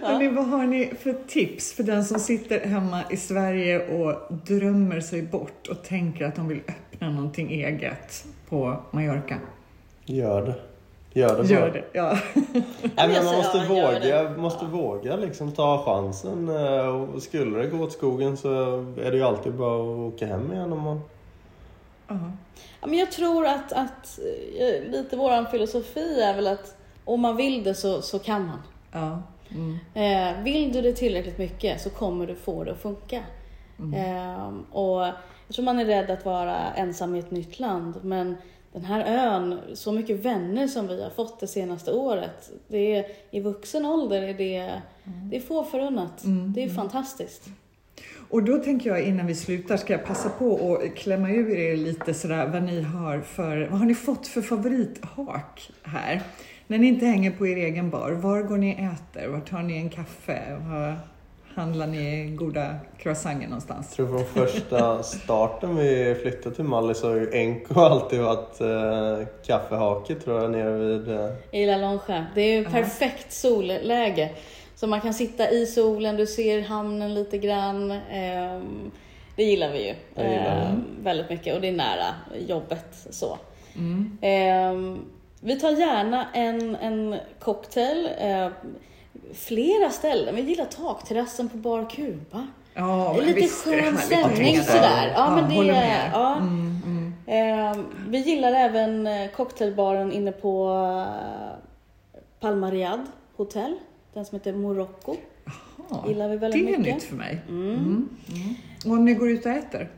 Hörrni, 0.02 0.28
vad 0.28 0.46
har 0.46 0.66
ni 0.66 0.92
för 1.02 1.16
tips 1.28 1.72
för 1.72 1.82
den 1.82 2.04
som 2.04 2.18
sitter 2.20 2.60
hemma 2.66 3.00
i 3.10 3.16
Sverige 3.16 3.88
och 3.88 4.14
drömmer 4.46 5.00
sig 5.00 5.22
bort 5.22 5.68
och 5.70 5.82
tänker 5.82 6.24
att 6.24 6.36
de 6.36 6.48
vill 6.48 6.60
öppna 6.68 7.10
någonting 7.10 7.50
eget 7.52 8.24
på 8.48 8.76
Mallorca? 8.90 9.36
Gör 10.04 10.42
det. 10.42 10.54
Gör 11.20 11.28
det 11.28 11.34
bara. 11.42 11.46
Gör 11.48 11.70
det, 11.70 11.84
ja. 11.92 12.18
Nej, 12.34 12.62
Jag 12.96 13.08
men 13.10 13.24
man 13.24 13.36
måste 13.36 13.58
ja, 13.58 13.68
våga, 13.68 14.30
måste 14.36 14.64
våga 14.64 15.16
liksom 15.16 15.52
ta 15.52 15.82
chansen. 15.84 16.48
eh, 16.48 16.86
Och 17.14 17.22
skulle 17.22 17.58
det 17.58 17.66
gå 17.66 17.84
åt 17.84 17.92
skogen 17.92 18.36
så 18.36 18.48
är 19.00 19.10
det 19.10 19.16
ju 19.16 19.22
alltid 19.22 19.52
bara 19.54 19.76
att 19.82 20.14
åka 20.14 20.26
hem 20.26 20.52
igen 20.52 20.72
om 20.72 20.80
man... 20.80 21.00
Ja, 22.80 22.86
men 22.86 22.98
jag 22.98 23.12
tror 23.12 23.46
att, 23.46 23.72
att 23.72 24.18
eh, 24.58 24.90
lite 24.90 25.16
våran 25.16 25.46
filosofi 25.46 26.20
är 26.20 26.34
väl 26.34 26.46
att 26.46 26.76
om 27.04 27.20
man 27.20 27.36
vill 27.36 27.62
det 27.64 27.74
så, 27.74 28.02
så 28.02 28.18
kan 28.18 28.46
man. 28.46 28.62
Mm. 29.50 29.78
Eh, 29.94 30.42
vill 30.42 30.72
du 30.72 30.82
det 30.82 30.92
tillräckligt 30.92 31.38
mycket 31.38 31.80
så 31.80 31.90
kommer 31.90 32.26
du 32.26 32.34
få 32.34 32.64
det 32.64 32.72
att 32.72 32.82
funka. 32.82 33.22
Eh, 33.94 34.48
och 34.70 35.00
jag 35.46 35.54
tror 35.54 35.64
man 35.64 35.78
är 35.78 35.84
rädd 35.84 36.10
att 36.10 36.24
vara 36.24 36.56
ensam 36.56 37.14
i 37.14 37.18
ett 37.18 37.30
nytt 37.30 37.58
land, 37.60 38.04
men 38.04 38.36
den 38.72 38.84
här 38.84 39.04
ön, 39.04 39.60
så 39.74 39.92
mycket 39.92 40.24
vänner 40.24 40.66
som 40.66 40.86
vi 40.86 41.02
har 41.02 41.10
fått 41.10 41.40
det 41.40 41.46
senaste 41.46 41.92
året, 41.92 42.50
det 42.68 42.96
är, 42.96 43.06
i 43.30 43.40
vuxen 43.40 43.86
ålder 43.86 44.22
är 44.22 44.34
det, 44.34 44.82
det 45.04 45.36
är 45.36 45.40
få 45.40 45.64
förunnat. 45.64 46.22
Det 46.54 46.64
är 46.64 46.68
fantastiskt. 46.68 47.48
Och 48.28 48.42
då 48.42 48.58
tänker 48.58 48.90
jag 48.90 49.02
innan 49.02 49.26
vi 49.26 49.34
slutar 49.34 49.76
ska 49.76 49.92
jag 49.92 50.04
passa 50.04 50.28
på 50.28 50.76
att 50.84 50.96
klämma 50.96 51.30
ur 51.30 51.58
er 51.58 51.76
lite 51.76 52.14
sådär 52.14 52.46
vad 52.46 52.62
ni 52.62 52.82
har 52.82 53.20
för, 53.20 53.68
vad 53.70 53.78
har 53.78 53.86
ni 53.86 53.94
fått 53.94 54.26
för 54.26 54.42
favorithak 54.42 55.70
här? 55.82 56.22
När 56.66 56.78
ni 56.78 56.86
inte 56.86 57.06
hänger 57.06 57.30
på 57.30 57.46
er 57.46 57.56
egen 57.56 57.90
bar, 57.90 58.10
var 58.10 58.42
går 58.42 58.56
ni 58.56 58.74
och 58.74 58.78
äter? 58.78 59.28
Var 59.28 59.40
tar 59.40 59.62
ni 59.62 59.76
en 59.76 59.90
kaffe? 59.90 60.56
Var 60.70 60.96
handlar 61.56 61.86
ni 61.86 62.30
goda 62.36 62.74
croissanter 62.98 63.46
någonstans? 63.46 63.94
Jag 63.98 64.08
tror 64.08 64.18
från 64.18 64.46
första 64.46 65.02
starten 65.02 65.76
vi 65.76 66.16
flyttade 66.22 66.54
till 66.54 66.64
Mallis 66.64 66.98
så 66.98 67.08
har 67.08 67.16
ju 67.16 67.30
Enko 67.32 67.80
alltid 67.80 68.20
varit 68.20 68.60
eh, 68.60 69.26
kaffehake 69.46 70.14
tror 70.14 70.42
jag 70.42 70.50
nere 70.50 70.78
vid... 70.78 71.08
Eh... 71.08 71.30
I 71.52 71.66
La 71.66 71.76
Longe. 71.76 72.26
Det 72.34 72.40
är 72.40 72.58
ju 72.58 72.64
perfekt 72.64 73.32
solläge. 73.32 74.30
Så 74.76 74.86
man 74.86 75.00
kan 75.00 75.14
sitta 75.14 75.50
i 75.50 75.66
solen, 75.66 76.16
du 76.16 76.26
ser 76.26 76.62
hamnen 76.62 77.14
lite 77.14 77.38
grann. 77.38 77.90
Eh, 77.90 78.60
det 79.36 79.44
gillar 79.44 79.72
vi 79.72 79.86
ju 79.86 80.22
eh, 80.24 80.72
väldigt 81.02 81.30
mycket 81.30 81.54
och 81.54 81.60
det 81.60 81.68
är 81.68 81.72
nära 81.72 82.14
jobbet 82.46 83.06
så. 83.10 83.38
Mm. 83.74 84.18
Eh, 84.20 85.02
vi 85.40 85.60
tar 85.60 85.70
gärna 85.70 86.26
en, 86.32 86.76
en 86.76 87.16
cocktail, 87.38 88.08
eh, 88.18 88.48
flera 89.34 89.90
ställen. 89.90 90.36
Vi 90.36 90.42
gillar 90.42 90.64
takterrassen 90.64 91.48
på 91.48 91.56
Bar 91.56 91.90
Kuba. 91.90 92.46
Ja, 92.74 93.14
det 93.16 93.22
är 93.22 93.34
lite 93.34 93.48
skön 93.48 93.98
stämning 93.98 94.62
sådär. 94.62 95.12
Ja, 95.14 95.36
men 95.36 95.66
det, 95.66 95.70
är, 95.70 96.10
ja. 96.12 96.36
Mm, 96.36 96.82
mm. 96.84 97.14
Eh, 97.26 97.84
vi 98.08 98.18
gillar 98.18 98.52
även 98.52 99.06
eh, 99.06 99.30
cocktailbaren 99.30 100.12
inne 100.12 100.32
på 100.32 100.70
eh, 102.14 102.20
Palmariad 102.40 103.06
hotell. 103.36 103.76
Den 104.16 104.24
som 104.24 104.38
heter 104.38 104.52
Morocco. 104.52 105.16
gillar 106.08 106.28
vi 106.28 106.36
väldigt 106.36 106.64
mycket. 106.64 106.84
Det 106.84 106.90
är 106.90 106.94
nytt 106.94 107.02
för 107.02 107.16
mig. 107.16 107.42
Mm. 107.48 107.70
Mm. 107.70 108.08
mm. 108.28 108.54
Och 108.84 108.90
om 108.90 109.04
ni 109.04 109.14
går 109.14 109.30
ut 109.30 109.46
och 109.46 109.52
äter? 109.52 109.90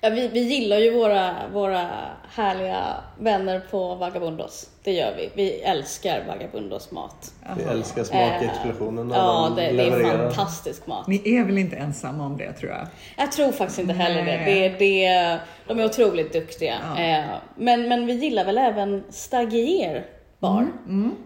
Ja, 0.00 0.10
vi, 0.10 0.28
vi 0.28 0.40
gillar 0.40 0.78
ju 0.78 0.90
våra, 0.90 1.34
våra 1.52 1.90
härliga 2.28 2.96
vänner 3.18 3.60
på 3.70 3.94
Vagabundos. 3.94 4.70
Det 4.82 4.92
gör 4.92 5.14
vi. 5.16 5.30
Vi 5.34 5.60
älskar 5.60 6.24
Vagabundos 6.26 6.90
mat. 6.90 7.34
Vi 7.56 7.62
älskar 7.62 8.04
smakexplosionen 8.04 9.10
eh, 9.10 9.16
Ja, 9.16 9.52
det, 9.56 9.72
det, 9.72 9.82
är 9.82 10.18
fantastisk 10.18 10.86
mat. 10.86 11.06
Ni 11.06 11.36
är 11.36 11.44
väl 11.44 11.58
inte 11.58 11.76
ensamma 11.76 12.26
om 12.26 12.36
det 12.36 12.52
tror 12.52 12.72
jag? 12.72 12.86
Jag 13.16 13.32
tror 13.32 13.52
faktiskt 13.52 13.78
inte 13.78 13.94
heller 13.94 14.24
det. 14.24 14.44
det, 14.44 14.68
det 14.68 15.40
de 15.66 15.78
är 15.78 15.84
otroligt 15.84 16.32
duktiga. 16.32 16.78
Ja. 16.96 17.02
Eh, 17.02 17.24
men, 17.56 17.88
men 17.88 18.06
vi 18.06 18.12
gillar 18.12 18.44
väl 18.44 18.58
även 18.58 19.04
Stagier 19.10 20.06
bar. 20.38 20.60
Mm, 20.60 20.72
mm. 20.86 21.16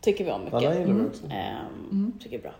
Tycker 0.00 0.24
vi 0.24 0.30
om 0.30 0.44
mycket. 0.44 0.62
Ja, 0.62 0.74
gillar 0.74 0.94
vi 0.94 1.06
också. 1.08 1.24
Mm. 1.24 2.12
Tycker 2.20 2.38
bra. 2.38 2.52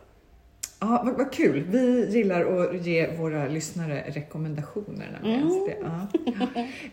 Ja, 0.81 1.03
vad, 1.05 1.17
vad, 1.17 1.33
kul. 1.33 1.65
Vi 1.69 2.09
gillar 2.11 2.41
att 2.41 2.87
ge 2.87 3.17
våra 3.17 3.49
lyssnare 3.49 4.05
rekommendationer. 4.07 5.21
Mm. 5.25 5.49
Det. 5.49 5.77
Ja. 5.83 6.07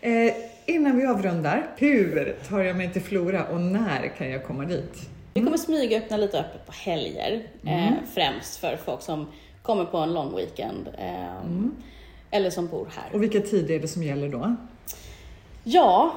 Eh, 0.00 0.34
innan 0.66 0.96
vi 0.96 1.06
avrundar, 1.06 1.66
hur 1.76 2.36
tar 2.48 2.60
jag 2.60 2.76
mig 2.76 2.92
till 2.92 3.02
Flora 3.02 3.44
och 3.44 3.60
när 3.60 4.08
kan 4.18 4.30
jag 4.30 4.44
komma 4.44 4.64
dit? 4.64 5.10
Vi 5.34 5.44
kommer 5.44 5.56
smyga 5.56 5.98
öppna 5.98 6.16
lite 6.16 6.40
öppet 6.40 6.66
på 6.66 6.72
helger, 6.72 7.42
mm. 7.62 7.78
eh, 7.78 7.92
främst 8.14 8.56
för 8.56 8.78
folk 8.84 9.02
som 9.02 9.26
kommer 9.62 9.84
på 9.84 9.96
en 9.96 10.14
lång 10.14 10.36
weekend 10.36 10.88
eh, 10.98 11.36
mm. 11.46 11.74
eller 12.30 12.50
som 12.50 12.66
bor 12.66 12.88
här. 12.96 13.14
Och 13.14 13.22
vilka 13.22 13.40
tider 13.40 13.74
är 13.74 13.80
det 13.80 13.88
som 13.88 14.02
gäller 14.02 14.28
då? 14.28 14.56
Ja, 15.64 16.12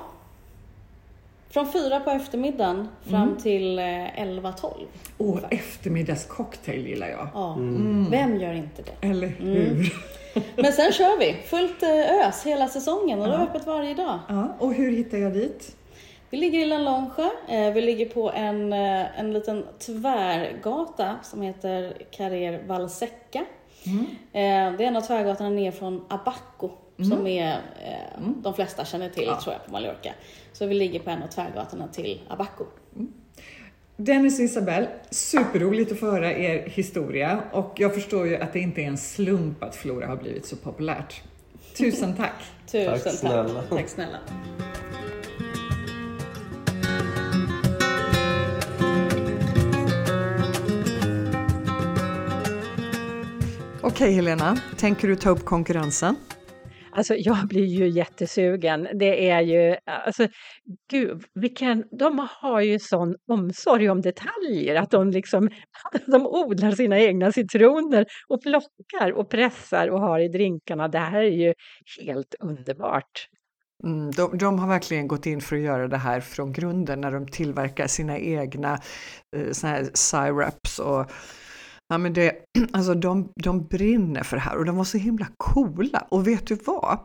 från 1.51 1.71
fyra 1.71 1.99
på 1.99 2.09
eftermiddagen 2.09 2.87
fram 3.09 3.21
mm. 3.21 3.37
till 3.37 3.79
11-12. 3.79 4.41
Eh, 4.41 4.87
Åh, 5.17 5.39
eftermiddagscocktail 5.49 6.87
gillar 6.87 7.07
jag. 7.07 7.27
Ja, 7.33 7.53
mm. 7.53 8.11
vem 8.11 8.39
gör 8.39 8.53
inte 8.53 8.81
det? 8.81 9.07
Eller 9.07 9.27
mm. 9.27 9.37
hur? 9.37 9.71
Mm. 9.71 9.85
Men 10.55 10.73
sen 10.73 10.91
kör 10.91 11.19
vi 11.19 11.33
fullt 11.33 11.83
eh, 11.83 12.27
ös 12.27 12.45
hela 12.45 12.67
säsongen 12.67 13.19
och 13.19 13.27
ja. 13.27 13.31
det 13.31 13.37
är 13.37 13.43
öppet 13.43 13.67
varje 13.67 13.93
dag. 13.93 14.19
Ja. 14.29 14.55
Och 14.59 14.73
hur 14.73 14.91
hittar 14.91 15.17
jag 15.17 15.33
dit? 15.33 15.75
Vi 16.29 16.37
ligger 16.37 16.59
i 16.59 16.65
Långsjö. 16.65 17.29
Eh, 17.47 17.73
vi 17.73 17.81
ligger 17.81 18.05
på 18.05 18.31
en, 18.31 18.73
en 18.73 19.33
liten 19.33 19.65
tvärgata 19.79 21.15
som 21.23 21.41
heter 21.41 21.93
Carrer 22.11 22.63
Valsecca. 22.67 23.45
Mm. 23.85 24.05
Det 24.77 24.83
är 24.83 24.87
en 24.87 24.95
av 24.95 25.01
tvärgatorna 25.01 25.49
ner 25.49 25.71
från 25.71 26.05
Abaco 26.07 26.69
mm. 26.97 27.09
som 27.09 27.27
är, 27.27 27.57
mm. 28.17 28.41
de 28.41 28.53
flesta 28.53 28.85
känner 28.85 29.09
till 29.09 29.23
ja. 29.27 29.41
tror 29.41 29.53
jag 29.53 29.65
på 29.65 29.71
Mallorca. 29.71 30.13
Så 30.61 30.67
vi 30.67 30.75
ligger 30.75 30.99
på 30.99 31.09
en 31.09 31.23
av 31.23 31.27
tvärgatorna 31.27 31.87
till 31.87 32.21
Abaco. 32.27 32.65
Mm. 32.95 33.13
Dennis 33.95 34.39
och 34.39 34.45
Isabelle, 34.45 34.89
superroligt 35.09 35.91
att 35.91 35.99
få 35.99 36.05
höra 36.05 36.33
er 36.33 36.69
historia 36.69 37.43
och 37.51 37.73
jag 37.77 37.93
förstår 37.93 38.27
ju 38.27 38.37
att 38.37 38.53
det 38.53 38.59
inte 38.59 38.81
är 38.81 38.85
en 38.85 38.97
slump 38.97 39.63
att 39.63 39.75
Flora 39.75 40.07
har 40.07 40.15
blivit 40.15 40.45
så 40.45 40.55
populärt. 40.55 41.21
Tusen 41.77 42.15
tack! 42.15 42.33
Tusen 42.71 42.87
tack! 42.87 43.03
Tack 43.03 43.13
snälla! 43.13 43.61
Tack 43.69 43.89
snälla. 43.89 44.17
Okej 53.81 54.13
Helena, 54.13 54.57
tänker 54.77 55.07
du 55.07 55.15
ta 55.15 55.29
upp 55.29 55.45
konkurrensen? 55.45 56.15
Alltså 56.93 57.15
jag 57.15 57.47
blir 57.47 57.65
ju 57.65 57.89
jättesugen. 57.89 58.87
Det 58.93 59.29
är 59.29 59.41
ju, 59.41 59.75
alltså 59.85 60.27
gud, 60.91 61.23
vilken, 61.33 61.83
de 61.99 62.27
har 62.41 62.61
ju 62.61 62.79
sån 62.79 63.15
omsorg 63.31 63.89
om 63.89 64.01
detaljer 64.01 64.75
att 64.75 64.91
de 64.91 65.11
liksom, 65.11 65.49
de 66.05 66.27
odlar 66.27 66.71
sina 66.71 66.99
egna 66.99 67.31
citroner 67.31 68.05
och 68.27 68.41
plockar 68.41 69.11
och 69.11 69.29
pressar 69.29 69.87
och 69.87 69.99
har 69.99 70.19
i 70.19 70.27
drinkarna. 70.27 70.87
Det 70.87 70.99
här 70.99 71.21
är 71.21 71.37
ju 71.37 71.53
helt 72.05 72.35
underbart. 72.39 73.27
Mm, 73.83 74.11
de, 74.11 74.37
de, 74.37 74.59
har 74.59 74.67
verkligen 74.67 75.07
gått 75.07 75.25
in 75.25 75.41
för 75.41 75.55
att 75.55 75.61
göra 75.61 75.87
det 75.87 75.97
här 75.97 76.19
från 76.21 76.53
grunden 76.53 77.01
när 77.01 77.11
de 77.11 77.27
tillverkar 77.27 77.87
sina 77.87 78.19
egna 78.19 78.79
eh, 79.35 79.51
såna 79.51 79.73
här 79.73 79.89
syrups 79.93 80.79
och 80.79 81.11
Ja, 81.91 81.97
men 81.97 82.13
det, 82.13 82.35
alltså 82.71 82.93
de, 82.93 83.31
de 83.35 83.67
brinner 83.67 84.23
för 84.23 84.37
det 84.37 84.41
här 84.41 84.57
och 84.57 84.65
de 84.65 84.77
var 84.77 84.83
så 84.83 84.97
himla 84.97 85.27
coola. 85.37 86.07
Och 86.09 86.27
vet 86.27 86.47
du 86.47 86.55
vad? 86.55 86.99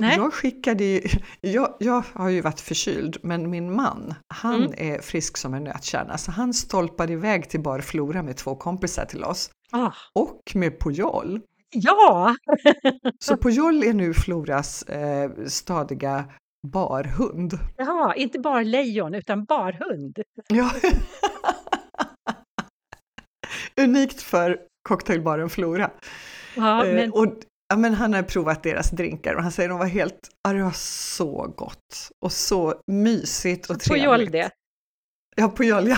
Nej. 0.00 0.16
Jag 0.16 0.34
skickade 0.34 0.84
ju, 0.84 1.00
jag, 1.40 1.74
jag 1.78 2.04
har 2.12 2.28
ju 2.28 2.40
varit 2.40 2.60
förkyld, 2.60 3.16
men 3.22 3.50
min 3.50 3.76
man, 3.76 4.14
han 4.28 4.64
mm. 4.64 4.72
är 4.76 5.00
frisk 5.00 5.36
som 5.36 5.54
en 5.54 5.64
nötkärna, 5.64 6.18
så 6.18 6.30
han 6.30 6.54
stolpade 6.54 7.12
iväg 7.12 7.50
till 7.50 7.60
Bar 7.60 7.80
Flora 7.80 8.22
med 8.22 8.36
två 8.36 8.56
kompisar 8.56 9.04
till 9.04 9.24
oss. 9.24 9.50
Ah. 9.72 9.92
Och 10.14 10.52
med 10.54 10.80
Pujol. 10.80 11.40
Ja! 11.70 12.34
så 13.18 13.36
Pujol 13.36 13.82
är 13.82 13.94
nu 13.94 14.14
Floras 14.14 14.82
eh, 14.82 15.30
stadiga 15.46 16.24
barhund. 16.66 17.58
Ja, 17.76 18.14
inte 18.14 18.38
bara 18.38 18.62
lejon 18.62 19.14
utan 19.14 19.44
barhund. 19.44 20.18
Ja. 20.48 20.70
unikt 23.76 24.22
för 24.22 24.58
cocktailbaren 24.88 25.50
Flora. 25.50 25.90
Ja, 26.56 26.86
eh, 26.86 26.94
men... 26.94 27.12
och, 27.12 27.26
ja, 27.68 27.76
men 27.76 27.94
han 27.94 28.14
har 28.14 28.22
provat 28.22 28.62
deras 28.62 28.90
drinkar 28.90 29.34
och 29.34 29.42
han 29.42 29.52
säger 29.52 29.68
att 29.68 29.72
de 29.72 29.78
var 29.78 29.86
helt, 29.86 30.28
ja, 30.42 30.52
det 30.52 30.62
var 30.62 30.74
så 30.74 31.54
gott 31.56 32.10
och 32.24 32.32
så 32.32 32.74
mysigt 32.86 33.70
och 33.70 33.80
trevligt. 33.80 34.04
Pujol 34.04 34.30
det? 34.30 34.50
Ja, 35.36 35.52
Pujol 35.56 35.88
ja. 35.88 35.96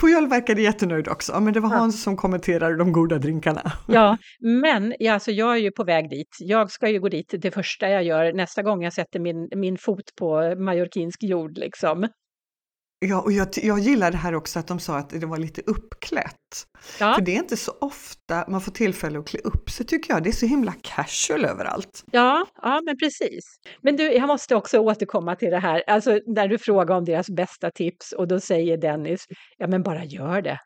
Pujol 0.00 0.28
verkade 0.28 0.62
jättenöjd 0.62 1.08
också, 1.08 1.40
men 1.40 1.52
det 1.52 1.60
var 1.60 1.70
ja. 1.70 1.76
Hans 1.76 2.02
som 2.02 2.16
kommenterade 2.16 2.76
de 2.76 2.92
goda 2.92 3.18
drinkarna. 3.18 3.72
Ja, 3.88 4.16
men 4.40 4.94
ja, 4.98 5.12
alltså 5.12 5.30
jag 5.30 5.52
är 5.52 5.60
ju 5.60 5.70
på 5.70 5.84
väg 5.84 6.10
dit. 6.10 6.36
Jag 6.38 6.70
ska 6.70 6.88
ju 6.88 7.00
gå 7.00 7.08
dit 7.08 7.34
det 7.38 7.50
första 7.50 7.88
jag 7.88 8.04
gör 8.04 8.32
nästa 8.32 8.62
gång 8.62 8.82
jag 8.82 8.92
sätter 8.92 9.20
min, 9.20 9.48
min 9.56 9.78
fot 9.78 10.14
på 10.18 10.54
majorkinsk 10.58 11.22
jord. 11.22 11.58
Liksom. 11.58 12.08
Ja, 13.06 13.20
och 13.20 13.32
jag, 13.32 13.48
jag 13.62 13.78
gillar 13.78 14.10
det 14.10 14.16
här 14.16 14.34
också 14.34 14.58
att 14.58 14.66
de 14.66 14.78
sa 14.78 14.96
att 14.96 15.10
det 15.10 15.26
var 15.26 15.38
lite 15.38 15.62
uppklätt. 15.66 16.66
Ja. 17.00 17.14
För 17.14 17.22
det 17.22 17.32
är 17.32 17.38
inte 17.38 17.56
så 17.56 17.72
ofta 17.80 18.44
man 18.48 18.60
får 18.60 18.72
tillfälle 18.72 19.18
att 19.18 19.28
klä 19.28 19.40
upp 19.44 19.70
sig 19.70 19.86
tycker 19.86 20.14
jag. 20.14 20.22
Det 20.22 20.30
är 20.30 20.32
så 20.32 20.46
himla 20.46 20.74
casual 20.82 21.44
överallt. 21.44 22.04
Ja, 22.12 22.46
ja 22.62 22.80
men 22.84 22.96
precis. 22.98 23.44
Men 23.82 23.96
du, 23.96 24.12
jag 24.12 24.26
måste 24.26 24.56
också 24.56 24.78
återkomma 24.78 25.36
till 25.36 25.50
det 25.50 25.58
här, 25.58 25.82
alltså 25.86 26.18
när 26.26 26.48
du 26.48 26.58
frågar 26.58 26.96
om 26.96 27.04
deras 27.04 27.30
bästa 27.30 27.70
tips 27.70 28.12
och 28.12 28.28
då 28.28 28.40
säger 28.40 28.76
Dennis, 28.76 29.24
ja 29.56 29.66
men 29.66 29.82
bara 29.82 30.04
gör 30.04 30.42
det. 30.42 30.58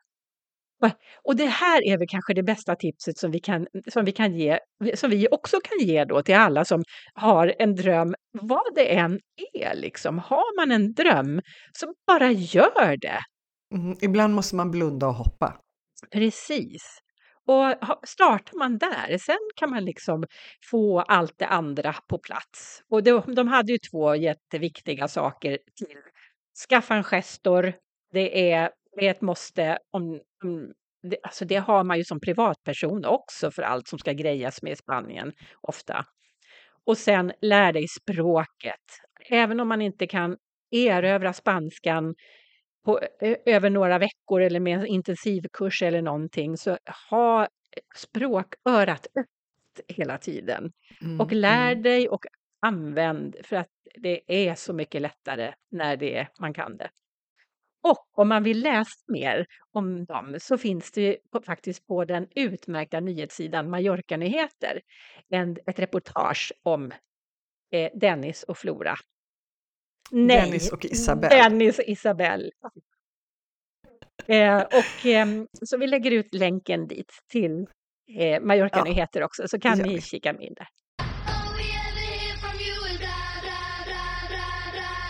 Och 1.22 1.36
det 1.36 1.46
här 1.46 1.84
är 1.84 1.98
väl 1.98 2.08
kanske 2.08 2.34
det 2.34 2.42
bästa 2.42 2.76
tipset 2.76 3.18
som 3.18 3.30
vi 3.30 3.40
kan, 3.40 3.66
som 3.92 4.04
vi 4.04 4.12
kan 4.12 4.34
ge, 4.34 4.58
som 4.94 5.10
vi 5.10 5.28
också 5.30 5.56
kan 5.64 5.86
ge 5.86 6.04
då 6.04 6.22
till 6.22 6.34
alla 6.34 6.64
som 6.64 6.82
har 7.14 7.54
en 7.58 7.74
dröm, 7.74 8.14
vad 8.32 8.74
det 8.74 8.94
än 8.94 9.20
är 9.52 9.74
liksom. 9.74 10.18
Har 10.18 10.56
man 10.56 10.70
en 10.70 10.94
dröm, 10.94 11.40
så 11.72 11.94
bara 12.06 12.30
gör 12.30 12.96
det. 12.96 13.18
Mm, 13.74 13.96
ibland 14.00 14.34
måste 14.34 14.56
man 14.56 14.70
blunda 14.70 15.06
och 15.06 15.14
hoppa. 15.14 15.60
Precis. 16.12 16.98
Och 17.46 17.74
startar 18.08 18.58
man 18.58 18.78
där, 18.78 19.18
sen 19.18 19.38
kan 19.56 19.70
man 19.70 19.84
liksom 19.84 20.24
få 20.70 21.00
allt 21.00 21.34
det 21.38 21.46
andra 21.46 21.94
på 22.08 22.18
plats. 22.18 22.82
Och 22.90 23.02
de, 23.02 23.34
de 23.34 23.48
hade 23.48 23.72
ju 23.72 23.78
två 23.90 24.14
jätteviktiga 24.14 25.08
saker 25.08 25.50
till. 25.50 25.98
Skaffa 26.68 26.94
en 26.94 27.04
gestor, 27.04 27.72
det 28.12 28.52
är 28.52 28.70
är 28.96 29.10
ett 29.10 29.20
måste 29.20 29.78
om, 29.90 30.20
om 30.44 30.72
det, 31.02 31.16
alltså 31.22 31.44
det 31.44 31.56
har 31.56 31.84
man 31.84 31.98
ju 31.98 32.04
som 32.04 32.20
privatperson 32.20 33.04
också 33.04 33.50
för 33.50 33.62
allt 33.62 33.88
som 33.88 33.98
ska 33.98 34.12
grejas 34.12 34.62
med 34.62 34.72
i 34.72 34.76
Spanien 34.76 35.32
ofta. 35.60 36.06
Och 36.86 36.98
sen 36.98 37.32
lär 37.40 37.72
dig 37.72 37.88
språket. 37.88 38.84
Även 39.30 39.60
om 39.60 39.68
man 39.68 39.82
inte 39.82 40.06
kan 40.06 40.36
erövra 40.70 41.32
spanskan 41.32 42.14
på, 42.84 43.00
över 43.46 43.70
några 43.70 43.98
veckor 43.98 44.40
eller 44.40 44.60
med 44.60 44.78
en 44.78 44.86
intensivkurs 44.86 45.82
eller 45.82 46.02
någonting, 46.02 46.56
så 46.56 46.78
ha 47.10 47.48
språkörat 47.96 49.06
öppet 49.06 49.96
hela 49.96 50.18
tiden. 50.18 50.72
Mm, 51.02 51.20
och 51.20 51.32
lär 51.32 51.72
mm. 51.72 51.82
dig 51.82 52.08
och 52.08 52.26
använd 52.60 53.36
för 53.44 53.56
att 53.56 53.70
det 53.94 54.20
är 54.26 54.54
så 54.54 54.72
mycket 54.72 55.02
lättare 55.02 55.54
när 55.70 55.96
det, 55.96 56.28
man 56.40 56.54
kan 56.54 56.76
det. 56.76 56.90
Och 57.88 58.08
om 58.12 58.28
man 58.28 58.42
vill 58.42 58.62
läsa 58.62 59.00
mer 59.08 59.46
om 59.72 60.04
dem 60.04 60.36
så 60.40 60.58
finns 60.58 60.92
det 60.92 61.16
faktiskt 61.46 61.86
på 61.86 62.04
den 62.04 62.26
utmärkta 62.34 63.00
nyhetssidan 63.00 63.70
Mallorca-nyheter 63.70 64.80
ett 65.66 65.78
reportage 65.78 66.52
om 66.62 66.92
eh, 67.72 67.90
Dennis 67.94 68.42
och 68.42 68.58
Flora. 68.58 68.94
Nej, 70.10 70.40
Dennis 70.40 70.72
och 70.72 70.84
Isabelle. 70.84 71.42
Dennis 71.42 71.78
och 71.78 71.84
Isabelle. 71.84 72.50
Eh, 74.26 74.62
och, 74.62 75.06
eh, 75.06 75.26
så 75.62 75.78
vi 75.78 75.86
lägger 75.86 76.10
ut 76.10 76.34
länken 76.34 76.86
dit 76.86 77.12
till 77.32 77.66
eh, 78.18 78.42
Mallorca-nyheter 78.42 79.20
ja. 79.20 79.26
också, 79.26 79.48
så 79.48 79.60
kan 79.60 79.78
ni 79.78 80.00
kika 80.00 80.30
in 80.30 80.54
där. 80.54 80.68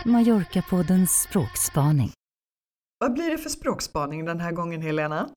Mallorca-poddens 0.05 1.23
språkspaning. 1.29 2.11
Vad 2.99 3.13
blir 3.13 3.31
det 3.31 3.39
för 3.39 3.51
språkspaning 3.51 4.25
den 4.25 4.41
här 4.41 4.53
gången, 4.53 4.83
Helena? 4.83 5.29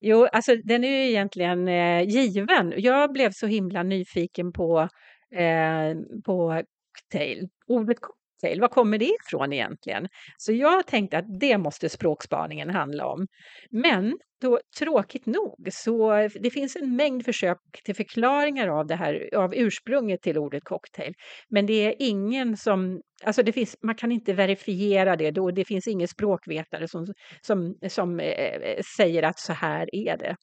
Jo, 0.00 0.26
alltså 0.32 0.56
den 0.64 0.84
är 0.84 0.88
ju 0.88 1.10
egentligen 1.10 1.68
eh, 1.68 2.02
given. 2.08 2.72
Jag 2.76 3.12
blev 3.12 3.30
så 3.30 3.46
himla 3.46 3.82
nyfiken 3.82 4.52
på, 4.52 4.88
eh, 5.36 5.94
på 6.24 6.62
cocktail. 6.98 7.48
Ordet 7.66 7.96
cocktail, 8.36 8.60
var 8.60 8.68
kommer 8.68 8.98
det 8.98 9.16
ifrån 9.24 9.52
egentligen? 9.52 10.08
Så 10.38 10.52
jag 10.52 10.86
tänkte 10.86 11.18
att 11.18 11.40
det 11.40 11.58
måste 11.58 11.88
språkspaningen 11.88 12.70
handla 12.70 13.06
om. 13.06 13.26
Men 13.70 14.18
då, 14.40 14.60
tråkigt 14.78 15.26
nog 15.26 15.68
så 15.72 16.28
det 16.40 16.50
finns 16.50 16.76
en 16.76 16.96
mängd 16.96 17.24
försök 17.24 17.58
till 17.84 17.94
förklaringar 17.94 18.68
av 18.68 18.86
det 18.86 18.96
här, 18.96 19.34
av 19.36 19.54
ursprunget 19.54 20.22
till 20.22 20.38
ordet 20.38 20.64
cocktail. 20.64 21.14
Men 21.48 21.66
det 21.66 21.86
är 21.86 21.94
ingen 21.98 22.56
som, 22.56 23.00
alltså 23.24 23.42
det 23.42 23.52
finns, 23.52 23.76
man 23.82 23.94
kan 23.94 24.12
inte 24.12 24.32
verifiera 24.32 25.16
det 25.16 25.30
då, 25.30 25.50
det 25.50 25.64
finns 25.64 25.88
ingen 25.88 26.08
språkvetare 26.08 26.88
som, 26.88 27.06
som, 27.46 27.74
som 27.88 28.20
eh, 28.20 28.26
eh 28.26 28.82
säger 28.96 29.22
att 29.22 29.38
så 29.38 29.52
här 29.52 29.88
är 29.92 30.16
det. 30.16 30.36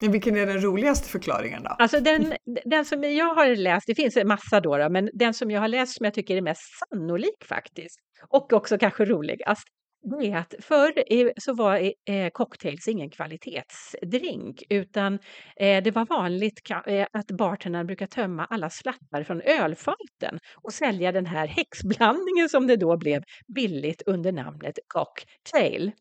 Vilken 0.00 0.36
är 0.36 0.46
den 0.46 0.60
roligaste 0.60 1.08
förklaringen 1.08 1.62
då? 1.62 1.70
Alltså 1.78 2.00
den, 2.00 2.34
den 2.64 2.84
som 2.84 3.04
jag 3.04 3.34
har 3.34 3.56
läst, 3.56 3.86
det 3.86 3.94
finns 3.94 4.16
en 4.16 4.28
massa 4.28 4.60
då, 4.60 4.76
då, 4.76 4.88
men 4.88 5.10
den 5.12 5.34
som 5.34 5.50
jag 5.50 5.60
har 5.60 5.68
läst 5.68 5.96
som 5.96 6.04
jag 6.04 6.14
tycker 6.14 6.36
är 6.36 6.42
mest 6.42 6.62
sannolik 6.78 7.44
faktiskt, 7.48 7.98
och 8.28 8.52
också 8.52 8.78
kanske 8.78 9.04
roligast, 9.04 9.68
det 10.04 10.26
är 10.26 10.36
att 10.36 10.54
förr 10.60 11.02
så 11.40 11.54
var 11.54 11.92
eh, 12.08 12.30
cocktails 12.32 12.88
ingen 12.88 13.10
kvalitetsdrink 13.10 14.62
utan 14.70 15.18
eh, 15.56 15.82
det 15.82 15.90
var 15.90 16.06
vanligt 16.06 16.60
eh, 16.86 17.06
att 17.12 17.26
bartendern 17.26 17.86
brukade 17.86 18.10
tömma 18.10 18.44
alla 18.44 18.70
slattar 18.70 19.22
från 19.22 19.40
ölfaten 19.40 20.38
och 20.62 20.72
sälja 20.72 21.12
den 21.12 21.26
här 21.26 21.46
häxblandningen 21.46 22.48
som 22.48 22.66
det 22.66 22.76
då 22.76 22.96
blev 22.96 23.22
billigt 23.54 24.02
under 24.06 24.32
namnet 24.32 24.78
cocktail. 24.88 25.92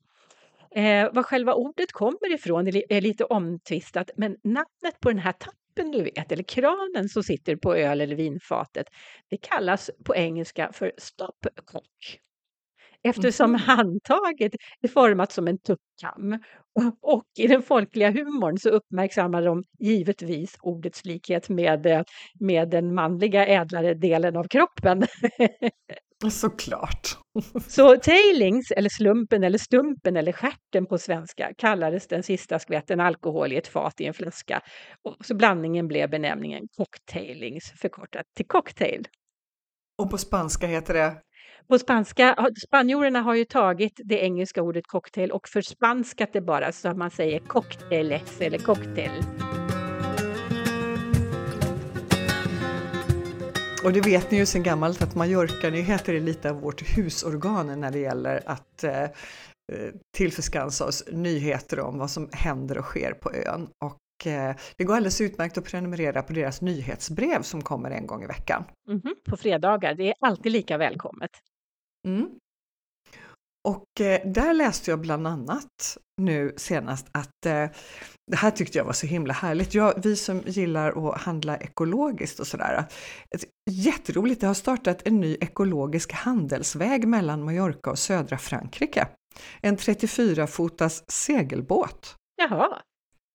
Eh, 0.75 1.09
vad 1.13 1.25
själva 1.25 1.53
ordet 1.53 1.91
kommer 1.91 2.33
ifrån 2.33 2.67
är 2.67 3.01
lite 3.01 3.23
omtvistat, 3.23 4.11
men 4.15 4.37
namnet 4.43 4.99
på 5.01 5.09
den 5.09 5.19
här 5.19 5.31
tappen 5.31 5.91
du 5.91 6.03
vet, 6.03 6.31
eller 6.31 6.43
kranen 6.43 7.09
som 7.09 7.23
sitter 7.23 7.55
på 7.55 7.75
öl 7.75 8.01
eller 8.01 8.15
vinfatet, 8.15 8.87
det 9.29 9.37
kallas 9.37 9.91
på 10.05 10.15
engelska 10.15 10.69
för 10.73 10.91
stopcock. 10.97 12.19
Eftersom 13.03 13.49
mm. 13.49 13.61
handtaget 13.61 14.51
är 14.81 14.87
format 14.87 15.31
som 15.31 15.47
en 15.47 15.57
tuppkam 15.57 16.39
och 17.01 17.25
i 17.39 17.47
den 17.47 17.61
folkliga 17.61 18.11
humorn 18.11 18.57
så 18.57 18.69
uppmärksammar 18.69 19.41
de 19.41 19.63
givetvis 19.79 20.57
ordets 20.61 21.05
likhet 21.05 21.49
med, 21.49 21.85
eh, 21.85 22.01
med 22.39 22.69
den 22.69 22.93
manliga 22.93 23.47
ädlare 23.47 23.93
delen 23.93 24.37
av 24.37 24.43
kroppen. 24.43 25.03
Såklart. 26.31 27.17
Så 27.67 27.97
tailings, 27.97 28.71
eller 28.71 28.89
slumpen, 28.89 29.43
eller 29.43 29.57
stumpen 29.57 30.17
eller 30.17 30.31
skärten 30.31 30.85
på 30.85 30.97
svenska 30.97 31.51
kallades 31.57 32.07
den 32.07 32.23
sista 32.23 32.59
skvätten 32.59 32.99
alkohol 32.99 33.53
i 33.53 33.57
ett 33.57 33.67
fat 33.67 34.01
i 34.01 34.05
en 34.05 34.13
flaska. 34.13 34.61
Och 35.03 35.25
så 35.25 35.35
blandningen 35.35 35.87
blev 35.87 36.09
benämningen 36.09 36.63
cocktailings, 36.77 37.73
förkortat 37.81 38.25
till 38.35 38.47
cocktail. 38.47 39.07
Och 39.97 40.11
på 40.11 40.17
spanska 40.17 40.67
heter 40.67 40.93
det? 40.93 41.15
På 41.69 41.79
spanska, 41.79 42.35
spanjorerna 42.67 43.21
har 43.21 43.35
ju 43.35 43.45
tagit 43.45 44.01
det 44.03 44.19
engelska 44.19 44.61
ordet 44.61 44.87
cocktail 44.87 45.31
och 45.31 45.47
förspanskat 45.47 46.33
det 46.33 46.41
bara 46.41 46.71
så 46.71 46.89
att 46.89 46.97
man 46.97 47.11
säger 47.11 47.39
cocktailes 47.39 48.41
eller 48.41 48.57
cocktail. 48.57 49.11
Och 53.83 53.93
det 53.93 54.01
vet 54.01 54.31
ni 54.31 54.37
ju 54.37 54.45
sedan 54.45 54.63
gammalt 54.63 55.01
att 55.01 55.15
Mallorca-nyheter 55.15 56.13
är 56.13 56.19
lite 56.19 56.49
av 56.49 56.61
vårt 56.61 56.97
husorgan 56.97 57.79
när 57.79 57.91
det 57.91 57.99
gäller 57.99 58.43
att 58.45 58.83
eh, 58.83 59.03
eh, 59.03 59.09
tillförskansa 60.17 60.85
oss 60.85 61.03
nyheter 61.11 61.79
om 61.79 61.97
vad 61.97 62.11
som 62.11 62.29
händer 62.31 62.77
och 62.77 62.85
sker 62.85 63.13
på 63.13 63.31
ön. 63.33 63.67
Och 63.85 64.27
eh, 64.27 64.55
det 64.77 64.83
går 64.83 64.95
alldeles 64.95 65.21
utmärkt 65.21 65.57
att 65.57 65.65
prenumerera 65.65 66.21
på 66.21 66.33
deras 66.33 66.61
nyhetsbrev 66.61 67.41
som 67.41 67.61
kommer 67.61 67.91
en 67.91 68.07
gång 68.07 68.23
i 68.23 68.27
veckan. 68.27 68.63
Mm 68.87 69.01
-hmm, 69.01 69.29
på 69.29 69.37
fredagar, 69.37 69.93
det 69.95 70.09
är 70.09 70.15
alltid 70.19 70.51
lika 70.51 70.77
välkommet. 70.77 71.31
Mm. 72.07 72.29
Och 73.63 74.01
eh, 74.01 74.31
där 74.31 74.53
läste 74.53 74.91
jag 74.91 74.99
bland 74.99 75.27
annat 75.27 75.97
nu 76.17 76.53
senast 76.57 77.07
att 77.11 77.45
eh, 77.45 77.65
det 78.31 78.37
här 78.37 78.51
tyckte 78.51 78.77
jag 78.77 78.85
var 78.85 78.93
så 78.93 79.07
himla 79.07 79.33
härligt. 79.33 79.73
Jag, 79.73 79.93
vi 80.03 80.15
som 80.15 80.41
gillar 80.45 81.09
att 81.09 81.21
handla 81.21 81.57
ekologiskt 81.57 82.39
och 82.39 82.47
sådär. 82.47 82.85
Jätteroligt, 83.71 84.41
det 84.41 84.47
har 84.47 84.53
startat 84.53 85.07
en 85.07 85.19
ny 85.19 85.37
ekologisk 85.41 86.11
handelsväg 86.11 87.07
mellan 87.07 87.43
Mallorca 87.43 87.91
och 87.91 87.99
södra 87.99 88.37
Frankrike. 88.37 89.07
En 89.61 89.77
34-fotas 89.77 91.03
segelbåt. 91.07 92.15
Jaha, 92.35 92.81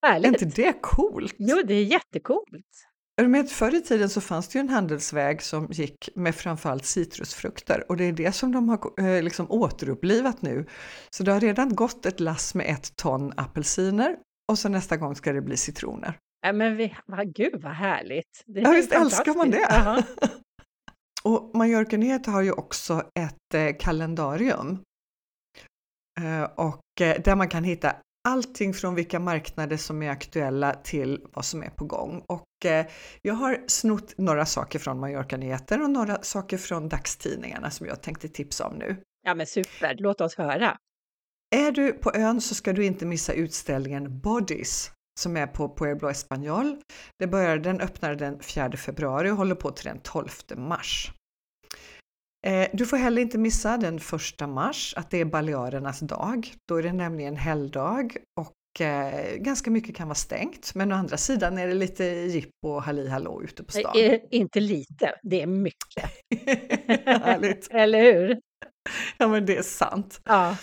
härligt! 0.06 0.42
Är 0.42 0.44
inte 0.44 0.62
det 0.62 0.72
coolt? 0.82 1.34
Jo, 1.38 1.62
det 1.64 1.74
är 1.74 1.84
jättecoolt. 1.84 2.87
Med 3.26 3.50
förr 3.50 3.74
i 3.74 3.80
tiden 3.80 4.08
så 4.08 4.20
fanns 4.20 4.48
det 4.48 4.58
ju 4.58 4.60
en 4.60 4.68
handelsväg 4.68 5.42
som 5.42 5.68
gick 5.70 6.08
med 6.14 6.34
framförallt 6.34 6.84
citrusfrukter 6.84 7.84
och 7.88 7.96
det 7.96 8.04
är 8.04 8.12
det 8.12 8.32
som 8.32 8.52
de 8.52 8.68
har 8.68 9.00
eh, 9.00 9.22
liksom 9.22 9.50
återupplivat 9.50 10.42
nu. 10.42 10.66
Så 11.10 11.22
det 11.22 11.32
har 11.32 11.40
redan 11.40 11.74
gått 11.74 12.06
ett 12.06 12.20
lass 12.20 12.54
med 12.54 12.66
ett 12.66 12.96
ton 12.96 13.32
apelsiner 13.36 14.16
och 14.48 14.58
så 14.58 14.68
nästa 14.68 14.96
gång 14.96 15.14
ska 15.14 15.32
det 15.32 15.40
bli 15.40 15.56
citroner. 15.56 16.18
Ja, 16.46 16.52
men 16.52 16.76
vi, 16.76 16.96
vad, 17.06 17.34
gud 17.34 17.62
vad 17.62 17.72
härligt! 17.72 18.44
Det 18.46 18.60
ja, 18.60 18.70
visst 18.70 18.92
älskar 18.92 19.34
man 19.34 19.50
det! 19.50 20.04
och 21.22 21.50
Mallorca 21.54 21.96
Nyheter 21.96 22.32
har 22.32 22.42
ju 22.42 22.52
också 22.52 23.02
ett 23.14 23.54
eh, 23.54 23.76
kalendarium 23.78 24.82
eh, 26.20 26.42
och 26.42 27.00
eh, 27.00 27.22
där 27.22 27.36
man 27.36 27.48
kan 27.48 27.64
hitta 27.64 27.96
allting 28.28 28.74
från 28.74 28.94
vilka 28.94 29.20
marknader 29.20 29.76
som 29.76 30.02
är 30.02 30.10
aktuella 30.10 30.74
till 30.74 31.20
vad 31.32 31.44
som 31.44 31.62
är 31.62 31.70
på 31.70 31.84
gång. 31.84 32.24
Och 32.26 32.66
eh, 32.66 32.86
jag 33.22 33.34
har 33.34 33.64
snott 33.66 34.14
några 34.18 34.46
saker 34.46 34.78
från 34.78 35.00
Mallorca 35.00 35.36
Nyheter 35.36 35.82
och 35.82 35.90
några 35.90 36.22
saker 36.22 36.58
från 36.58 36.88
dagstidningarna 36.88 37.70
som 37.70 37.86
jag 37.86 38.02
tänkte 38.02 38.28
tipsa 38.28 38.66
om 38.66 38.76
nu. 38.76 38.96
Ja 39.22 39.34
men 39.34 39.46
super, 39.46 39.96
låt 39.98 40.20
oss 40.20 40.36
höra! 40.36 40.76
Är 41.56 41.72
du 41.72 41.92
på 41.92 42.12
ön 42.14 42.40
så 42.40 42.54
ska 42.54 42.72
du 42.72 42.84
inte 42.84 43.06
missa 43.06 43.32
utställningen 43.32 44.20
Bodies 44.20 44.90
som 45.18 45.36
är 45.36 45.46
på 45.46 45.74
Pueblo 45.74 46.08
Español. 46.08 46.76
Det 47.18 47.26
börjar, 47.26 47.58
den 47.58 47.80
öppnar 47.80 48.14
den 48.14 48.40
4 48.42 48.72
februari 48.72 49.30
och 49.30 49.36
håller 49.36 49.54
på 49.54 49.70
till 49.70 49.84
den 49.84 50.00
12 50.00 50.28
mars. 50.56 51.12
Eh, 52.48 52.68
du 52.72 52.86
får 52.86 52.96
heller 52.96 53.22
inte 53.22 53.38
missa 53.38 53.76
den 53.76 53.96
1 54.40 54.48
mars, 54.48 54.94
att 54.96 55.10
det 55.10 55.20
är 55.20 55.24
Balearernas 55.24 56.00
dag. 56.00 56.54
Då 56.68 56.76
är 56.76 56.82
det 56.82 56.92
nämligen 56.92 57.36
helgdag 57.36 58.16
och 58.36 58.80
eh, 58.80 59.36
ganska 59.36 59.70
mycket 59.70 59.96
kan 59.96 60.08
vara 60.08 60.14
stängt. 60.14 60.74
Men 60.74 60.92
å 60.92 60.94
andra 60.94 61.16
sidan 61.16 61.58
är 61.58 61.68
det 61.68 61.74
lite 61.74 62.04
jippo 62.04 62.68
och 62.68 62.82
halli 62.82 63.08
hallå 63.08 63.42
ute 63.42 63.64
på 63.64 63.72
stan. 63.72 63.96
Är 63.96 64.34
inte 64.34 64.60
lite, 64.60 65.14
det 65.22 65.42
är 65.42 65.46
mycket. 65.46 66.10
Härligt! 67.24 67.68
Eller 67.70 68.12
hur? 68.12 68.40
Ja 69.18 69.28
men 69.28 69.46
det 69.46 69.56
är 69.56 69.62
sant. 69.62 70.20
Ja. 70.24 70.56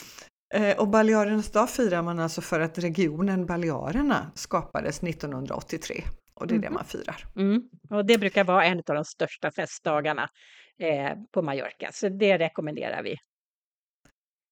Eh, 0.53 0.77
och 0.77 0.87
Balearernas 0.87 1.51
dag 1.51 1.69
firar 1.69 2.01
man 2.01 2.19
alltså 2.19 2.41
för 2.41 2.59
att 2.59 2.77
regionen 2.77 3.45
Balearerna 3.45 4.31
skapades 4.35 5.03
1983 5.03 6.03
och 6.33 6.47
det 6.47 6.53
är 6.53 6.55
mm. 6.55 6.69
det 6.69 6.75
man 6.75 6.85
firar. 6.85 7.25
Mm. 7.35 7.61
Och 7.89 8.05
det 8.05 8.17
brukar 8.17 8.43
vara 8.43 8.65
en 8.65 8.77
av 8.77 8.95
de 8.95 9.05
största 9.05 9.51
festdagarna 9.51 10.29
på 11.31 11.41
Mallorca, 11.41 11.89
så 11.91 12.09
det 12.09 12.37
rekommenderar 12.37 13.03
vi. 13.03 13.17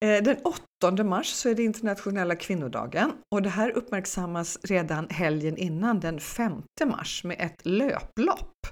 Eh, 0.03 0.23
den 0.23 0.37
8 0.81 1.03
mars 1.03 1.27
så 1.27 1.49
är 1.49 1.55
det 1.55 1.63
internationella 1.63 2.35
kvinnodagen 2.35 3.11
och 3.31 3.41
det 3.41 3.49
här 3.49 3.71
uppmärksammas 3.71 4.59
redan 4.63 5.09
helgen 5.09 5.57
innan 5.57 5.99
den 5.99 6.19
5 6.19 6.63
mars 6.85 7.23
med 7.23 7.37
ett 7.39 7.65
löplopp. 7.65 8.67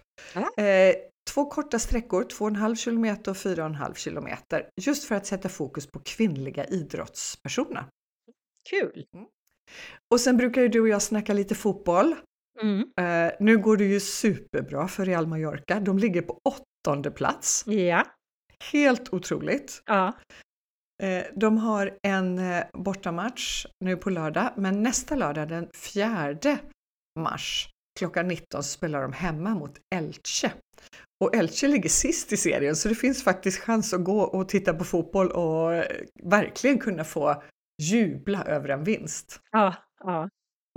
Eh, 0.57 0.95
två 1.33 1.45
korta 1.45 1.79
sträckor, 1.79 2.23
2,5 2.23 2.75
km 2.83 3.17
och 3.27 3.37
4,5 3.37 3.93
km, 3.93 4.27
just 4.81 5.03
för 5.03 5.15
att 5.15 5.25
sätta 5.25 5.49
fokus 5.49 5.87
på 5.87 5.99
kvinnliga 5.99 6.65
idrottspersoner. 6.65 7.85
Kul! 8.69 9.05
Mm. 9.15 9.27
Och 10.13 10.19
sen 10.19 10.37
brukar 10.37 10.61
ju 10.61 10.67
du 10.67 10.81
och 10.81 10.87
jag 10.87 11.01
snacka 11.01 11.33
lite 11.33 11.55
fotboll. 11.55 12.15
Mm. 12.61 12.79
Uh, 12.79 13.31
nu 13.39 13.57
går 13.57 13.77
det 13.77 13.85
ju 13.85 13.99
superbra 13.99 14.87
för 14.87 15.05
Real 15.05 15.27
Mallorca. 15.27 15.79
De 15.79 15.97
ligger 15.97 16.21
på 16.21 16.39
åttonde 16.81 17.11
plats. 17.11 17.63
Ja. 17.67 18.05
Helt 18.71 19.13
otroligt. 19.13 19.83
Ja. 19.85 20.13
Uh, 21.03 21.23
de 21.35 21.57
har 21.57 21.97
en 22.03 22.39
uh, 22.39 22.63
bortamatch 22.73 23.65
nu 23.85 23.97
på 23.97 24.09
lördag, 24.09 24.53
men 24.57 24.83
nästa 24.83 25.15
lördag 25.15 25.47
den 25.47 25.69
4 25.73 26.37
mars 27.19 27.69
klockan 27.99 28.27
19 28.27 28.63
så 28.63 28.69
spelar 28.69 29.01
de 29.01 29.13
hemma 29.13 29.49
mot 29.49 29.77
Elche. 29.95 30.51
Och 31.23 31.35
Elche 31.35 31.67
ligger 31.67 31.89
sist 31.89 32.33
i 32.33 32.37
serien 32.37 32.75
så 32.75 32.89
det 32.89 32.95
finns 32.95 33.23
faktiskt 33.23 33.59
chans 33.59 33.93
att 33.93 34.03
gå 34.03 34.21
och 34.21 34.49
titta 34.49 34.73
på 34.73 34.83
fotboll 34.83 35.31
och 35.31 35.83
verkligen 36.23 36.79
kunna 36.79 37.03
få 37.03 37.43
jubla 37.81 38.43
över 38.43 38.69
en 38.69 38.83
vinst. 38.83 39.41
Ja, 39.51 39.75
ja. 40.03 40.29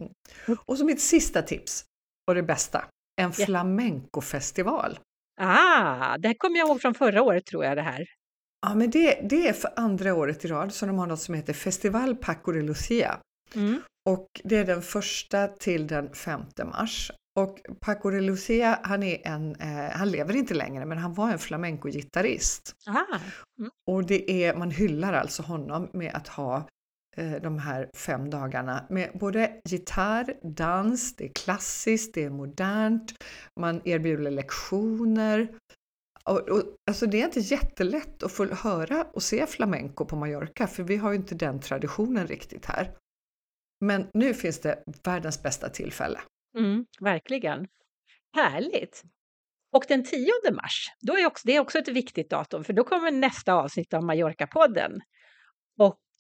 Mm. 0.03 0.59
Och 0.67 0.79
så 0.79 0.85
mitt 0.85 1.01
sista 1.01 1.43
tips, 1.43 1.85
och 2.29 2.35
det 2.35 2.43
bästa, 2.43 2.85
en 3.21 3.25
yeah. 3.25 3.47
flamencofestival. 3.47 4.99
Ah, 5.37 6.17
det 6.19 6.29
här 6.29 6.35
kommer 6.39 6.59
jag 6.59 6.69
ihåg 6.69 6.81
från 6.81 6.95
förra 6.95 7.23
året 7.23 7.47
tror 7.47 7.65
jag 7.65 7.77
det 7.77 7.83
här. 7.83 8.07
Ja, 8.67 8.75
men 8.75 8.91
det, 8.91 9.21
det 9.31 9.49
är 9.49 9.53
för 9.53 9.71
andra 9.77 10.15
året 10.15 10.45
i 10.45 10.49
rad 10.49 10.73
som 10.73 10.89
de 10.89 10.99
har 10.99 11.07
något 11.07 11.21
som 11.21 11.35
heter 11.35 11.53
Festival 11.53 12.17
Paco 12.17 12.53
de 12.53 12.63
Lucia. 12.63 13.19
Mm. 13.55 13.81
Och 14.09 14.41
det 14.45 14.57
är 14.57 14.65
den 14.65 14.83
första 14.83 15.49
till 15.49 15.87
den 15.87 16.15
5 16.15 16.41
mars. 16.65 17.11
Och 17.37 17.59
Paco 17.81 18.11
de 18.11 18.21
Lucia, 18.21 18.79
han, 18.83 19.03
är 19.03 19.27
en, 19.27 19.57
eh, 19.57 19.91
han 19.91 20.11
lever 20.11 20.37
inte 20.37 20.55
längre, 20.55 20.87
men 20.87 20.99
han 20.99 21.15
var 21.15 21.31
en 21.31 21.39
flamenco-gitarrist. 21.39 22.75
Mm. 23.59 23.71
Och 23.87 24.07
det 24.07 24.45
är, 24.45 24.55
man 24.55 24.71
hyllar 24.71 25.13
alltså 25.13 25.43
honom 25.43 25.91
med 25.93 26.15
att 26.15 26.29
ha 26.29 26.69
Eh, 27.17 27.43
de 27.43 27.59
här 27.59 27.91
fem 27.95 28.31
dagarna 28.31 28.87
med 28.91 29.11
både 29.15 29.61
gitarr, 29.65 30.35
dans, 30.43 31.17
det 31.17 31.25
är 31.25 31.33
klassiskt, 31.33 32.15
det 32.15 32.25
är 32.25 32.31
modernt, 32.31 33.25
man 33.61 33.81
erbjuder 33.85 34.31
lektioner. 34.31 35.49
Och, 36.25 36.49
och, 36.49 36.63
alltså 36.87 37.07
det 37.07 37.21
är 37.21 37.25
inte 37.25 37.41
jättelätt 37.41 38.23
att 38.23 38.33
få 38.33 38.47
höra 38.47 39.05
och 39.13 39.23
se 39.23 39.47
flamenco 39.47 40.05
på 40.05 40.17
Mallorca, 40.17 40.67
för 40.67 40.83
vi 40.83 40.97
har 40.97 41.13
ju 41.13 41.17
inte 41.17 41.35
den 41.35 41.61
traditionen 41.61 42.27
riktigt 42.27 42.67
här. 42.67 42.91
Men 43.85 44.07
nu 44.15 44.35
finns 44.35 44.61
det 44.61 44.85
världens 45.05 45.43
bästa 45.43 45.69
tillfälle. 45.69 46.21
Mm, 46.59 46.87
verkligen. 47.01 47.67
Härligt! 48.37 49.03
Och 49.73 49.85
den 49.89 50.05
10 50.05 50.27
mars, 50.53 50.93
då 51.01 51.19
är 51.19 51.27
också, 51.27 51.43
det 51.47 51.57
är 51.57 51.61
också 51.61 51.79
ett 51.79 51.89
viktigt 51.89 52.31
datum, 52.31 52.65
för 52.65 52.73
då 52.73 52.85
kommer 52.85 53.11
nästa 53.11 53.53
avsnitt 53.55 53.95
av 53.95 54.03
Mallorca-podden. 54.03 55.01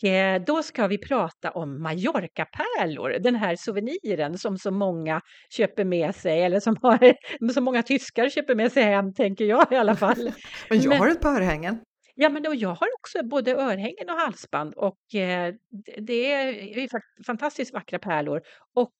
Eh, 0.04 0.42
då 0.46 0.62
ska 0.62 0.86
vi 0.86 0.98
prata 0.98 1.50
om 1.50 1.82
Mallorca-pärlor, 1.82 3.18
den 3.20 3.34
här 3.34 3.56
souveniren 3.56 4.38
som 4.38 4.58
så 4.58 4.70
många 4.70 5.20
köper 5.50 5.84
med 5.84 6.14
sig, 6.14 6.42
eller 6.42 6.60
som 6.60 6.76
har, 6.82 7.14
så 7.52 7.60
många 7.60 7.82
tyskar 7.82 8.28
köper 8.28 8.54
med 8.54 8.72
sig 8.72 8.82
hem, 8.82 9.14
tänker 9.14 9.44
jag 9.44 9.72
i 9.72 9.76
alla 9.76 9.96
fall. 9.96 10.32
Men 10.70 10.80
jag 10.80 10.88
Men, 10.88 10.98
har 10.98 11.08
ett 11.08 11.20
par 11.20 11.40
örhängen. 11.40 11.80
Ja, 12.16 12.28
men 12.28 12.42
då, 12.42 12.54
jag 12.54 12.68
har 12.68 12.88
också 12.98 13.22
både 13.24 13.54
örhängen 13.54 14.10
och 14.10 14.16
halsband 14.16 14.74
och 14.74 15.14
eh, 15.14 15.54
det 15.98 16.32
är 16.32 16.88
fantastiskt 17.26 17.72
vackra 17.72 17.98
pärlor. 17.98 18.40
Och 18.74 18.92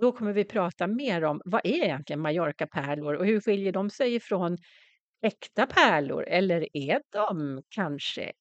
då 0.00 0.12
kommer 0.12 0.32
vi 0.32 0.44
prata 0.44 0.86
mer 0.86 1.24
om 1.24 1.40
vad 1.44 1.60
är 1.64 1.84
egentligen 1.84 2.20
Mallorca-pärlor 2.20 3.14
och 3.14 3.26
hur 3.26 3.40
skiljer 3.40 3.72
de 3.72 3.90
sig 3.90 4.14
ifrån 4.14 4.56
äkta 5.22 5.66
pärlor 5.66 6.24
eller 6.28 6.68
är 6.72 7.00
de 7.12 7.62
kanske? 7.68 8.32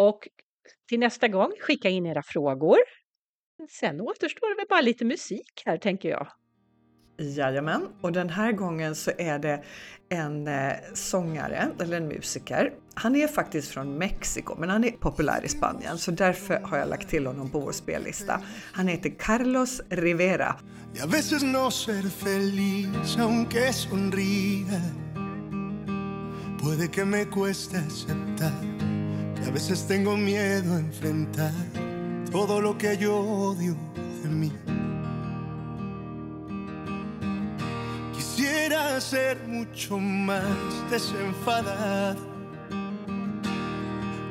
Och 0.00 0.28
till 0.88 1.00
nästa 1.00 1.28
gång, 1.28 1.52
skicka 1.60 1.88
in 1.88 2.06
era 2.06 2.22
frågor. 2.22 2.78
Sen 3.70 4.00
återstår 4.00 4.60
det 4.60 4.68
bara 4.68 4.80
lite 4.80 5.04
musik 5.04 5.62
här 5.66 5.78
tänker 5.78 6.08
jag. 6.08 6.28
Jajamän, 7.18 7.88
och 8.02 8.12
den 8.12 8.30
här 8.30 8.52
gången 8.52 8.94
så 8.94 9.10
är 9.18 9.38
det 9.38 9.64
en 10.08 10.48
eh, 10.48 10.72
sångare 10.94 11.68
eller 11.80 11.96
en 11.96 12.08
musiker. 12.08 12.72
Han 12.94 13.16
är 13.16 13.26
faktiskt 13.26 13.72
från 13.72 13.98
Mexiko 13.98 14.54
men 14.58 14.70
han 14.70 14.84
är 14.84 14.90
populär 14.90 15.44
i 15.44 15.48
Spanien 15.48 15.98
så 15.98 16.10
därför 16.10 16.54
har 16.54 16.78
jag 16.78 16.88
lagt 16.88 17.08
till 17.08 17.26
honom 17.26 17.50
på 17.50 17.60
vår 17.60 17.72
spellista. 17.72 18.40
Han 18.72 18.88
heter 18.88 19.10
Carlos 19.18 19.82
Rivera. 19.88 20.56
Y 29.42 29.48
a 29.48 29.50
veces 29.50 29.86
tengo 29.86 30.16
miedo 30.16 30.74
a 30.74 30.78
enfrentar 30.78 31.52
Todo 32.30 32.60
lo 32.60 32.76
que 32.76 32.96
yo 32.96 33.16
odio 33.18 33.76
de 34.22 34.28
mí 34.28 34.52
Quisiera 38.14 39.00
ser 39.00 39.46
mucho 39.46 39.98
más 39.98 40.44
desenfadado, 40.90 42.20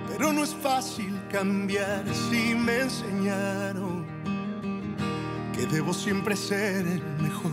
pero 0.07 0.33
no 0.33 0.43
es 0.43 0.53
fácil 0.55 1.19
cambiar 1.31 2.03
si 2.13 2.55
me 2.55 2.81
enseñaron 2.81 4.05
que 5.53 5.65
debo 5.67 5.93
siempre 5.93 6.35
ser 6.35 6.87
el 6.87 7.03
mejor, 7.21 7.51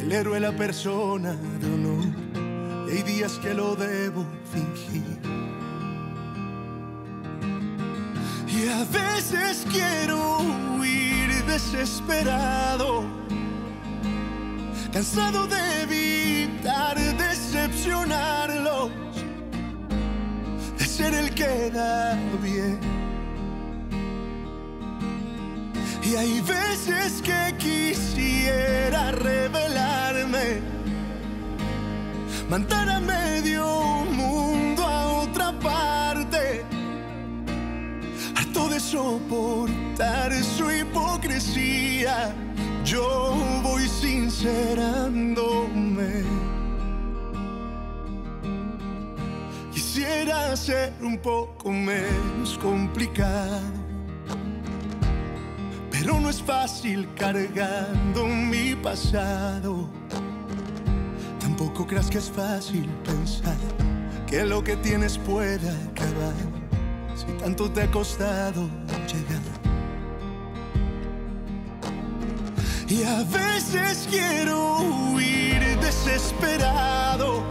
el 0.00 0.12
héroe, 0.12 0.40
la 0.40 0.52
persona 0.52 1.32
de 1.32 1.66
honor. 1.66 2.04
Y 2.88 2.96
hay 2.96 3.02
días 3.02 3.38
que 3.38 3.54
lo 3.54 3.76
debo 3.76 4.26
fingir. 4.52 4.85
Y 8.56 8.68
a 8.68 8.84
veces 8.84 9.66
quiero 9.70 10.38
huir 10.78 11.44
desesperado 11.44 13.04
cansado 14.96 15.46
de 15.46 15.82
evitar 15.82 16.96
decepcionarlos, 17.18 18.90
de 20.78 20.86
ser 20.86 21.12
el 21.12 21.34
que 21.34 21.70
da 21.70 22.18
bien. 22.42 22.80
Y 26.02 26.16
hay 26.16 26.40
veces 26.40 27.20
que 27.20 27.54
quisiera 27.58 29.10
revelarme, 29.12 30.62
mandar 32.48 32.88
a 32.88 33.00
medio 33.00 34.05
soportar 38.78 40.34
su 40.34 40.70
hipocresía 40.70 42.34
yo 42.86 43.34
voy 43.64 43.88
sincerándome. 43.88 46.22
Quisiera 49.72 50.56
ser 50.56 50.92
un 51.02 51.18
poco 51.18 51.72
menos 51.72 52.56
complicado, 52.62 53.60
pero 55.90 56.20
no 56.20 56.30
es 56.30 56.40
fácil 56.40 57.08
cargando 57.16 58.26
mi 58.26 58.76
pasado. 58.76 59.90
Tampoco 61.40 61.88
creas 61.88 62.08
que 62.08 62.18
es 62.18 62.30
fácil 62.30 62.88
pensar 63.04 63.56
que 64.28 64.44
lo 64.44 64.62
que 64.62 64.76
tienes 64.76 65.18
pueda 65.18 65.72
acabar 65.90 66.55
si 67.16 67.32
tanto 67.38 67.70
te 67.70 67.82
ha 67.82 67.90
costado 67.90 68.68
llegar. 69.10 69.42
Y 72.88 73.02
a 73.02 73.24
veces 73.24 74.06
quiero 74.08 74.78
huir 74.78 75.60
desesperado, 75.80 77.42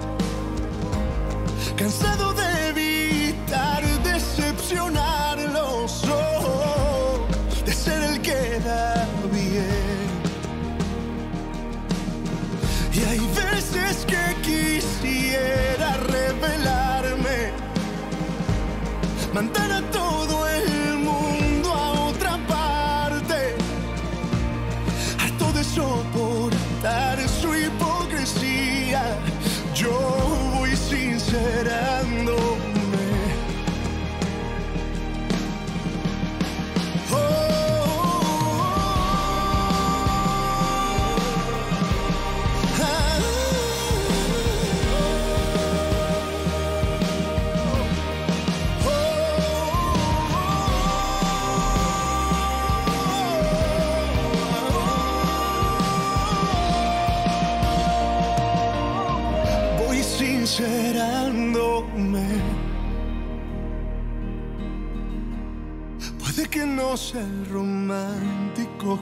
cansado 1.76 2.34
de 2.34 2.70
evitar 2.70 3.84
decepcionarlos, 4.04 5.15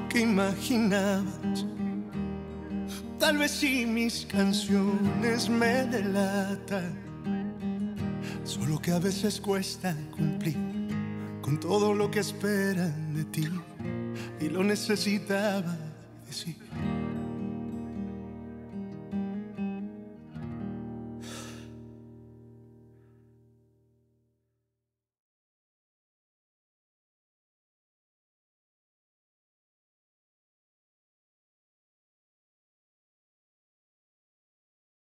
que 0.10 0.22
imaginabas. 0.22 1.66
Tal 3.20 3.38
vez 3.38 3.52
si 3.52 3.86
mis 3.86 4.26
canciones 4.26 5.50
me 5.50 5.86
delatan. 5.86 7.02
Solo 8.44 8.80
que 8.80 8.92
a 8.92 9.00
veces 9.00 9.40
cuesta 9.40 9.96
cumplir 10.12 10.58
con 11.42 11.60
todo 11.60 11.94
lo 11.94 12.12
que 12.12 12.20
esperan 12.20 13.14
de 13.14 13.24
ti. 13.26 13.48
Y 14.40 14.50
lo 14.50 14.64
necesitaba 14.64 15.78
decir. 16.28 16.58